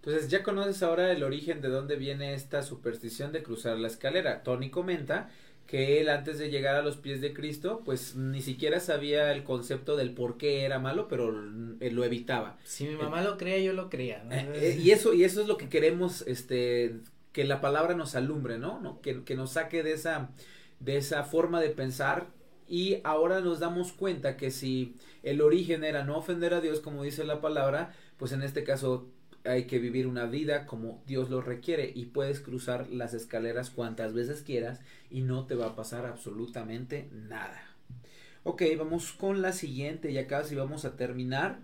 Entonces 0.06 0.30
ya 0.30 0.44
conoces 0.44 0.84
ahora 0.84 1.10
el 1.10 1.24
origen 1.24 1.60
de 1.60 1.68
dónde 1.68 1.96
viene 1.96 2.34
esta 2.34 2.62
superstición 2.62 3.32
de 3.32 3.42
cruzar 3.42 3.76
la 3.76 3.88
escalera. 3.88 4.44
Tony 4.44 4.70
comenta 4.70 5.30
que 5.66 6.00
él 6.00 6.08
antes 6.08 6.38
de 6.38 6.50
llegar 6.50 6.76
a 6.76 6.82
los 6.82 6.96
pies 6.96 7.20
de 7.20 7.32
Cristo, 7.32 7.82
pues 7.84 8.14
ni 8.14 8.40
siquiera 8.40 8.78
sabía 8.80 9.32
el 9.32 9.42
concepto 9.42 9.96
del 9.96 10.12
por 10.12 10.36
qué 10.36 10.64
era 10.64 10.78
malo, 10.78 11.08
pero 11.08 11.30
lo 11.32 12.04
evitaba. 12.04 12.56
Si 12.64 12.84
mi 12.86 12.94
mamá 12.94 13.22
lo 13.22 13.36
creía, 13.36 13.58
yo 13.58 13.72
lo 13.72 13.90
creía. 13.90 14.22
Eh, 14.30 14.50
eh, 14.54 14.80
y 14.80 14.90
eso 14.92 15.12
y 15.12 15.24
eso 15.24 15.40
es 15.40 15.48
lo 15.48 15.56
que 15.56 15.68
queremos, 15.68 16.22
este, 16.22 16.96
que 17.32 17.44
la 17.44 17.60
palabra 17.60 17.94
nos 17.94 18.14
alumbre, 18.14 18.58
¿no? 18.58 18.80
¿No? 18.80 19.00
Que, 19.00 19.24
que 19.24 19.34
nos 19.34 19.52
saque 19.52 19.82
de 19.82 19.92
esa 19.92 20.30
de 20.78 20.96
esa 20.98 21.24
forma 21.24 21.60
de 21.60 21.70
pensar 21.70 22.28
y 22.68 22.98
ahora 23.04 23.40
nos 23.40 23.60
damos 23.60 23.92
cuenta 23.92 24.36
que 24.36 24.50
si 24.50 24.96
el 25.22 25.40
origen 25.40 25.84
era 25.84 26.04
no 26.04 26.16
ofender 26.18 26.52
a 26.54 26.60
Dios 26.60 26.80
como 26.80 27.02
dice 27.02 27.24
la 27.24 27.40
palabra, 27.40 27.94
pues 28.18 28.32
en 28.32 28.42
este 28.42 28.64
caso 28.64 29.08
hay 29.46 29.64
que 29.64 29.78
vivir 29.78 30.06
una 30.06 30.26
vida 30.26 30.66
como 30.66 31.02
Dios 31.06 31.30
lo 31.30 31.40
requiere 31.40 31.92
y 31.94 32.06
puedes 32.06 32.40
cruzar 32.40 32.88
las 32.90 33.14
escaleras 33.14 33.70
cuantas 33.70 34.12
veces 34.14 34.42
quieras 34.42 34.80
y 35.10 35.22
no 35.22 35.46
te 35.46 35.54
va 35.54 35.66
a 35.66 35.76
pasar 35.76 36.06
absolutamente 36.06 37.08
nada. 37.12 37.62
Ok, 38.44 38.62
vamos 38.78 39.12
con 39.12 39.42
la 39.42 39.52
siguiente, 39.52 40.12
ya 40.12 40.26
casi 40.26 40.54
vamos 40.54 40.84
a 40.84 40.96
terminar. 40.96 41.58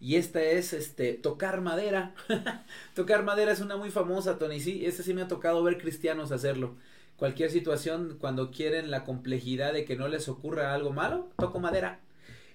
Y 0.00 0.16
esta 0.16 0.42
es 0.42 0.72
este 0.72 1.12
tocar 1.14 1.60
madera. 1.60 2.14
tocar 2.94 3.22
madera 3.22 3.52
es 3.52 3.60
una 3.60 3.76
muy 3.76 3.90
famosa, 3.90 4.38
Tony. 4.38 4.60
Sí, 4.60 4.86
esta 4.86 5.02
sí 5.02 5.12
me 5.14 5.22
ha 5.22 5.28
tocado 5.28 5.62
ver 5.62 5.78
cristianos 5.78 6.32
hacerlo 6.32 6.74
cualquier 7.20 7.50
situación 7.50 8.16
cuando 8.18 8.50
quieren 8.50 8.90
la 8.90 9.04
complejidad 9.04 9.74
de 9.74 9.84
que 9.84 9.94
no 9.94 10.08
les 10.08 10.26
ocurra 10.30 10.72
algo 10.72 10.90
malo, 10.90 11.28
toco 11.36 11.60
madera. 11.60 12.00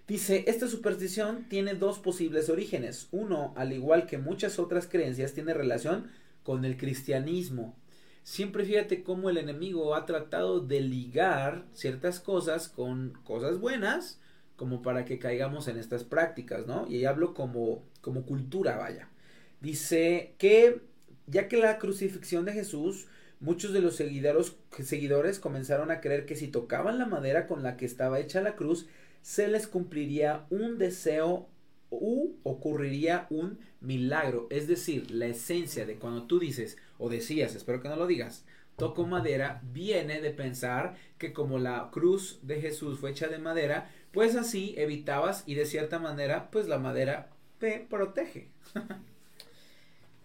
Dice, 0.08 0.44
esta 0.48 0.68
superstición 0.68 1.46
tiene 1.50 1.74
dos 1.74 2.00
posibles 2.00 2.50
orígenes. 2.50 3.08
Uno, 3.12 3.54
al 3.58 3.74
igual 3.74 4.06
que 4.06 4.20
muchas 4.20 4.60
otras 4.60 4.88
creencias, 4.88 5.34
tiene 5.34 5.54
relación 5.54 6.12
con 6.44 6.64
el 6.64 6.78
cristianismo. 6.78 7.76
Siempre 8.24 8.66
fíjate 8.66 9.04
cómo 9.04 9.30
el 9.30 9.38
enemigo 9.38 9.96
ha 9.96 10.06
tratado 10.06 10.60
de 10.60 10.82
ligar 10.82 11.66
ciertas 11.74 12.20
cosas 12.20 12.70
con 12.70 13.14
cosas 13.24 13.60
buenas, 13.60 14.20
como 14.56 14.82
para 14.82 15.06
que 15.06 15.20
caigamos 15.20 15.68
en 15.68 15.78
estas 15.78 16.04
prácticas, 16.04 16.68
¿no? 16.68 16.88
Y 16.88 16.98
ahí 16.98 17.06
hablo 17.06 17.34
como, 17.34 17.84
como 18.02 18.26
cultura, 18.26 18.78
vaya. 18.78 19.10
Dice 19.60 20.36
que 20.38 20.82
ya 21.28 21.48
que 21.48 21.58
la 21.58 21.80
crucifixión 21.80 22.46
de 22.46 22.54
Jesús 22.54 23.08
Muchos 23.40 23.74
de 23.74 23.82
los 23.82 23.96
seguidores, 23.96 24.56
seguidores 24.82 25.40
comenzaron 25.40 25.92
a 25.92 26.00
creer 26.00 26.26
que 26.26 26.36
si 26.36 26.48
tocaban 26.48 26.98
la 26.98 27.06
madera 27.06 27.48
con 27.48 27.64
la 27.64 27.76
que 27.76 27.86
estaba 27.86 28.20
hecha 28.20 28.42
la 28.42 28.56
cruz, 28.56 28.88
se 29.26 29.48
les 29.48 29.66
cumpliría 29.66 30.46
un 30.52 30.78
deseo 30.78 31.50
u 31.90 32.36
ocurriría 32.44 33.26
un 33.32 33.58
milagro. 33.82 34.46
Es 34.52 34.68
decir, 34.68 35.10
la 35.10 35.26
esencia 35.26 35.88
de 35.88 35.96
cuando 35.96 36.28
tú 36.28 36.38
dices 36.38 36.78
o 37.00 37.10
decías, 37.10 37.56
espero 37.56 37.82
que 37.82 37.90
no 37.90 37.96
lo 37.96 38.06
digas, 38.06 38.46
toco 38.76 39.08
madera, 39.08 39.64
viene 39.74 40.22
de 40.22 40.30
pensar 40.30 40.96
que 41.18 41.34
como 41.34 41.58
la 41.58 41.90
cruz 41.92 42.38
de 42.44 42.62
Jesús 42.62 43.00
fue 43.00 43.10
hecha 43.10 43.28
de 43.28 43.40
madera, 43.40 43.90
pues 44.12 44.36
así 44.36 44.76
evitabas 44.78 45.44
y 45.48 45.56
de 45.56 45.66
cierta 45.66 45.98
manera, 45.98 46.52
pues 46.52 46.68
la 46.68 46.78
madera 46.78 47.32
te 47.58 47.80
protege. 47.80 48.52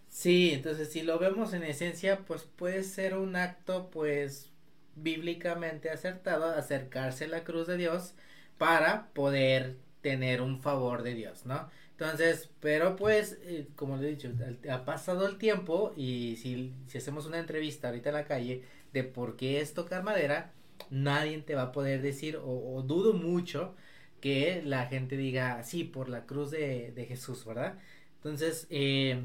Sí, 0.09 0.51
entonces 0.51 0.91
si 0.91 1.01
lo 1.03 1.17
vemos 1.17 1.53
en 1.53 1.63
esencia, 1.63 2.19
pues 2.27 2.43
puede 2.43 2.83
ser 2.83 3.15
un 3.15 3.37
acto 3.37 3.89
pues 3.89 4.51
bíblicamente 4.95 5.89
acertado 5.89 6.45
acercarse 6.45 7.25
a 7.25 7.29
la 7.29 7.43
cruz 7.45 7.65
de 7.65 7.77
Dios 7.77 8.13
para 8.61 9.07
poder 9.13 9.77
tener 10.01 10.39
un 10.39 10.61
favor 10.61 11.01
de 11.01 11.15
Dios, 11.15 11.47
¿no? 11.47 11.67
Entonces, 11.93 12.47
pero 12.59 12.95
pues, 12.95 13.39
eh, 13.41 13.65
como 13.75 13.97
le 13.97 14.07
he 14.07 14.11
dicho, 14.11 14.31
ha 14.69 14.85
pasado 14.85 15.25
el 15.25 15.39
tiempo 15.39 15.93
y 15.97 16.35
si, 16.35 16.71
si 16.85 16.99
hacemos 16.99 17.25
una 17.25 17.39
entrevista 17.39 17.87
ahorita 17.87 18.09
en 18.09 18.15
la 18.15 18.25
calle 18.25 18.63
de 18.93 19.03
por 19.03 19.35
qué 19.35 19.61
es 19.61 19.73
tocar 19.73 20.03
madera, 20.03 20.51
nadie 20.91 21.39
te 21.39 21.55
va 21.55 21.63
a 21.63 21.71
poder 21.71 22.03
decir, 22.03 22.37
o, 22.39 22.83
dudo 22.85 23.13
mucho 23.13 23.73
que 24.19 24.61
la 24.63 24.85
gente 24.85 25.17
diga, 25.17 25.63
sí, 25.63 25.83
por 25.83 26.07
la 26.07 26.27
cruz 26.27 26.51
de, 26.51 26.91
de 26.91 27.05
Jesús, 27.07 27.43
¿verdad? 27.45 27.79
Entonces, 28.17 28.67
eh, 28.69 29.21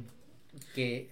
que, 0.74 1.10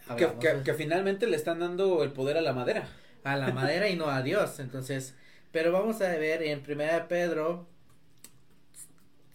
que, 0.65 0.73
finalmente 0.73 1.27
le 1.27 1.37
están 1.37 1.59
dando 1.61 2.03
el 2.03 2.13
poder 2.13 2.39
a 2.39 2.41
la 2.41 2.55
madera. 2.55 2.89
A 3.23 3.37
la 3.37 3.53
madera 3.53 3.91
y 3.91 3.97
no 3.97 4.07
a 4.09 4.23
Dios. 4.23 4.61
Entonces, 4.61 5.15
pero 5.53 5.73
vamos 5.73 6.01
a 6.01 6.09
ver 6.17 6.43
en 6.43 6.63
primera 6.63 7.07
Pedro 7.07 7.74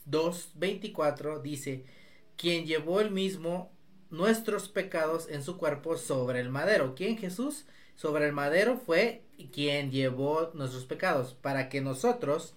2.24 0.10 1.42
dice, 1.42 1.86
quien 2.38 2.66
llevó 2.66 3.02
el 3.02 3.12
mismo 3.12 3.72
nuestros 4.10 4.70
pecados 4.70 5.28
en 5.30 5.44
su 5.44 5.58
cuerpo 5.58 5.98
sobre 5.98 6.40
el 6.40 6.50
madero. 6.50 6.96
¿Quién 6.96 7.18
Jesús? 7.18 7.66
Sobre 7.96 8.26
el 8.26 8.34
madero 8.34 8.78
fue 8.78 9.24
quien 9.52 9.92
llevó 9.92 10.52
nuestros 10.54 10.86
pecados, 10.86 11.34
para 11.34 11.70
que 11.70 11.82
nosotros, 11.82 12.56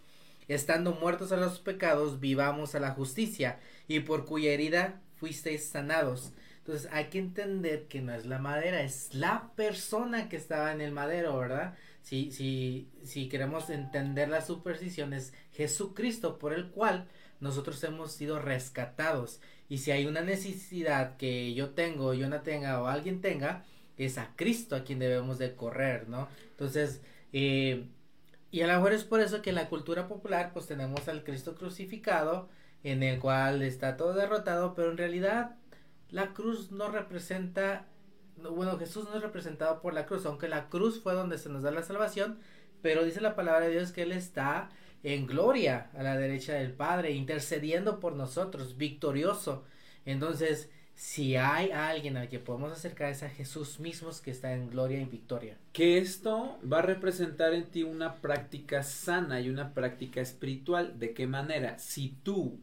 estando 0.48 0.92
muertos 0.92 1.32
a 1.32 1.36
los 1.36 1.58
pecados, 1.58 2.20
vivamos 2.20 2.74
a 2.74 2.80
la 2.80 2.92
justicia, 2.92 3.58
y 3.88 4.00
por 4.00 4.24
cuya 4.24 4.52
herida 4.52 5.00
fuisteis 5.16 5.68
sanados. 5.68 6.32
Entonces 6.58 6.88
hay 6.92 7.06
que 7.06 7.18
entender 7.18 7.88
que 7.88 8.00
no 8.00 8.14
es 8.14 8.24
la 8.24 8.38
madera, 8.38 8.82
es 8.82 9.12
la 9.14 9.52
persona 9.56 10.28
que 10.28 10.36
estaba 10.36 10.72
en 10.72 10.80
el 10.80 10.92
madero, 10.92 11.36
¿verdad? 11.36 11.74
Si, 12.02 12.30
si, 12.30 12.88
si 13.04 13.28
queremos 13.28 13.68
entender 13.68 14.28
la 14.28 14.42
superstición, 14.42 15.12
es 15.12 15.32
Jesucristo 15.52 16.38
por 16.38 16.52
el 16.52 16.70
cual 16.70 17.08
nosotros 17.42 17.82
hemos 17.84 18.12
sido 18.12 18.38
rescatados. 18.38 19.40
Y 19.68 19.78
si 19.78 19.90
hay 19.90 20.06
una 20.06 20.22
necesidad 20.22 21.16
que 21.16 21.54
yo 21.54 21.70
tengo, 21.70 22.14
yo 22.14 22.28
no 22.28 22.40
tenga 22.42 22.80
o 22.80 22.86
alguien 22.86 23.20
tenga, 23.20 23.64
es 23.98 24.16
a 24.16 24.34
Cristo 24.36 24.76
a 24.76 24.84
quien 24.84 25.00
debemos 25.00 25.38
de 25.38 25.54
correr, 25.56 26.08
¿no? 26.08 26.28
Entonces, 26.50 27.02
eh, 27.32 27.86
y 28.52 28.60
a 28.62 28.66
lo 28.68 28.74
mejor 28.74 28.92
es 28.92 29.04
por 29.04 29.20
eso 29.20 29.42
que 29.42 29.50
en 29.50 29.56
la 29.56 29.68
cultura 29.68 30.08
popular 30.08 30.52
pues 30.52 30.66
tenemos 30.66 31.08
al 31.08 31.24
Cristo 31.24 31.54
crucificado, 31.56 32.48
en 32.84 33.02
el 33.02 33.18
cual 33.18 33.62
está 33.62 33.96
todo 33.96 34.14
derrotado, 34.14 34.74
pero 34.74 34.90
en 34.90 34.98
realidad 34.98 35.56
la 36.10 36.34
cruz 36.34 36.70
no 36.70 36.90
representa, 36.90 37.86
bueno, 38.36 38.78
Jesús 38.78 39.06
no 39.08 39.16
es 39.16 39.22
representado 39.22 39.80
por 39.80 39.94
la 39.94 40.06
cruz, 40.06 40.26
aunque 40.26 40.48
la 40.48 40.68
cruz 40.68 41.00
fue 41.02 41.14
donde 41.14 41.38
se 41.38 41.48
nos 41.48 41.62
da 41.62 41.70
la 41.72 41.82
salvación, 41.82 42.38
pero 42.82 43.04
dice 43.04 43.20
la 43.20 43.34
palabra 43.34 43.66
de 43.66 43.72
Dios 43.72 43.92
que 43.92 44.02
Él 44.02 44.12
está 44.12 44.68
en 45.02 45.26
gloria 45.26 45.90
a 45.94 46.02
la 46.02 46.16
derecha 46.16 46.54
del 46.54 46.72
Padre, 46.72 47.12
intercediendo 47.12 48.00
por 48.00 48.14
nosotros, 48.14 48.76
victorioso. 48.76 49.64
Entonces, 50.04 50.70
si 50.94 51.36
hay 51.36 51.70
alguien 51.70 52.16
al 52.16 52.28
que 52.28 52.38
podemos 52.38 52.72
acercar 52.72 53.10
es 53.10 53.22
a 53.22 53.28
Jesús 53.28 53.80
mismo 53.80 54.10
que 54.22 54.30
está 54.30 54.54
en 54.54 54.70
gloria 54.70 55.00
y 55.00 55.04
victoria. 55.04 55.56
Que 55.72 55.98
esto 55.98 56.58
va 56.70 56.78
a 56.78 56.82
representar 56.82 57.54
en 57.54 57.64
ti 57.64 57.82
una 57.82 58.16
práctica 58.16 58.82
sana 58.82 59.40
y 59.40 59.48
una 59.48 59.74
práctica 59.74 60.20
espiritual. 60.20 60.98
¿De 60.98 61.12
qué 61.14 61.26
manera? 61.26 61.78
Si 61.78 62.16
tú, 62.22 62.60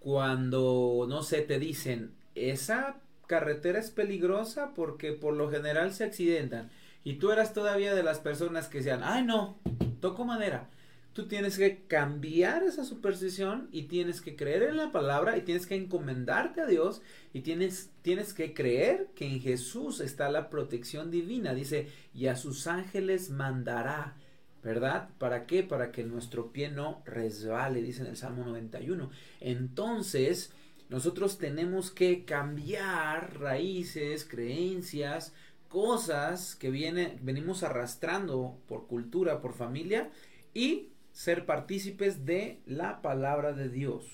cuando, 0.00 1.06
no 1.08 1.22
sé, 1.22 1.42
te 1.42 1.58
dicen, 1.58 2.12
esa 2.34 2.96
carretera 3.26 3.78
es 3.78 3.90
peligrosa 3.90 4.72
porque 4.74 5.12
por 5.12 5.34
lo 5.34 5.50
general 5.50 5.92
se 5.92 6.04
accidentan. 6.04 6.70
Y 7.04 7.14
tú 7.14 7.30
eras 7.30 7.52
todavía 7.52 7.94
de 7.94 8.02
las 8.02 8.18
personas 8.18 8.68
que 8.68 8.78
decían, 8.78 9.02
ay 9.04 9.24
no, 9.24 9.58
toco 10.00 10.24
madera. 10.24 10.68
Tú 11.16 11.26
tienes 11.28 11.56
que 11.56 11.78
cambiar 11.88 12.62
esa 12.62 12.84
superstición 12.84 13.70
y 13.72 13.84
tienes 13.84 14.20
que 14.20 14.36
creer 14.36 14.64
en 14.64 14.76
la 14.76 14.92
palabra 14.92 15.38
y 15.38 15.40
tienes 15.40 15.66
que 15.66 15.74
encomendarte 15.74 16.60
a 16.60 16.66
Dios 16.66 17.00
y 17.32 17.40
tienes, 17.40 17.88
tienes 18.02 18.34
que 18.34 18.52
creer 18.52 19.08
que 19.14 19.26
en 19.26 19.40
Jesús 19.40 20.00
está 20.00 20.28
la 20.30 20.50
protección 20.50 21.10
divina. 21.10 21.54
Dice, 21.54 21.88
y 22.12 22.26
a 22.26 22.36
sus 22.36 22.66
ángeles 22.66 23.30
mandará. 23.30 24.14
¿Verdad? 24.62 25.08
¿Para 25.16 25.46
qué? 25.46 25.62
Para 25.62 25.90
que 25.90 26.04
nuestro 26.04 26.52
pie 26.52 26.68
no 26.70 27.02
resbale, 27.06 27.80
dice 27.80 28.02
en 28.02 28.08
el 28.08 28.18
Salmo 28.18 28.44
91. 28.44 29.08
Entonces, 29.40 30.52
nosotros 30.90 31.38
tenemos 31.38 31.90
que 31.90 32.26
cambiar 32.26 33.40
raíces, 33.40 34.26
creencias, 34.26 35.32
cosas 35.70 36.56
que 36.56 36.68
viene, 36.68 37.18
venimos 37.22 37.62
arrastrando 37.62 38.58
por 38.68 38.86
cultura, 38.86 39.40
por 39.40 39.54
familia 39.54 40.10
y 40.52 40.90
ser 41.16 41.46
partícipes 41.46 42.26
de 42.26 42.60
la 42.66 43.00
palabra 43.00 43.54
de 43.54 43.70
Dios. 43.70 44.04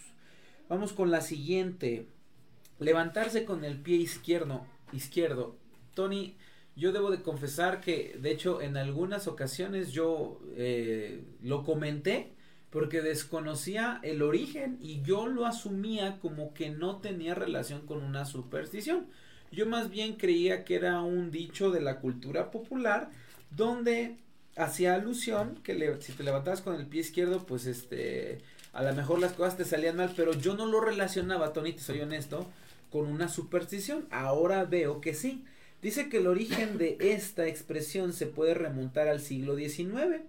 Vamos 0.68 0.92
con 0.92 1.10
la 1.10 1.20
siguiente. 1.20 2.06
Levantarse 2.78 3.44
con 3.44 3.64
el 3.64 3.76
pie 3.78 3.96
izquierdo. 3.96 4.64
Izquierdo. 4.92 5.56
Tony, 5.94 6.36
yo 6.76 6.92
debo 6.92 7.10
de 7.10 7.20
confesar 7.20 7.80
que, 7.80 8.16
de 8.22 8.30
hecho, 8.30 8.62
en 8.62 8.76
algunas 8.76 9.26
ocasiones 9.26 9.90
yo 9.90 10.40
eh, 10.54 11.24
lo 11.42 11.64
comenté 11.64 12.30
porque 12.70 13.02
desconocía 13.02 13.98
el 14.04 14.22
origen 14.22 14.78
y 14.80 15.02
yo 15.02 15.26
lo 15.26 15.44
asumía 15.44 16.20
como 16.20 16.54
que 16.54 16.70
no 16.70 16.98
tenía 16.98 17.34
relación 17.34 17.84
con 17.84 18.04
una 18.04 18.26
superstición. 18.26 19.08
Yo 19.50 19.66
más 19.66 19.90
bien 19.90 20.14
creía 20.14 20.64
que 20.64 20.76
era 20.76 21.02
un 21.02 21.32
dicho 21.32 21.72
de 21.72 21.80
la 21.80 21.98
cultura 21.98 22.52
popular 22.52 23.10
donde 23.50 24.18
hacía 24.56 24.94
alusión 24.94 25.58
que 25.62 25.96
si 26.00 26.12
te 26.12 26.22
levantabas 26.22 26.60
con 26.60 26.74
el 26.74 26.86
pie 26.86 27.00
izquierdo, 27.00 27.46
pues 27.46 27.66
este, 27.66 28.38
a 28.72 28.82
lo 28.82 28.94
mejor 28.94 29.20
las 29.20 29.32
cosas 29.32 29.56
te 29.56 29.64
salían 29.64 29.96
mal, 29.96 30.12
pero 30.16 30.32
yo 30.34 30.54
no 30.54 30.66
lo 30.66 30.80
relacionaba, 30.80 31.52
Tony, 31.52 31.72
te 31.72 31.82
soy 31.82 32.00
honesto, 32.00 32.50
con 32.90 33.06
una 33.06 33.28
superstición. 33.28 34.06
Ahora 34.10 34.64
veo 34.64 35.00
que 35.00 35.14
sí. 35.14 35.44
Dice 35.80 36.08
que 36.08 36.18
el 36.18 36.28
origen 36.28 36.78
de 36.78 36.96
esta 37.00 37.48
expresión 37.48 38.12
se 38.12 38.26
puede 38.26 38.54
remontar 38.54 39.08
al 39.08 39.20
siglo 39.20 39.56
XIX, 39.56 40.20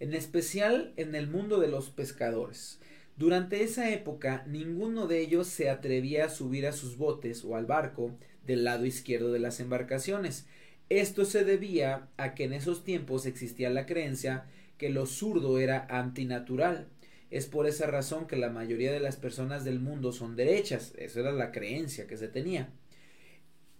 en 0.00 0.14
especial 0.14 0.92
en 0.96 1.14
el 1.14 1.28
mundo 1.28 1.60
de 1.60 1.68
los 1.68 1.90
pescadores. 1.90 2.78
Durante 3.16 3.64
esa 3.64 3.90
época, 3.90 4.44
ninguno 4.46 5.06
de 5.06 5.20
ellos 5.20 5.48
se 5.48 5.70
atrevía 5.70 6.26
a 6.26 6.30
subir 6.30 6.66
a 6.66 6.72
sus 6.72 6.98
botes 6.98 7.44
o 7.44 7.56
al 7.56 7.66
barco 7.66 8.12
del 8.46 8.64
lado 8.64 8.86
izquierdo 8.86 9.32
de 9.32 9.40
las 9.40 9.60
embarcaciones, 9.60 10.46
esto 10.88 11.24
se 11.24 11.44
debía 11.44 12.08
a 12.16 12.34
que 12.34 12.44
en 12.44 12.52
esos 12.52 12.84
tiempos 12.84 13.26
existía 13.26 13.70
la 13.70 13.86
creencia 13.86 14.46
que 14.78 14.90
lo 14.90 15.06
zurdo 15.06 15.58
era 15.58 15.86
antinatural. 15.90 16.88
Es 17.30 17.46
por 17.46 17.66
esa 17.66 17.86
razón 17.86 18.26
que 18.26 18.36
la 18.36 18.48
mayoría 18.48 18.92
de 18.92 19.00
las 19.00 19.16
personas 19.16 19.64
del 19.64 19.80
mundo 19.80 20.12
son 20.12 20.34
derechas. 20.34 20.94
Esa 20.96 21.20
era 21.20 21.32
la 21.32 21.52
creencia 21.52 22.06
que 22.06 22.16
se 22.16 22.28
tenía. 22.28 22.70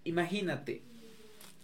Imagínate, 0.04 0.82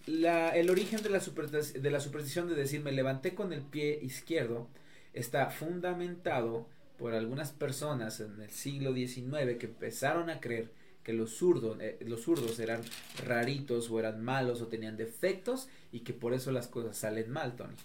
el 0.06 0.70
origen 0.70 1.02
de 1.02 1.10
la, 1.10 1.18
de 1.18 1.90
la 1.90 2.00
superstición 2.00 2.48
de 2.48 2.54
decir 2.54 2.80
me 2.80 2.92
levanté 2.92 3.34
con 3.34 3.52
el 3.52 3.62
pie 3.62 3.98
izquierdo 4.02 4.68
está 5.12 5.50
fundamentado 5.50 6.68
por 6.98 7.14
algunas 7.14 7.52
personas 7.52 8.20
en 8.20 8.40
el 8.40 8.50
siglo 8.50 8.94
XIX 8.94 9.58
que 9.58 9.66
empezaron 9.66 10.30
a 10.30 10.40
creer 10.40 10.70
que 11.04 11.12
los 11.12 11.30
zurdos, 11.30 11.78
eh, 11.80 11.98
los 12.06 12.58
eran 12.58 12.82
raritos 13.24 13.90
o 13.90 14.00
eran 14.00 14.24
malos 14.24 14.60
o 14.62 14.66
tenían 14.66 14.96
defectos 14.96 15.68
y 15.92 16.00
que 16.00 16.12
por 16.12 16.34
eso 16.34 16.50
las 16.50 16.66
cosas 16.66 16.96
salen 16.96 17.30
mal, 17.30 17.54
Tony. 17.54 17.76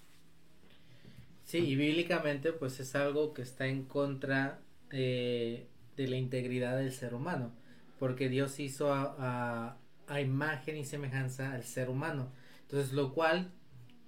Sí, 1.44 1.58
y 1.58 1.76
bíblicamente 1.76 2.54
pues 2.54 2.80
es 2.80 2.96
algo 2.96 3.34
que 3.34 3.42
está 3.42 3.68
en 3.68 3.84
contra 3.84 4.60
de 4.90 5.68
la 5.98 6.16
integridad 6.16 6.78
del 6.78 6.92
ser 6.92 7.14
humano, 7.14 7.52
porque 8.00 8.30
Dios 8.30 8.60
hizo 8.60 8.94
a, 8.94 9.78
a, 10.08 10.22
imagen 10.22 10.78
y 10.78 10.86
semejanza 10.86 11.54
al 11.54 11.64
ser 11.64 11.90
humano. 11.90 12.32
Entonces, 12.62 12.94
lo 12.94 13.14
cual 13.14 13.52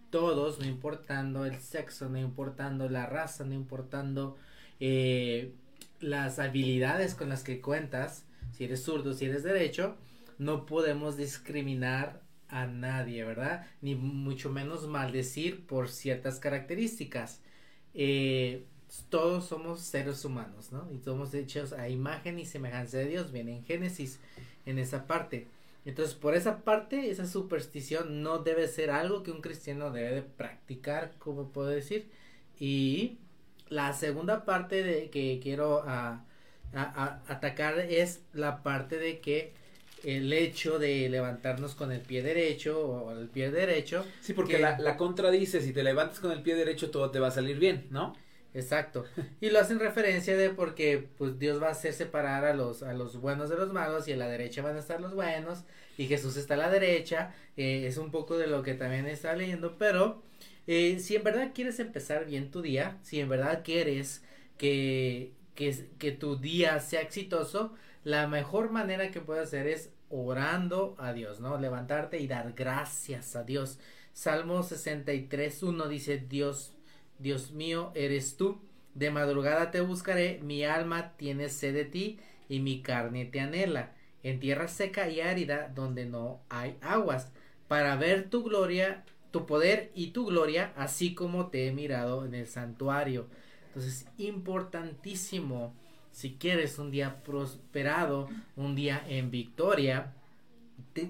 todos, 0.09 0.59
no 0.59 0.65
importando 0.65 1.45
el 1.45 1.57
sexo, 1.57 2.09
no 2.09 2.17
importando 2.17 2.89
la 2.89 3.05
raza, 3.05 3.43
no 3.43 3.53
importando 3.53 4.37
eh, 4.79 5.53
las 5.99 6.39
habilidades 6.39 7.15
con 7.15 7.29
las 7.29 7.43
que 7.43 7.61
cuentas, 7.61 8.25
si 8.51 8.65
eres 8.65 8.83
zurdo, 8.83 9.13
si 9.13 9.25
eres 9.25 9.43
derecho, 9.43 9.95
no 10.37 10.65
podemos 10.65 11.17
discriminar 11.17 12.21
a 12.47 12.67
nadie, 12.67 13.23
¿verdad? 13.23 13.65
Ni 13.81 13.95
mucho 13.95 14.49
menos 14.49 14.87
maldecir 14.87 15.65
por 15.65 15.89
ciertas 15.89 16.39
características. 16.39 17.41
Eh, 17.93 18.65
todos 19.09 19.45
somos 19.45 19.79
seres 19.81 20.25
humanos, 20.25 20.71
¿no? 20.71 20.89
Y 20.91 20.99
somos 20.99 21.33
hechos 21.33 21.71
a 21.73 21.87
imagen 21.87 22.39
y 22.39 22.45
semejanza 22.45 22.97
de 22.97 23.07
Dios. 23.07 23.31
Viene 23.31 23.55
en 23.55 23.63
Génesis 23.63 24.19
en 24.65 24.79
esa 24.79 25.07
parte. 25.07 25.47
Entonces, 25.85 26.13
por 26.13 26.35
esa 26.35 26.63
parte, 26.63 27.09
esa 27.09 27.25
superstición 27.25 28.21
no 28.21 28.39
debe 28.39 28.67
ser 28.67 28.91
algo 28.91 29.23
que 29.23 29.31
un 29.31 29.41
cristiano 29.41 29.91
debe 29.91 30.11
de 30.15 30.21
practicar, 30.21 31.13
como 31.17 31.49
puedo 31.49 31.69
decir. 31.69 32.09
Y 32.59 33.17
la 33.69 33.93
segunda 33.93 34.45
parte 34.45 34.83
de 34.83 35.09
que 35.09 35.39
quiero 35.41 35.79
uh, 35.79 36.19
a, 36.73 37.21
atacar 37.27 37.79
es 37.79 38.21
la 38.33 38.63
parte 38.63 38.97
de 38.97 39.19
que 39.19 39.53
el 40.03 40.33
hecho 40.33 40.79
de 40.79 41.09
levantarnos 41.09 41.75
con 41.75 41.91
el 41.91 42.01
pie 42.01 42.23
derecho 42.23 42.79
o 42.79 43.11
el 43.11 43.27
pie 43.27 43.51
derecho. 43.51 44.05
Sí, 44.19 44.33
porque 44.33 44.57
la, 44.57 44.79
la 44.79 44.97
contradice, 44.97 45.61
si 45.61 45.73
te 45.73 45.83
levantas 45.83 46.19
con 46.19 46.31
el 46.31 46.41
pie 46.41 46.55
derecho 46.55 46.89
todo 46.89 47.11
te 47.11 47.19
va 47.19 47.27
a 47.27 47.31
salir 47.31 47.59
bien, 47.59 47.87
¿no? 47.91 48.15
Exacto. 48.53 49.05
Y 49.39 49.49
lo 49.49 49.59
hacen 49.59 49.79
referencia 49.79 50.35
de 50.35 50.49
porque 50.49 51.07
pues 51.17 51.39
Dios 51.39 51.61
va 51.61 51.69
a 51.69 51.71
hacer 51.71 51.93
separar 51.93 52.45
a 52.45 52.53
los 52.53 52.83
a 52.83 52.93
los 52.93 53.17
buenos 53.17 53.49
de 53.49 53.55
los 53.55 53.71
malos 53.71 54.07
y 54.07 54.13
a 54.13 54.17
la 54.17 54.27
derecha 54.27 54.61
van 54.61 54.75
a 54.75 54.79
estar 54.79 54.99
los 54.99 55.13
buenos 55.13 55.63
y 55.97 56.07
Jesús 56.07 56.37
está 56.37 56.55
a 56.55 56.57
la 56.57 56.69
derecha. 56.69 57.33
Eh, 57.57 57.85
es 57.87 57.97
un 57.97 58.11
poco 58.11 58.37
de 58.37 58.47
lo 58.47 58.63
que 58.63 58.73
también 58.73 59.07
está 59.07 59.35
leyendo, 59.35 59.77
pero 59.77 60.21
eh, 60.67 60.99
si 60.99 61.15
en 61.15 61.23
verdad 61.23 61.51
quieres 61.53 61.79
empezar 61.79 62.25
bien 62.25 62.51
tu 62.51 62.61
día, 62.61 62.97
si 63.03 63.19
en 63.19 63.29
verdad 63.29 63.61
quieres 63.63 64.23
que 64.57 65.31
que, 65.55 66.11
tu 66.11 66.37
día 66.37 66.79
sea 66.79 67.01
exitoso, 67.01 67.73
la 68.03 68.27
mejor 68.27 68.71
manera 68.71 69.11
que 69.11 69.21
puedes 69.21 69.47
hacer 69.47 69.67
es 69.67 69.91
orando 70.09 70.95
a 70.97 71.13
Dios, 71.13 71.39
¿no? 71.39 71.57
Levantarte 71.57 72.19
y 72.19 72.27
dar 72.27 72.53
gracias 72.53 73.35
a 73.35 73.43
Dios. 73.43 73.79
Salmo 74.13 74.63
63, 74.63 75.63
1 75.63 75.87
dice, 75.87 76.17
Dios, 76.17 76.73
Dios 77.19 77.51
mío, 77.51 77.91
eres 77.95 78.37
tú. 78.37 78.59
De 78.93 79.09
madrugada 79.09 79.71
te 79.71 79.79
buscaré, 79.81 80.39
mi 80.43 80.65
alma 80.65 81.13
tiene 81.15 81.47
sed 81.47 81.73
de 81.73 81.85
ti 81.85 82.19
y 82.49 82.59
mi 82.59 82.81
carne 82.81 83.25
te 83.25 83.39
anhela. 83.39 83.93
En 84.23 84.39
tierra 84.39 84.67
seca 84.67 85.09
y 85.09 85.21
árida 85.21 85.71
donde 85.73 86.05
no 86.05 86.41
hay 86.49 86.77
aguas, 86.81 87.31
para 87.67 87.95
ver 87.95 88.29
tu 88.29 88.43
gloria, 88.43 89.05
tu 89.31 89.45
poder 89.45 89.91
y 89.95 90.07
tu 90.07 90.25
gloria, 90.25 90.73
así 90.75 91.15
como 91.15 91.47
te 91.47 91.67
he 91.67 91.71
mirado 91.71 92.25
en 92.25 92.35
el 92.35 92.47
santuario. 92.47 93.27
Entonces, 93.71 94.05
importantísimo, 94.17 95.73
si 96.11 96.33
quieres 96.33 96.77
un 96.77 96.91
día 96.91 97.23
prosperado, 97.23 98.27
un 98.57 98.75
día 98.75 99.01
en 99.07 99.31
victoria, 99.31 100.13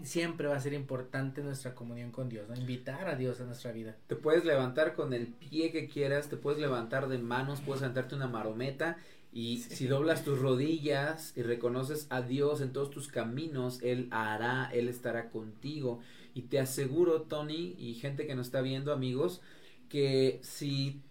siempre 0.03 0.47
va 0.47 0.57
a 0.57 0.59
ser 0.59 0.73
importante 0.73 1.41
nuestra 1.41 1.73
comunión 1.73 2.11
con 2.11 2.29
Dios, 2.29 2.47
¿no? 2.47 2.55
invitar 2.55 3.07
a 3.07 3.15
Dios 3.15 3.41
a 3.41 3.45
nuestra 3.45 3.71
vida. 3.71 3.95
Te 4.05 4.15
puedes 4.15 4.45
levantar 4.45 4.93
con 4.93 5.13
el 5.13 5.27
pie 5.27 5.71
que 5.71 5.87
quieras, 5.87 6.29
te 6.29 6.37
puedes 6.37 6.59
levantar 6.59 7.07
de 7.07 7.17
manos, 7.17 7.61
puedes 7.61 7.81
levantarte 7.81 8.13
una 8.13 8.27
marometa 8.27 8.97
y 9.33 9.57
si 9.57 9.87
doblas 9.87 10.23
tus 10.23 10.39
rodillas 10.39 11.33
y 11.35 11.41
reconoces 11.41 12.05
a 12.09 12.21
Dios 12.21 12.61
en 12.61 12.73
todos 12.73 12.91
tus 12.91 13.07
caminos, 13.07 13.81
Él 13.81 14.07
hará, 14.11 14.69
Él 14.73 14.87
estará 14.87 15.29
contigo. 15.29 15.99
Y 16.33 16.43
te 16.43 16.59
aseguro, 16.59 17.23
Tony, 17.23 17.75
y 17.79 17.95
gente 17.95 18.27
que 18.27 18.35
nos 18.35 18.47
está 18.47 18.61
viendo, 18.61 18.93
amigos, 18.93 19.41
que 19.89 20.39
si 20.43 21.01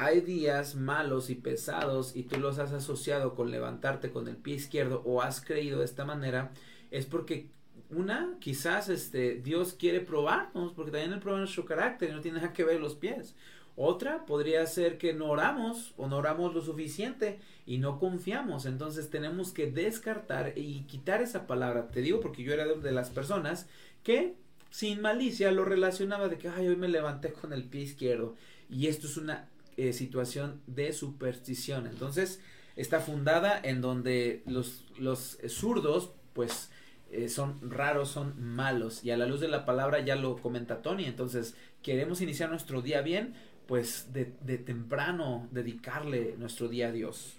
hay 0.00 0.22
días 0.22 0.76
malos 0.76 1.28
y 1.28 1.34
pesados 1.34 2.16
y 2.16 2.22
tú 2.22 2.40
los 2.40 2.58
has 2.58 2.72
asociado 2.72 3.34
con 3.34 3.50
levantarte 3.50 4.10
con 4.10 4.28
el 4.28 4.36
pie 4.36 4.54
izquierdo 4.54 5.02
o 5.04 5.20
has 5.20 5.42
creído 5.42 5.80
de 5.80 5.84
esta 5.84 6.06
manera, 6.06 6.52
es 6.90 7.04
porque 7.04 7.50
una, 7.90 8.36
quizás 8.40 8.88
este 8.88 9.34
Dios 9.34 9.74
quiere 9.74 10.00
probarnos, 10.00 10.72
porque 10.72 10.90
también 10.90 11.12
Él 11.12 11.20
prueba 11.20 11.38
nuestro 11.38 11.66
carácter 11.66 12.08
y 12.08 12.12
no 12.14 12.22
tiene 12.22 12.38
nada 12.40 12.54
que 12.54 12.64
ver 12.64 12.80
los 12.80 12.94
pies. 12.94 13.34
Otra 13.76 14.24
podría 14.24 14.66
ser 14.66 14.96
que 14.96 15.12
no 15.12 15.26
oramos 15.26 15.92
o 15.98 16.06
no 16.06 16.16
oramos 16.16 16.54
lo 16.54 16.62
suficiente 16.62 17.38
y 17.66 17.76
no 17.76 17.98
confiamos. 17.98 18.64
Entonces 18.64 19.10
tenemos 19.10 19.52
que 19.52 19.70
descartar 19.70 20.54
y 20.56 20.84
quitar 20.84 21.20
esa 21.20 21.46
palabra. 21.46 21.88
Te 21.88 22.00
digo 22.00 22.20
porque 22.20 22.42
yo 22.42 22.54
era 22.54 22.66
de 22.66 22.92
las 22.92 23.10
personas 23.10 23.68
que 24.02 24.34
sin 24.70 25.02
malicia 25.02 25.52
lo 25.52 25.64
relacionaba 25.66 26.28
de 26.28 26.38
que, 26.38 26.48
ay, 26.48 26.68
hoy 26.68 26.76
me 26.76 26.88
levanté 26.88 27.32
con 27.32 27.52
el 27.52 27.64
pie 27.64 27.82
izquierdo. 27.82 28.34
Y 28.70 28.86
esto 28.86 29.06
es 29.06 29.16
una 29.16 29.48
eh, 29.76 29.92
situación 29.92 30.60
de 30.66 30.92
superstición. 30.92 31.86
Entonces, 31.86 32.40
está 32.76 33.00
fundada 33.00 33.60
en 33.62 33.80
donde 33.80 34.42
los, 34.46 34.84
los 34.98 35.38
zurdos, 35.48 36.12
pues, 36.32 36.70
eh, 37.10 37.28
son 37.28 37.70
raros, 37.70 38.08
son 38.08 38.40
malos. 38.40 39.04
Y 39.04 39.10
a 39.10 39.16
la 39.16 39.26
luz 39.26 39.40
de 39.40 39.48
la 39.48 39.64
palabra 39.64 40.00
ya 40.00 40.16
lo 40.16 40.36
comenta 40.36 40.82
Tony. 40.82 41.04
Entonces, 41.04 41.54
queremos 41.82 42.20
iniciar 42.20 42.50
nuestro 42.50 42.82
día 42.82 43.02
bien, 43.02 43.34
pues 43.66 44.12
de, 44.12 44.32
de 44.42 44.58
temprano 44.58 45.48
dedicarle 45.50 46.34
nuestro 46.38 46.68
día 46.68 46.88
a 46.88 46.92
Dios. 46.92 47.36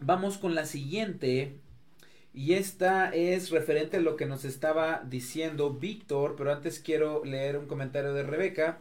Vamos 0.00 0.38
con 0.38 0.54
la 0.54 0.66
siguiente. 0.66 1.60
Y 2.34 2.52
esta 2.54 3.10
es 3.10 3.50
referente 3.50 3.96
a 3.96 4.00
lo 4.00 4.16
que 4.16 4.26
nos 4.26 4.44
estaba 4.44 5.02
diciendo 5.08 5.72
Víctor, 5.72 6.36
pero 6.36 6.52
antes 6.52 6.78
quiero 6.78 7.24
leer 7.24 7.56
un 7.56 7.66
comentario 7.66 8.12
de 8.12 8.22
Rebeca. 8.22 8.78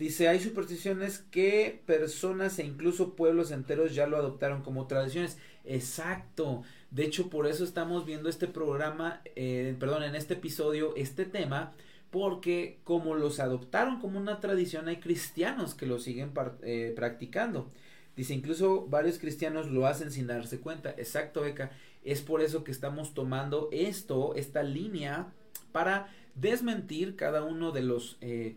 Dice, 0.00 0.28
hay 0.28 0.40
supersticiones 0.40 1.18
que 1.30 1.82
personas 1.84 2.58
e 2.58 2.64
incluso 2.64 3.16
pueblos 3.16 3.50
enteros 3.50 3.94
ya 3.94 4.06
lo 4.06 4.16
adoptaron 4.16 4.62
como 4.62 4.86
tradiciones. 4.86 5.36
Exacto. 5.62 6.62
De 6.90 7.04
hecho, 7.04 7.28
por 7.28 7.46
eso 7.46 7.64
estamos 7.64 8.06
viendo 8.06 8.30
este 8.30 8.46
programa, 8.46 9.20
eh, 9.36 9.76
perdón, 9.78 10.04
en 10.04 10.14
este 10.14 10.32
episodio, 10.32 10.96
este 10.96 11.26
tema, 11.26 11.74
porque 12.08 12.78
como 12.82 13.14
los 13.14 13.40
adoptaron 13.40 14.00
como 14.00 14.18
una 14.18 14.40
tradición, 14.40 14.88
hay 14.88 15.00
cristianos 15.00 15.74
que 15.74 15.84
lo 15.84 15.98
siguen 15.98 16.32
eh, 16.62 16.94
practicando. 16.96 17.70
Dice, 18.16 18.32
incluso 18.32 18.86
varios 18.86 19.18
cristianos 19.18 19.70
lo 19.70 19.86
hacen 19.86 20.10
sin 20.10 20.26
darse 20.26 20.60
cuenta. 20.60 20.94
Exacto, 20.96 21.42
Beca. 21.42 21.72
Es 22.02 22.22
por 22.22 22.40
eso 22.40 22.64
que 22.64 22.72
estamos 22.72 23.12
tomando 23.12 23.68
esto, 23.70 24.34
esta 24.34 24.62
línea, 24.62 25.34
para 25.72 26.08
desmentir 26.34 27.16
cada 27.16 27.42
uno 27.44 27.70
de 27.70 27.82
los 27.82 28.16
eh, 28.22 28.56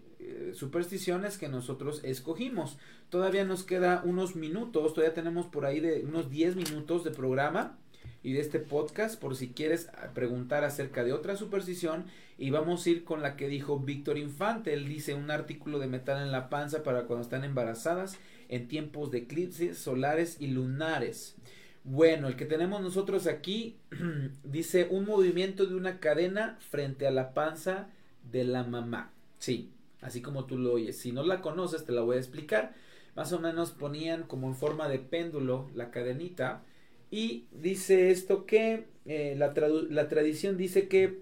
supersticiones 0.53 1.37
que 1.37 1.49
nosotros 1.49 2.01
escogimos. 2.03 2.77
Todavía 3.09 3.45
nos 3.45 3.63
queda 3.63 4.01
unos 4.05 4.35
minutos, 4.35 4.93
todavía 4.93 5.13
tenemos 5.13 5.45
por 5.47 5.65
ahí 5.65 5.79
de 5.79 6.03
unos 6.03 6.29
10 6.29 6.55
minutos 6.55 7.03
de 7.03 7.11
programa 7.11 7.77
y 8.23 8.33
de 8.33 8.39
este 8.39 8.59
podcast 8.59 9.19
por 9.19 9.35
si 9.35 9.49
quieres 9.49 9.89
preguntar 10.13 10.63
acerca 10.63 11.03
de 11.03 11.13
otra 11.13 11.35
superstición 11.35 12.05
y 12.37 12.49
vamos 12.49 12.85
a 12.85 12.89
ir 12.89 13.03
con 13.03 13.21
la 13.21 13.35
que 13.35 13.47
dijo 13.47 13.79
Víctor 13.79 14.17
Infante. 14.17 14.73
Él 14.73 14.87
dice 14.87 15.13
un 15.13 15.29
artículo 15.29 15.79
de 15.79 15.87
metal 15.87 16.21
en 16.21 16.31
la 16.31 16.49
panza 16.49 16.83
para 16.83 17.03
cuando 17.03 17.23
están 17.23 17.43
embarazadas 17.43 18.17
en 18.49 18.67
tiempos 18.67 19.11
de 19.11 19.19
eclipses 19.19 19.77
solares 19.77 20.37
y 20.39 20.47
lunares. 20.47 21.35
Bueno, 21.83 22.29
el 22.29 22.37
que 22.37 22.45
tenemos 22.45 22.81
nosotros 22.81 23.27
aquí 23.27 23.77
dice 24.43 24.87
un 24.89 25.05
movimiento 25.05 25.65
de 25.65 25.75
una 25.75 25.99
cadena 25.99 26.57
frente 26.69 27.05
a 27.07 27.11
la 27.11 27.33
panza 27.33 27.89
de 28.31 28.45
la 28.45 28.63
mamá. 28.63 29.11
Sí, 29.37 29.69
así 30.03 30.21
como 30.21 30.45
tú 30.45 30.57
lo 30.57 30.73
oyes. 30.73 30.97
Si 30.97 31.11
no 31.11 31.23
la 31.23 31.41
conoces, 31.41 31.85
te 31.85 31.91
la 31.91 32.01
voy 32.01 32.17
a 32.17 32.19
explicar. 32.19 32.73
Más 33.15 33.31
o 33.33 33.39
menos 33.39 33.71
ponían 33.71 34.23
como 34.23 34.47
en 34.47 34.55
forma 34.55 34.89
de 34.89 34.99
péndulo 34.99 35.69
la 35.75 35.91
cadenita 35.91 36.63
y 37.11 37.45
dice 37.51 38.09
esto 38.09 38.47
que 38.47 38.87
eh, 39.05 39.35
la, 39.37 39.53
la 39.89 40.07
tradición 40.07 40.57
dice 40.57 40.87
que 40.87 41.19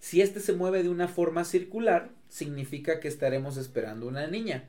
si 0.00 0.22
este 0.22 0.40
se 0.40 0.54
mueve 0.54 0.82
de 0.82 0.88
una 0.88 1.08
forma 1.08 1.44
circular, 1.44 2.10
significa 2.28 3.00
que 3.00 3.08
estaremos 3.08 3.58
esperando 3.58 4.06
una 4.06 4.26
niña. 4.26 4.64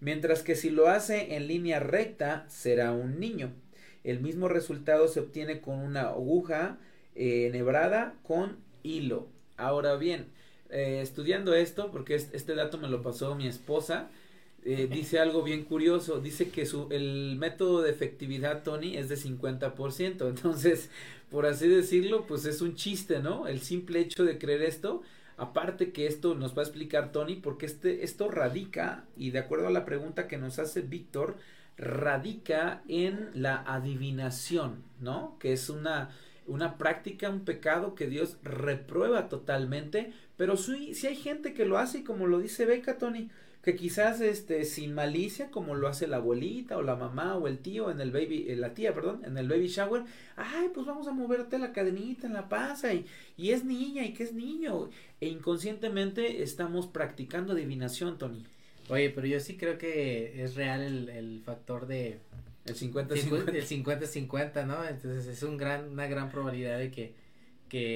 Mientras 0.00 0.42
que 0.42 0.56
si 0.56 0.70
lo 0.70 0.88
hace 0.88 1.36
en 1.36 1.48
línea 1.48 1.80
recta, 1.80 2.46
será 2.48 2.92
un 2.92 3.20
niño. 3.20 3.52
El 4.04 4.20
mismo 4.20 4.48
resultado 4.48 5.08
se 5.08 5.20
obtiene 5.20 5.60
con 5.60 5.78
una 5.78 6.08
aguja 6.08 6.78
eh, 7.14 7.46
enhebrada 7.46 8.14
con 8.22 8.56
hilo. 8.82 9.28
Ahora 9.56 9.96
bien, 9.96 10.26
eh, 10.70 11.00
estudiando 11.02 11.54
esto, 11.54 11.90
porque 11.90 12.14
este 12.14 12.54
dato 12.54 12.78
me 12.78 12.88
lo 12.88 13.02
pasó 13.02 13.34
mi 13.34 13.46
esposa, 13.46 14.10
eh, 14.64 14.88
dice 14.90 15.18
algo 15.18 15.42
bien 15.42 15.64
curioso, 15.64 16.20
dice 16.20 16.48
que 16.48 16.64
su, 16.64 16.88
el 16.90 17.36
método 17.38 17.82
de 17.82 17.90
efectividad, 17.90 18.62
Tony, 18.62 18.96
es 18.96 19.10
de 19.10 19.16
50%, 19.16 20.28
entonces, 20.28 20.90
por 21.30 21.44
así 21.46 21.68
decirlo, 21.68 22.26
pues 22.26 22.46
es 22.46 22.62
un 22.62 22.74
chiste, 22.74 23.20
¿no? 23.20 23.46
El 23.46 23.60
simple 23.60 24.00
hecho 24.00 24.24
de 24.24 24.38
creer 24.38 24.62
esto, 24.62 25.02
aparte 25.36 25.92
que 25.92 26.06
esto 26.06 26.34
nos 26.34 26.56
va 26.56 26.62
a 26.62 26.64
explicar 26.64 27.12
Tony, 27.12 27.36
porque 27.36 27.66
este, 27.66 28.04
esto 28.04 28.30
radica, 28.30 29.04
y 29.18 29.30
de 29.32 29.40
acuerdo 29.40 29.66
a 29.66 29.70
la 29.70 29.84
pregunta 29.84 30.28
que 30.28 30.38
nos 30.38 30.58
hace 30.58 30.80
Víctor, 30.80 31.36
radica 31.76 32.82
en 32.88 33.30
la 33.34 33.56
adivinación, 33.66 34.82
¿no? 35.00 35.36
Que 35.38 35.52
es 35.52 35.68
una, 35.68 36.10
una 36.46 36.78
práctica, 36.78 37.28
un 37.30 37.44
pecado 37.44 37.94
que 37.94 38.06
Dios 38.06 38.38
reprueba 38.42 39.28
totalmente, 39.28 40.12
pero 40.36 40.56
sí, 40.56 40.94
sí 40.94 41.06
hay 41.06 41.16
gente 41.16 41.54
que 41.54 41.64
lo 41.64 41.78
hace, 41.78 41.98
y 41.98 42.04
como 42.04 42.26
lo 42.26 42.38
dice 42.38 42.66
Beca, 42.66 42.98
Tony, 42.98 43.30
que 43.64 43.74
quizás 43.74 44.20
este 44.20 44.64
sin 44.64 44.94
malicia 44.94 45.50
como 45.50 45.74
lo 45.74 45.88
hace 45.88 46.06
la 46.06 46.18
abuelita 46.18 46.76
o 46.76 46.82
la 46.82 46.96
mamá 46.96 47.36
o 47.36 47.48
el 47.48 47.58
tío 47.58 47.90
en 47.90 47.98
el 47.98 48.10
baby 48.10 48.44
eh, 48.48 48.56
la 48.56 48.74
tía 48.74 48.94
perdón 48.94 49.22
en 49.24 49.38
el 49.38 49.48
baby 49.48 49.68
shower 49.68 50.02
ay 50.36 50.68
pues 50.74 50.86
vamos 50.86 51.08
a 51.08 51.12
moverte 51.12 51.58
la 51.58 51.72
cadenita 51.72 52.26
en 52.26 52.34
la 52.34 52.50
panza 52.50 52.92
y, 52.92 53.06
y 53.38 53.52
es 53.52 53.64
niña 53.64 54.04
y 54.04 54.12
que 54.12 54.24
es 54.24 54.34
niño 54.34 54.90
e 55.18 55.28
inconscientemente 55.28 56.42
estamos 56.42 56.86
practicando 56.86 57.54
adivinación 57.54 58.18
Tony. 58.18 58.44
Oye 58.90 59.08
pero 59.08 59.26
yo 59.26 59.40
sí 59.40 59.56
creo 59.56 59.78
que 59.78 60.44
es 60.44 60.56
real 60.56 60.82
el, 60.82 61.08
el 61.08 61.40
factor 61.42 61.86
de 61.86 62.18
el 62.66 62.74
50-50 62.74 63.54
el 63.54 63.66
50-50 63.66 64.66
no 64.66 64.84
entonces 64.84 65.26
es 65.26 65.42
un 65.42 65.56
gran 65.56 65.88
una 65.88 66.06
gran 66.06 66.30
probabilidad 66.30 66.78
de 66.78 66.90
que 66.90 67.14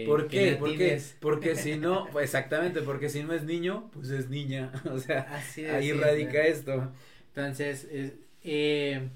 ¿Por 0.07 0.29
qué? 0.29 0.57
porque, 0.59 1.01
porque 1.20 1.55
si 1.55 1.76
no, 1.76 2.09
pues 2.12 2.24
exactamente, 2.24 2.83
porque 2.83 3.09
si 3.09 3.22
no 3.22 3.33
es 3.33 3.45
niño, 3.45 3.91
pues 3.93 4.11
es 4.11 4.29
niña. 4.29 4.72
O 4.91 4.99
sea, 4.99 5.41
ahí 5.72 5.93
radica 5.93 6.47
esto. 6.47 6.93
Entonces, 7.29 7.87
eh, 8.43 9.09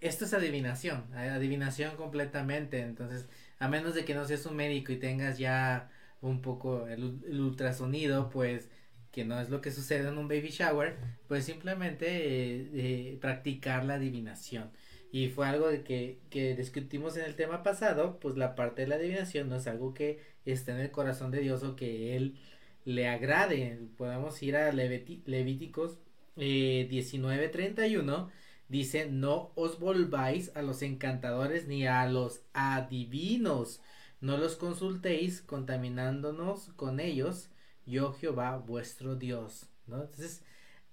esto 0.00 0.24
es 0.24 0.34
adivinación, 0.34 1.04
adivinación 1.14 1.96
completamente. 1.96 2.80
Entonces, 2.80 3.28
a 3.58 3.68
menos 3.68 3.94
de 3.94 4.04
que 4.04 4.14
no 4.14 4.24
seas 4.24 4.46
un 4.46 4.56
médico 4.56 4.92
y 4.92 4.96
tengas 4.96 5.38
ya 5.38 5.90
un 6.20 6.42
poco 6.42 6.86
el, 6.88 7.20
ultrasonido, 7.40 8.30
pues 8.30 8.68
que 9.12 9.24
no 9.24 9.40
es 9.40 9.50
lo 9.50 9.60
que 9.60 9.70
sucede 9.70 10.08
en 10.08 10.18
un 10.18 10.28
baby 10.28 10.48
shower, 10.50 10.96
pues 11.28 11.44
simplemente 11.44 12.06
eh, 12.06 12.70
eh, 12.74 13.18
practicar 13.20 13.84
la 13.84 13.94
adivinación. 13.94 14.70
Y 15.12 15.28
fue 15.28 15.46
algo 15.48 15.68
de 15.68 15.82
que, 15.82 16.20
que 16.30 16.54
discutimos 16.54 17.16
en 17.16 17.24
el 17.24 17.34
tema 17.34 17.62
pasado, 17.62 18.18
pues 18.20 18.36
la 18.36 18.54
parte 18.54 18.82
de 18.82 18.88
la 18.88 18.94
adivinación 18.96 19.48
no 19.48 19.56
es 19.56 19.66
algo 19.66 19.92
que 19.94 20.20
esté 20.44 20.72
en 20.72 20.78
el 20.78 20.90
corazón 20.90 21.30
de 21.30 21.40
Dios 21.40 21.62
o 21.64 21.76
que 21.76 22.16
Él 22.16 22.38
le 22.84 23.08
agrade. 23.08 23.78
Podemos 23.96 24.42
ir 24.42 24.56
a 24.56 24.72
Levíticos 24.72 25.98
eh, 26.36 26.88
19:31. 26.90 28.30
Dice, 28.68 29.06
no 29.10 29.50
os 29.56 29.80
volváis 29.80 30.52
a 30.54 30.62
los 30.62 30.82
encantadores 30.82 31.66
ni 31.66 31.86
a 31.86 32.06
los 32.06 32.42
adivinos. 32.52 33.80
No 34.20 34.36
los 34.36 34.56
consultéis 34.56 35.40
contaminándonos 35.42 36.68
con 36.76 37.00
ellos. 37.00 37.50
Yo 37.86 38.12
Jehová 38.12 38.56
vuestro 38.58 39.16
Dios. 39.16 39.66
¿no? 39.86 40.02
Entonces, 40.02 40.42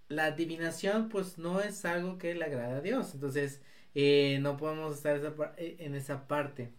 la 0.10 0.26
adivinación 0.26 1.10
pues 1.10 1.38
no 1.38 1.62
es 1.62 1.86
algo 1.86 2.18
que 2.18 2.34
le 2.36 2.46
agrada 2.46 2.78
a 2.78 2.82
Dios. 2.82 3.14
Entonces, 3.14 3.62
eh, 4.00 4.38
no 4.42 4.58
podemos 4.58 4.96
estar 4.96 5.20
eh, 5.58 5.78
en 5.80 5.96
esa 5.96 6.28
parte. 6.28 6.70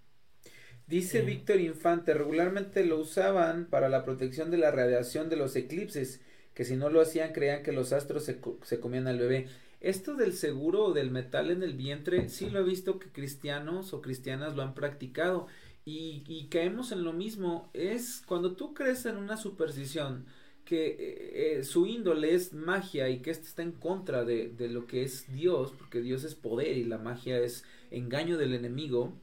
Dice 0.87 1.19
eh. 1.19 1.23
Víctor 1.23 1.59
Infante, 1.59 2.14
regularmente 2.14 2.85
lo 2.85 3.01
usaban 3.01 3.66
para 3.66 3.89
la 3.89 4.05
protección 4.05 4.53
de 4.53 4.59
la 4.59 4.71
radiación 4.71 5.29
de 5.29 5.35
los 5.35 5.57
eclipses, 5.57 6.21
que 6.55 6.64
si 6.64 6.77
no 6.77 6.91
lo 6.91 7.01
hacían 7.01 7.33
creían 7.33 7.64
que 7.64 7.73
los 7.73 7.93
astros 7.93 8.25
se, 8.25 8.39
se 8.62 8.79
comían 8.79 9.09
al 9.09 9.19
bebé. 9.19 9.49
Esto 9.81 10.14
del 10.14 10.33
seguro 10.33 10.85
o 10.85 10.93
del 10.93 11.11
metal 11.11 11.51
en 11.51 11.64
el 11.64 11.73
vientre, 11.75 12.29
sí 12.29 12.51
lo 12.51 12.61
he 12.61 12.62
visto 12.64 13.01
que 13.01 13.11
cristianos 13.11 13.93
o 13.95 14.01
cristianas 14.01 14.55
lo 14.55 14.62
han 14.62 14.75
practicado 14.75 15.49
y, 15.85 16.23
y 16.29 16.47
caemos 16.51 16.93
en 16.93 17.03
lo 17.03 17.12
mismo. 17.12 17.69
Es 17.75 18.23
cuando 18.29 18.55
tú 18.55 18.75
crees 18.75 19.07
en 19.07 19.16
una 19.16 19.37
superstición, 19.37 20.25
que 20.69 20.87
eh, 20.87 21.59
eh, 21.59 21.64
su 21.64 21.87
índole 21.87 22.35
es 22.35 22.53
magia 22.53 23.09
y 23.09 23.21
que 23.21 23.31
éste 23.31 23.47
está 23.47 23.62
en 23.62 23.73
contra 23.73 24.27
de, 24.27 24.51
de, 24.51 24.69
lo 24.69 24.87
que 24.87 25.03
es 25.03 25.33
Dios, 25.33 25.73
porque 25.79 26.03
Dios 26.03 26.25
es 26.25 26.35
poder 26.35 26.77
y 26.77 26.85
la 26.85 26.99
magia 26.99 27.39
es 27.39 27.64
engaño 27.91 28.37
del 28.37 28.53
enemigo, 28.53 29.14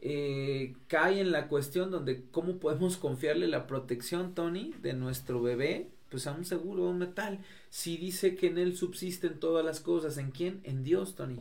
eh, 0.00 0.76
cae 0.86 1.18
en 1.18 1.32
la 1.32 1.48
cuestión 1.48 1.90
donde 1.90 2.22
cómo 2.30 2.60
podemos 2.60 2.98
confiarle 2.98 3.48
la 3.48 3.66
protección, 3.66 4.32
Tony, 4.36 4.72
de 4.80 4.92
nuestro 4.92 5.42
bebé, 5.42 5.90
pues 6.08 6.28
a 6.28 6.32
un 6.32 6.44
seguro, 6.44 6.86
a 6.86 6.90
un 6.90 6.98
metal, 6.98 7.40
si 7.68 7.96
dice 7.96 8.36
que 8.36 8.46
en 8.46 8.58
él 8.58 8.76
subsisten 8.76 9.40
todas 9.40 9.64
las 9.64 9.80
cosas, 9.80 10.18
¿en 10.18 10.30
quién? 10.30 10.60
En 10.62 10.84
Dios, 10.84 11.16
Tony. 11.16 11.40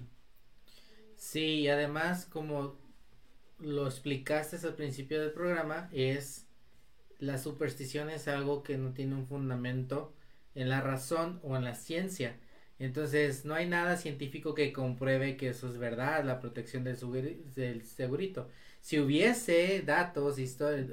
Sí, 1.17 1.59
y 1.59 1.67
además, 1.67 2.25
como 2.25 2.79
lo 3.59 3.85
explicaste 3.85 4.57
al 4.65 4.73
principio 4.73 5.21
del 5.21 5.33
programa, 5.33 5.87
es 5.91 6.47
la 7.21 7.37
superstición 7.37 8.09
es 8.09 8.27
algo 8.27 8.63
que 8.63 8.77
no 8.77 8.93
tiene 8.93 9.15
un 9.15 9.27
fundamento 9.27 10.13
en 10.55 10.69
la 10.69 10.81
razón 10.81 11.39
o 11.43 11.55
en 11.55 11.63
la 11.63 11.75
ciencia. 11.75 12.35
Entonces, 12.79 13.45
no 13.45 13.53
hay 13.53 13.67
nada 13.67 13.95
científico 13.97 14.55
que 14.55 14.73
compruebe 14.73 15.37
que 15.37 15.49
eso 15.49 15.69
es 15.69 15.77
verdad, 15.77 16.25
la 16.25 16.39
protección 16.39 16.83
del, 16.83 16.97
segurito. 17.85 18.49
Si 18.81 18.99
hubiese 18.99 19.83
datos 19.85 20.37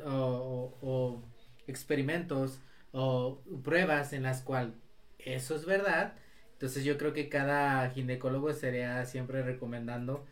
o, 0.05 0.79
o, 0.83 1.23
experimentos 1.67 2.61
o 2.93 3.43
pruebas 3.65 4.13
en 4.13 4.25
las 4.25 4.43
cuales 4.43 4.75
eso 5.19 5.57
es 5.57 5.65
verdad, 5.65 6.15
entonces 6.53 6.85
yo 6.85 6.99
creo 6.99 7.13
que 7.15 7.29
cada 7.31 7.89
ginecólogo 7.91 8.51
estaría 8.51 9.05
siempre 9.07 9.43
recomendando 9.43 10.27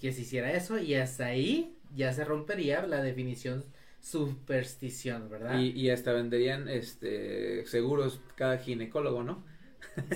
que 0.00 0.12
se 0.12 0.22
hiciera 0.22 0.52
eso 0.52 0.78
y 0.78 0.94
hasta 0.94 1.26
ahí 1.26 1.76
ya 1.94 2.12
se 2.12 2.24
rompería 2.24 2.86
la 2.86 3.02
definición 3.02 3.64
superstición, 4.00 5.28
¿verdad? 5.30 5.58
Y, 5.58 5.70
y 5.70 5.90
hasta 5.90 6.12
venderían 6.12 6.68
este 6.68 7.64
seguros 7.66 8.20
cada 8.34 8.58
ginecólogo, 8.58 9.22
¿no? 9.22 9.44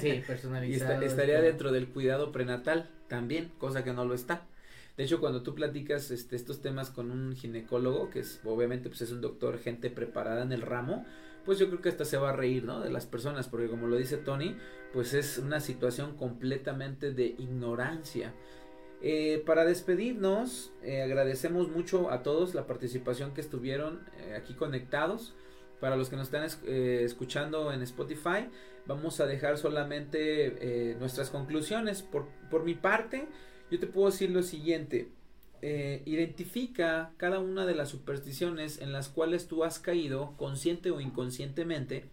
Sí, 0.01 0.23
personalizado. 0.27 1.03
y 1.03 1.07
estaría 1.07 1.41
dentro 1.41 1.73
del 1.73 1.89
cuidado 1.89 2.33
prenatal 2.33 2.91
también, 3.09 3.53
cosa 3.59 3.85
que 3.85 3.93
no 3.93 4.05
lo 4.05 4.15
está. 4.15 4.47
De 4.97 5.05
hecho, 5.05 5.19
cuando 5.19 5.43
tú 5.43 5.55
platicas 5.55 6.11
este, 6.11 6.37
estos 6.37 6.61
temas 6.61 6.91
con 6.91 7.11
un 7.11 7.35
ginecólogo, 7.35 8.11
que 8.11 8.21
es 8.21 8.41
obviamente 8.45 8.89
pues 8.89 9.03
es 9.03 9.11
un 9.11 9.21
doctor, 9.21 9.59
gente 9.59 9.91
preparada 9.91 10.43
en 10.43 10.53
el 10.53 10.63
ramo, 10.63 11.05
pues 11.45 11.59
yo 11.59 11.69
creo 11.69 11.81
que 11.81 11.89
hasta 11.89 12.05
se 12.05 12.17
va 12.17 12.31
a 12.31 12.37
reír, 12.37 12.65
¿no? 12.65 12.81
De 12.81 12.91
las 12.91 13.07
personas, 13.07 13.49
porque 13.49 13.69
como 13.69 13.89
lo 13.89 13.97
dice 13.97 14.17
Tony, 14.17 14.57
pues 14.93 15.13
es 15.13 15.39
una 15.39 15.61
situación 15.61 16.17
completamente 16.17 17.13
de 17.13 17.27
ignorancia. 17.27 18.33
Eh, 19.07 19.43
para 19.45 19.67
despedirnos, 19.67 20.73
eh, 20.83 21.03
agradecemos 21.03 21.69
mucho 21.69 22.11
a 22.11 22.23
todos 22.23 22.55
la 22.55 22.67
participación 22.67 23.35
que 23.35 23.43
estuvieron 23.43 24.01
eh, 24.17 24.35
aquí 24.35 24.55
conectados. 24.55 25.35
Para 25.79 25.97
los 25.97 26.09
que 26.09 26.17
nos 26.17 26.29
están 26.29 26.49
eh, 26.67 27.03
escuchando 27.05 27.71
en 27.71 27.83
Spotify, 27.83 28.49
vamos 28.87 29.21
a 29.21 29.27
dejar 29.27 29.59
solamente 29.59 30.97
nuestras 30.99 31.29
conclusiones. 31.29 32.01
Por, 32.01 32.29
por, 32.51 32.65
mi 32.65 32.75
parte, 32.75 33.27
yo 33.71 33.79
te 33.79 33.87
puedo 33.87 34.11
decir 34.11 34.31
lo 34.31 34.43
siguiente. 34.43 35.11
Identifica 35.61 37.13
cada 37.19 37.41
una 37.41 37.67
de 37.67 37.75
las 37.75 37.91
supersticiones 37.91 38.81
en 38.81 38.93
las 38.93 39.11
cuales 39.11 39.49
tú 39.49 39.65
has 39.65 39.79
caído, 39.79 40.35
consciente 40.39 40.91
o 40.91 41.01
inconscientemente. 41.03 42.09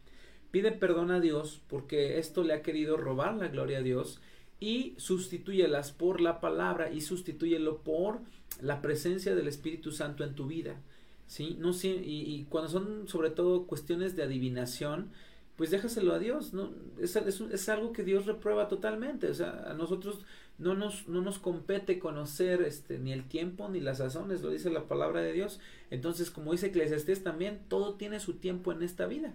Pide 0.51 0.73
perdón 0.73 1.11
a 1.11 1.21
Dios 1.21 1.61
porque 1.69 2.19
esto 2.19 2.43
le 2.43 2.53
ha 2.53 2.61
querido 2.61 2.97
robar 2.97 3.35
la 3.35 3.47
gloria 3.47 3.77
a 3.77 3.81
Dios 3.81 4.19
y 4.61 4.93
sustitúyelas 4.97 5.91
por 5.91 6.21
la 6.21 6.39
palabra 6.39 6.89
y 6.91 7.01
sustitúyelo 7.01 7.79
por 7.79 8.21
la 8.61 8.81
presencia 8.81 9.35
del 9.35 9.49
Espíritu 9.49 9.91
Santo 9.91 10.23
en 10.23 10.35
tu 10.35 10.47
vida. 10.47 10.79
¿sí? 11.27 11.57
No, 11.59 11.71
y, 11.71 11.87
y 11.87 12.45
cuando 12.49 12.69
son 12.69 13.09
sobre 13.09 13.31
todo 13.31 13.67
cuestiones 13.67 14.15
de 14.15 14.23
adivinación, 14.23 15.09
pues 15.57 15.71
déjaselo 15.71 16.13
a 16.13 16.19
Dios, 16.19 16.53
¿no? 16.53 16.71
Es, 16.99 17.15
es, 17.15 17.69
algo 17.69 17.91
que 17.91 18.03
Dios 18.03 18.25
reprueba 18.25 18.67
totalmente, 18.67 19.29
o 19.29 19.33
sea, 19.33 19.63
a 19.69 19.73
nosotros 19.73 20.25
no 20.57 20.75
nos, 20.75 21.07
no 21.07 21.21
nos 21.21 21.39
compete 21.39 21.99
conocer 21.99 22.61
este, 22.61 22.99
ni 22.99 23.11
el 23.11 23.27
tiempo 23.27 23.67
ni 23.69 23.79
las 23.79 23.97
sazones, 23.97 24.41
lo 24.41 24.49
dice 24.49 24.69
la 24.69 24.87
palabra 24.87 25.21
de 25.21 25.33
Dios. 25.33 25.59
Entonces, 25.89 26.31
como 26.31 26.51
dice 26.51 26.67
Eclesiastés 26.67 27.23
también, 27.23 27.61
todo 27.67 27.95
tiene 27.95 28.19
su 28.19 28.35
tiempo 28.35 28.71
en 28.71 28.81
esta 28.81 29.05
vida. 29.07 29.33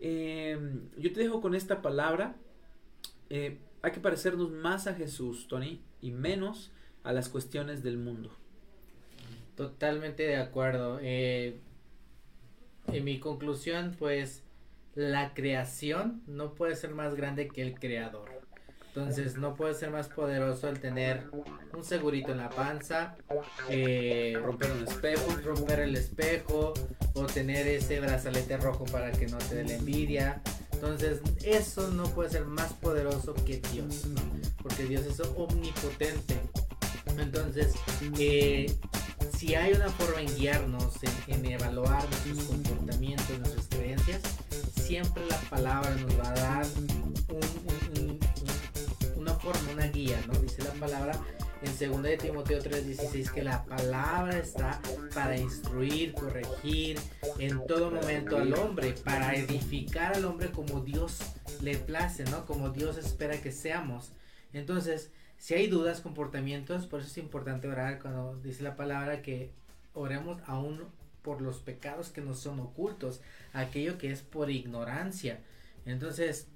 Em, 0.00 0.82
yo 0.98 1.12
te 1.12 1.20
dejo 1.20 1.40
con 1.40 1.54
esta 1.54 1.82
palabra, 1.82 2.36
eh, 3.30 3.58
hay 3.86 3.92
que 3.92 4.00
parecernos 4.00 4.50
más 4.50 4.88
a 4.88 4.94
Jesús, 4.94 5.46
Tony, 5.46 5.80
y 6.00 6.10
menos 6.10 6.72
a 7.04 7.12
las 7.12 7.28
cuestiones 7.28 7.84
del 7.84 7.98
mundo. 7.98 8.36
Totalmente 9.54 10.24
de 10.24 10.38
acuerdo. 10.38 10.98
Eh, 11.00 11.60
en 12.88 13.04
mi 13.04 13.20
conclusión, 13.20 13.94
pues, 13.96 14.42
la 14.96 15.34
creación 15.34 16.20
no 16.26 16.56
puede 16.56 16.74
ser 16.74 16.94
más 16.94 17.14
grande 17.14 17.46
que 17.46 17.62
el 17.62 17.78
creador. 17.78 18.28
Entonces 18.88 19.36
no 19.36 19.54
puede 19.54 19.74
ser 19.74 19.90
más 19.90 20.08
poderoso 20.08 20.68
el 20.68 20.80
tener 20.80 21.30
un 21.72 21.84
segurito 21.84 22.32
en 22.32 22.38
la 22.38 22.48
panza, 22.48 23.16
eh, 23.68 24.36
romper 24.42 24.72
un 24.72 24.82
espejo, 24.82 25.30
romper 25.44 25.78
el 25.78 25.94
espejo 25.94 26.74
o 27.14 27.26
tener 27.26 27.68
ese 27.68 28.00
brazalete 28.00 28.56
rojo 28.56 28.84
para 28.86 29.12
que 29.12 29.28
no 29.28 29.38
te 29.38 29.54
dé 29.54 29.64
la 29.64 29.74
envidia. 29.74 30.42
Entonces 30.76 31.20
eso 31.42 31.90
no 31.90 32.04
puede 32.04 32.30
ser 32.30 32.44
más 32.44 32.72
poderoso 32.74 33.34
que 33.34 33.62
Dios, 33.72 34.02
porque 34.62 34.84
Dios 34.84 35.06
es 35.06 35.20
omnipotente. 35.20 36.38
Entonces, 37.18 37.72
eh, 38.18 38.76
si 39.38 39.54
hay 39.54 39.72
una 39.72 39.88
forma 39.88 40.20
en 40.20 40.36
guiarnos, 40.36 40.92
en, 41.28 41.46
evaluar 41.46 42.06
nuestros 42.10 42.44
comportamientos, 42.44 43.38
nuestras 43.38 43.66
creencias, 43.68 44.20
siempre 44.82 45.24
la 45.30 45.38
palabra 45.48 45.90
nos 45.94 46.18
va 46.18 46.28
a 46.28 46.34
dar 46.34 46.66
una 49.16 49.34
forma, 49.34 49.72
una 49.72 49.86
guía, 49.86 50.22
¿no? 50.26 50.38
Dice 50.40 50.62
la 50.62 50.72
palabra 50.72 51.18
en 51.62 51.92
2 51.92 52.02
de 52.02 52.16
Timoteo 52.16 52.60
3:16 52.60 53.30
que 53.30 53.42
la 53.42 53.64
palabra 53.64 54.38
está 54.38 54.80
para 55.14 55.36
instruir, 55.36 56.12
corregir 56.12 56.98
en 57.38 57.66
todo 57.66 57.90
momento 57.90 58.36
al 58.36 58.52
hombre, 58.54 58.92
para 58.92 59.34
edificar 59.34 60.14
al 60.14 60.24
hombre 60.24 60.50
como 60.50 60.80
Dios 60.80 61.18
le 61.62 61.76
place, 61.76 62.24
¿no? 62.24 62.44
Como 62.44 62.70
Dios 62.70 62.98
espera 62.98 63.40
que 63.40 63.52
seamos. 63.52 64.12
Entonces, 64.52 65.10
si 65.38 65.54
hay 65.54 65.66
dudas, 65.66 66.00
comportamientos, 66.00 66.86
por 66.86 67.00
eso 67.00 67.10
es 67.10 67.18
importante 67.18 67.68
orar 67.68 68.00
cuando 68.00 68.36
dice 68.42 68.62
la 68.62 68.76
palabra 68.76 69.22
que 69.22 69.52
oremos 69.94 70.40
aún 70.46 70.84
por 71.22 71.40
los 71.40 71.58
pecados 71.58 72.10
que 72.10 72.20
nos 72.20 72.38
son 72.38 72.60
ocultos, 72.60 73.20
aquello 73.52 73.98
que 73.98 74.12
es 74.12 74.22
por 74.22 74.50
ignorancia. 74.50 75.40
Entonces, 75.84 76.48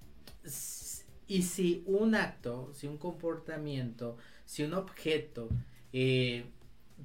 y 1.27 1.43
si 1.43 1.83
un 1.87 2.15
acto, 2.15 2.73
si 2.75 2.87
un 2.87 2.99
comportamiento, 2.99 4.17
si 4.51 4.65
un 4.65 4.75
objeto, 4.75 5.49
eh, 5.93 6.45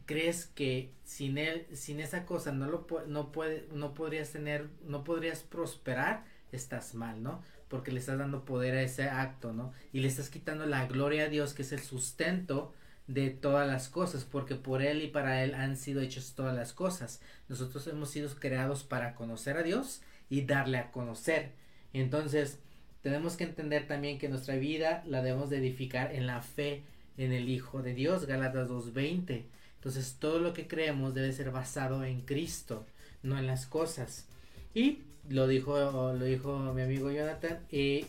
crees 0.07 0.47
que 0.47 0.89
sin 1.03 1.37
él, 1.37 1.67
sin 1.73 1.99
esa 1.99 2.25
cosa 2.25 2.51
no 2.51 2.65
lo 2.65 2.87
no 3.05 3.31
puede, 3.31 3.67
no 3.71 3.93
podrías 3.93 4.31
tener, 4.31 4.67
no 4.83 5.03
podrías 5.03 5.43
prosperar, 5.43 6.25
estás 6.51 6.95
mal, 6.95 7.21
¿no? 7.21 7.43
Porque 7.67 7.91
le 7.91 7.99
estás 7.99 8.17
dando 8.17 8.45
poder 8.45 8.73
a 8.73 8.81
ese 8.81 9.09
acto, 9.09 9.53
¿no? 9.53 9.73
Y 9.93 9.99
le 9.99 10.07
estás 10.07 10.31
quitando 10.31 10.65
la 10.65 10.87
gloria 10.87 11.25
a 11.25 11.29
Dios, 11.29 11.53
que 11.53 11.61
es 11.61 11.71
el 11.71 11.81
sustento 11.81 12.73
de 13.05 13.29
todas 13.29 13.67
las 13.67 13.89
cosas, 13.89 14.23
porque 14.23 14.55
por 14.55 14.81
Él 14.81 15.03
y 15.03 15.07
para 15.09 15.43
Él 15.43 15.53
han 15.53 15.77
sido 15.77 16.01
hechas 16.01 16.33
todas 16.35 16.55
las 16.55 16.73
cosas. 16.73 17.21
Nosotros 17.47 17.85
hemos 17.85 18.09
sido 18.09 18.27
creados 18.39 18.83
para 18.83 19.13
conocer 19.13 19.55
a 19.57 19.61
Dios 19.61 20.01
y 20.31 20.45
darle 20.47 20.79
a 20.79 20.91
conocer. 20.91 21.51
Entonces, 21.93 22.57
tenemos 23.03 23.37
que 23.37 23.43
entender 23.43 23.87
también 23.87 24.17
que 24.17 24.29
nuestra 24.29 24.55
vida 24.55 25.03
la 25.05 25.21
debemos 25.21 25.51
de 25.51 25.59
edificar 25.59 26.11
en 26.15 26.25
la 26.25 26.41
fe 26.41 26.85
en 27.17 27.31
el 27.31 27.49
Hijo 27.49 27.81
de 27.81 27.93
Dios, 27.93 28.25
Gálatas 28.25 28.69
2.20. 28.69 29.43
Entonces, 29.75 30.17
todo 30.19 30.39
lo 30.39 30.53
que 30.53 30.67
creemos 30.67 31.13
debe 31.13 31.31
ser 31.31 31.51
basado 31.51 32.03
en 32.03 32.21
Cristo, 32.21 32.85
no 33.23 33.37
en 33.37 33.47
las 33.47 33.65
cosas. 33.65 34.27
Y 34.73 34.99
lo 35.29 35.47
dijo, 35.47 36.13
lo 36.13 36.25
dijo 36.25 36.57
mi 36.73 36.81
amigo 36.81 37.11
Jonathan, 37.11 37.59
y 37.71 38.05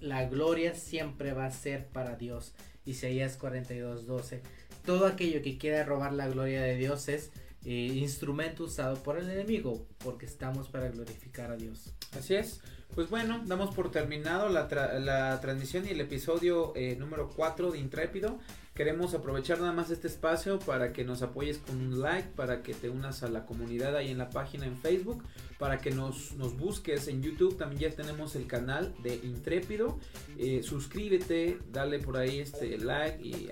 la 0.00 0.26
gloria 0.26 0.74
siempre 0.74 1.32
va 1.32 1.46
a 1.46 1.50
ser 1.50 1.86
para 1.86 2.16
Dios. 2.16 2.52
Isaías 2.84 3.36
42, 3.36 4.06
12. 4.06 4.42
Todo 4.84 5.06
aquello 5.06 5.42
que 5.42 5.56
quiera 5.56 5.84
robar 5.84 6.12
la 6.12 6.28
gloria 6.28 6.62
de 6.62 6.76
Dios 6.76 7.08
es 7.08 7.30
eh, 7.64 7.70
instrumento 7.70 8.64
usado 8.64 9.02
por 9.02 9.18
el 9.18 9.30
enemigo, 9.30 9.86
porque 9.98 10.26
estamos 10.26 10.68
para 10.68 10.90
glorificar 10.90 11.50
a 11.50 11.56
Dios. 11.56 11.94
Así 12.12 12.34
es. 12.34 12.60
Pues 12.94 13.10
bueno, 13.10 13.42
damos 13.46 13.74
por 13.74 13.90
terminado 13.90 14.48
la, 14.48 14.68
la 15.00 15.40
transmisión 15.40 15.84
y 15.84 15.90
el 15.90 16.00
episodio 16.00 16.72
eh, 16.76 16.94
número 16.96 17.28
4 17.34 17.72
de 17.72 17.78
Intrépido. 17.78 18.38
Queremos 18.74 19.14
aprovechar 19.14 19.60
nada 19.60 19.72
más 19.72 19.90
este 19.90 20.08
espacio 20.08 20.58
para 20.58 20.92
que 20.92 21.04
nos 21.04 21.22
apoyes 21.22 21.58
con 21.58 21.76
un 21.76 22.00
like, 22.00 22.30
para 22.34 22.60
que 22.60 22.74
te 22.74 22.88
unas 22.88 23.22
a 23.22 23.28
la 23.28 23.46
comunidad 23.46 23.94
ahí 23.94 24.10
en 24.10 24.18
la 24.18 24.30
página 24.30 24.66
en 24.66 24.76
Facebook, 24.76 25.22
para 25.60 25.78
que 25.78 25.92
nos, 25.92 26.32
nos 26.32 26.56
busques 26.56 27.06
en 27.06 27.22
YouTube. 27.22 27.56
También 27.56 27.82
ya 27.82 27.96
tenemos 27.96 28.34
el 28.34 28.48
canal 28.48 28.92
de 29.04 29.14
Intrépido. 29.14 30.00
Eh, 30.38 30.64
suscríbete, 30.64 31.58
dale 31.70 32.00
por 32.00 32.16
ahí 32.16 32.40
este 32.40 32.76
like 32.76 33.24
y, 33.24 33.48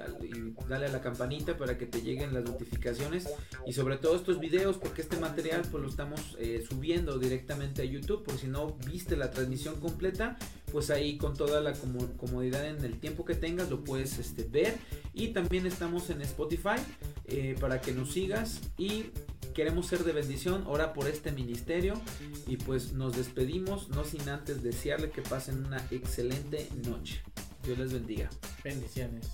dale 0.69 0.87
a 0.87 0.89
la 0.89 1.01
campanita 1.01 1.57
para 1.57 1.79
que 1.79 1.87
te 1.87 2.03
lleguen 2.03 2.35
las 2.35 2.43
notificaciones. 2.43 3.33
Y 3.65 3.75
sobre 3.75 3.99
todo 3.99 4.17
estos 4.17 4.41
videos, 4.41 4.77
porque 4.77 5.03
este 5.03 5.21
material 5.21 5.63
pues 5.71 5.85
lo 5.85 5.89
estamos 5.89 6.37
eh, 6.41 6.65
subiendo 6.69 7.21
directamente 7.21 7.83
a 7.83 7.85
YouTube. 7.85 8.25
Por 8.25 8.39
si 8.39 8.49
no 8.49 8.77
viste 8.87 9.17
la 9.17 9.31
transmisión 9.31 9.79
completa, 9.79 10.37
pues 10.73 10.91
ahí 10.91 11.19
con 11.19 11.37
toda 11.37 11.61
la 11.61 11.75
comodidad 11.75 12.67
en 12.67 12.83
el 12.85 12.99
tiempo 12.99 13.25
que 13.25 13.35
tengas 13.35 13.71
lo 13.71 13.85
puedes 13.85 14.19
este, 14.19 14.43
ver 14.45 14.79
y 15.13 15.29
también 15.29 15.67
estamos 15.67 16.11
en 16.11 16.23
Spotify 16.23 16.81
eh, 17.27 17.55
para 17.61 17.81
que 17.81 17.93
nos 17.93 18.13
sigas 18.13 18.61
y 18.79 19.11
queremos 19.55 19.87
ser 19.87 20.03
de 20.05 20.13
bendición, 20.13 20.65
ora 20.67 20.95
por 20.95 21.07
este 21.07 21.31
ministerio 21.31 22.01
y 22.47 22.57
pues 22.57 22.93
nos 22.93 23.17
despedimos, 23.17 23.91
no 23.91 24.05
sin 24.05 24.27
antes 24.29 24.63
desearle 24.63 25.11
que 25.11 25.23
pasen 25.23 25.65
una 25.67 25.87
excelente 25.91 26.69
noche. 26.87 27.23
Dios 27.63 27.79
les 27.79 27.93
bendiga. 27.93 28.31
Bendiciones. 28.65 29.29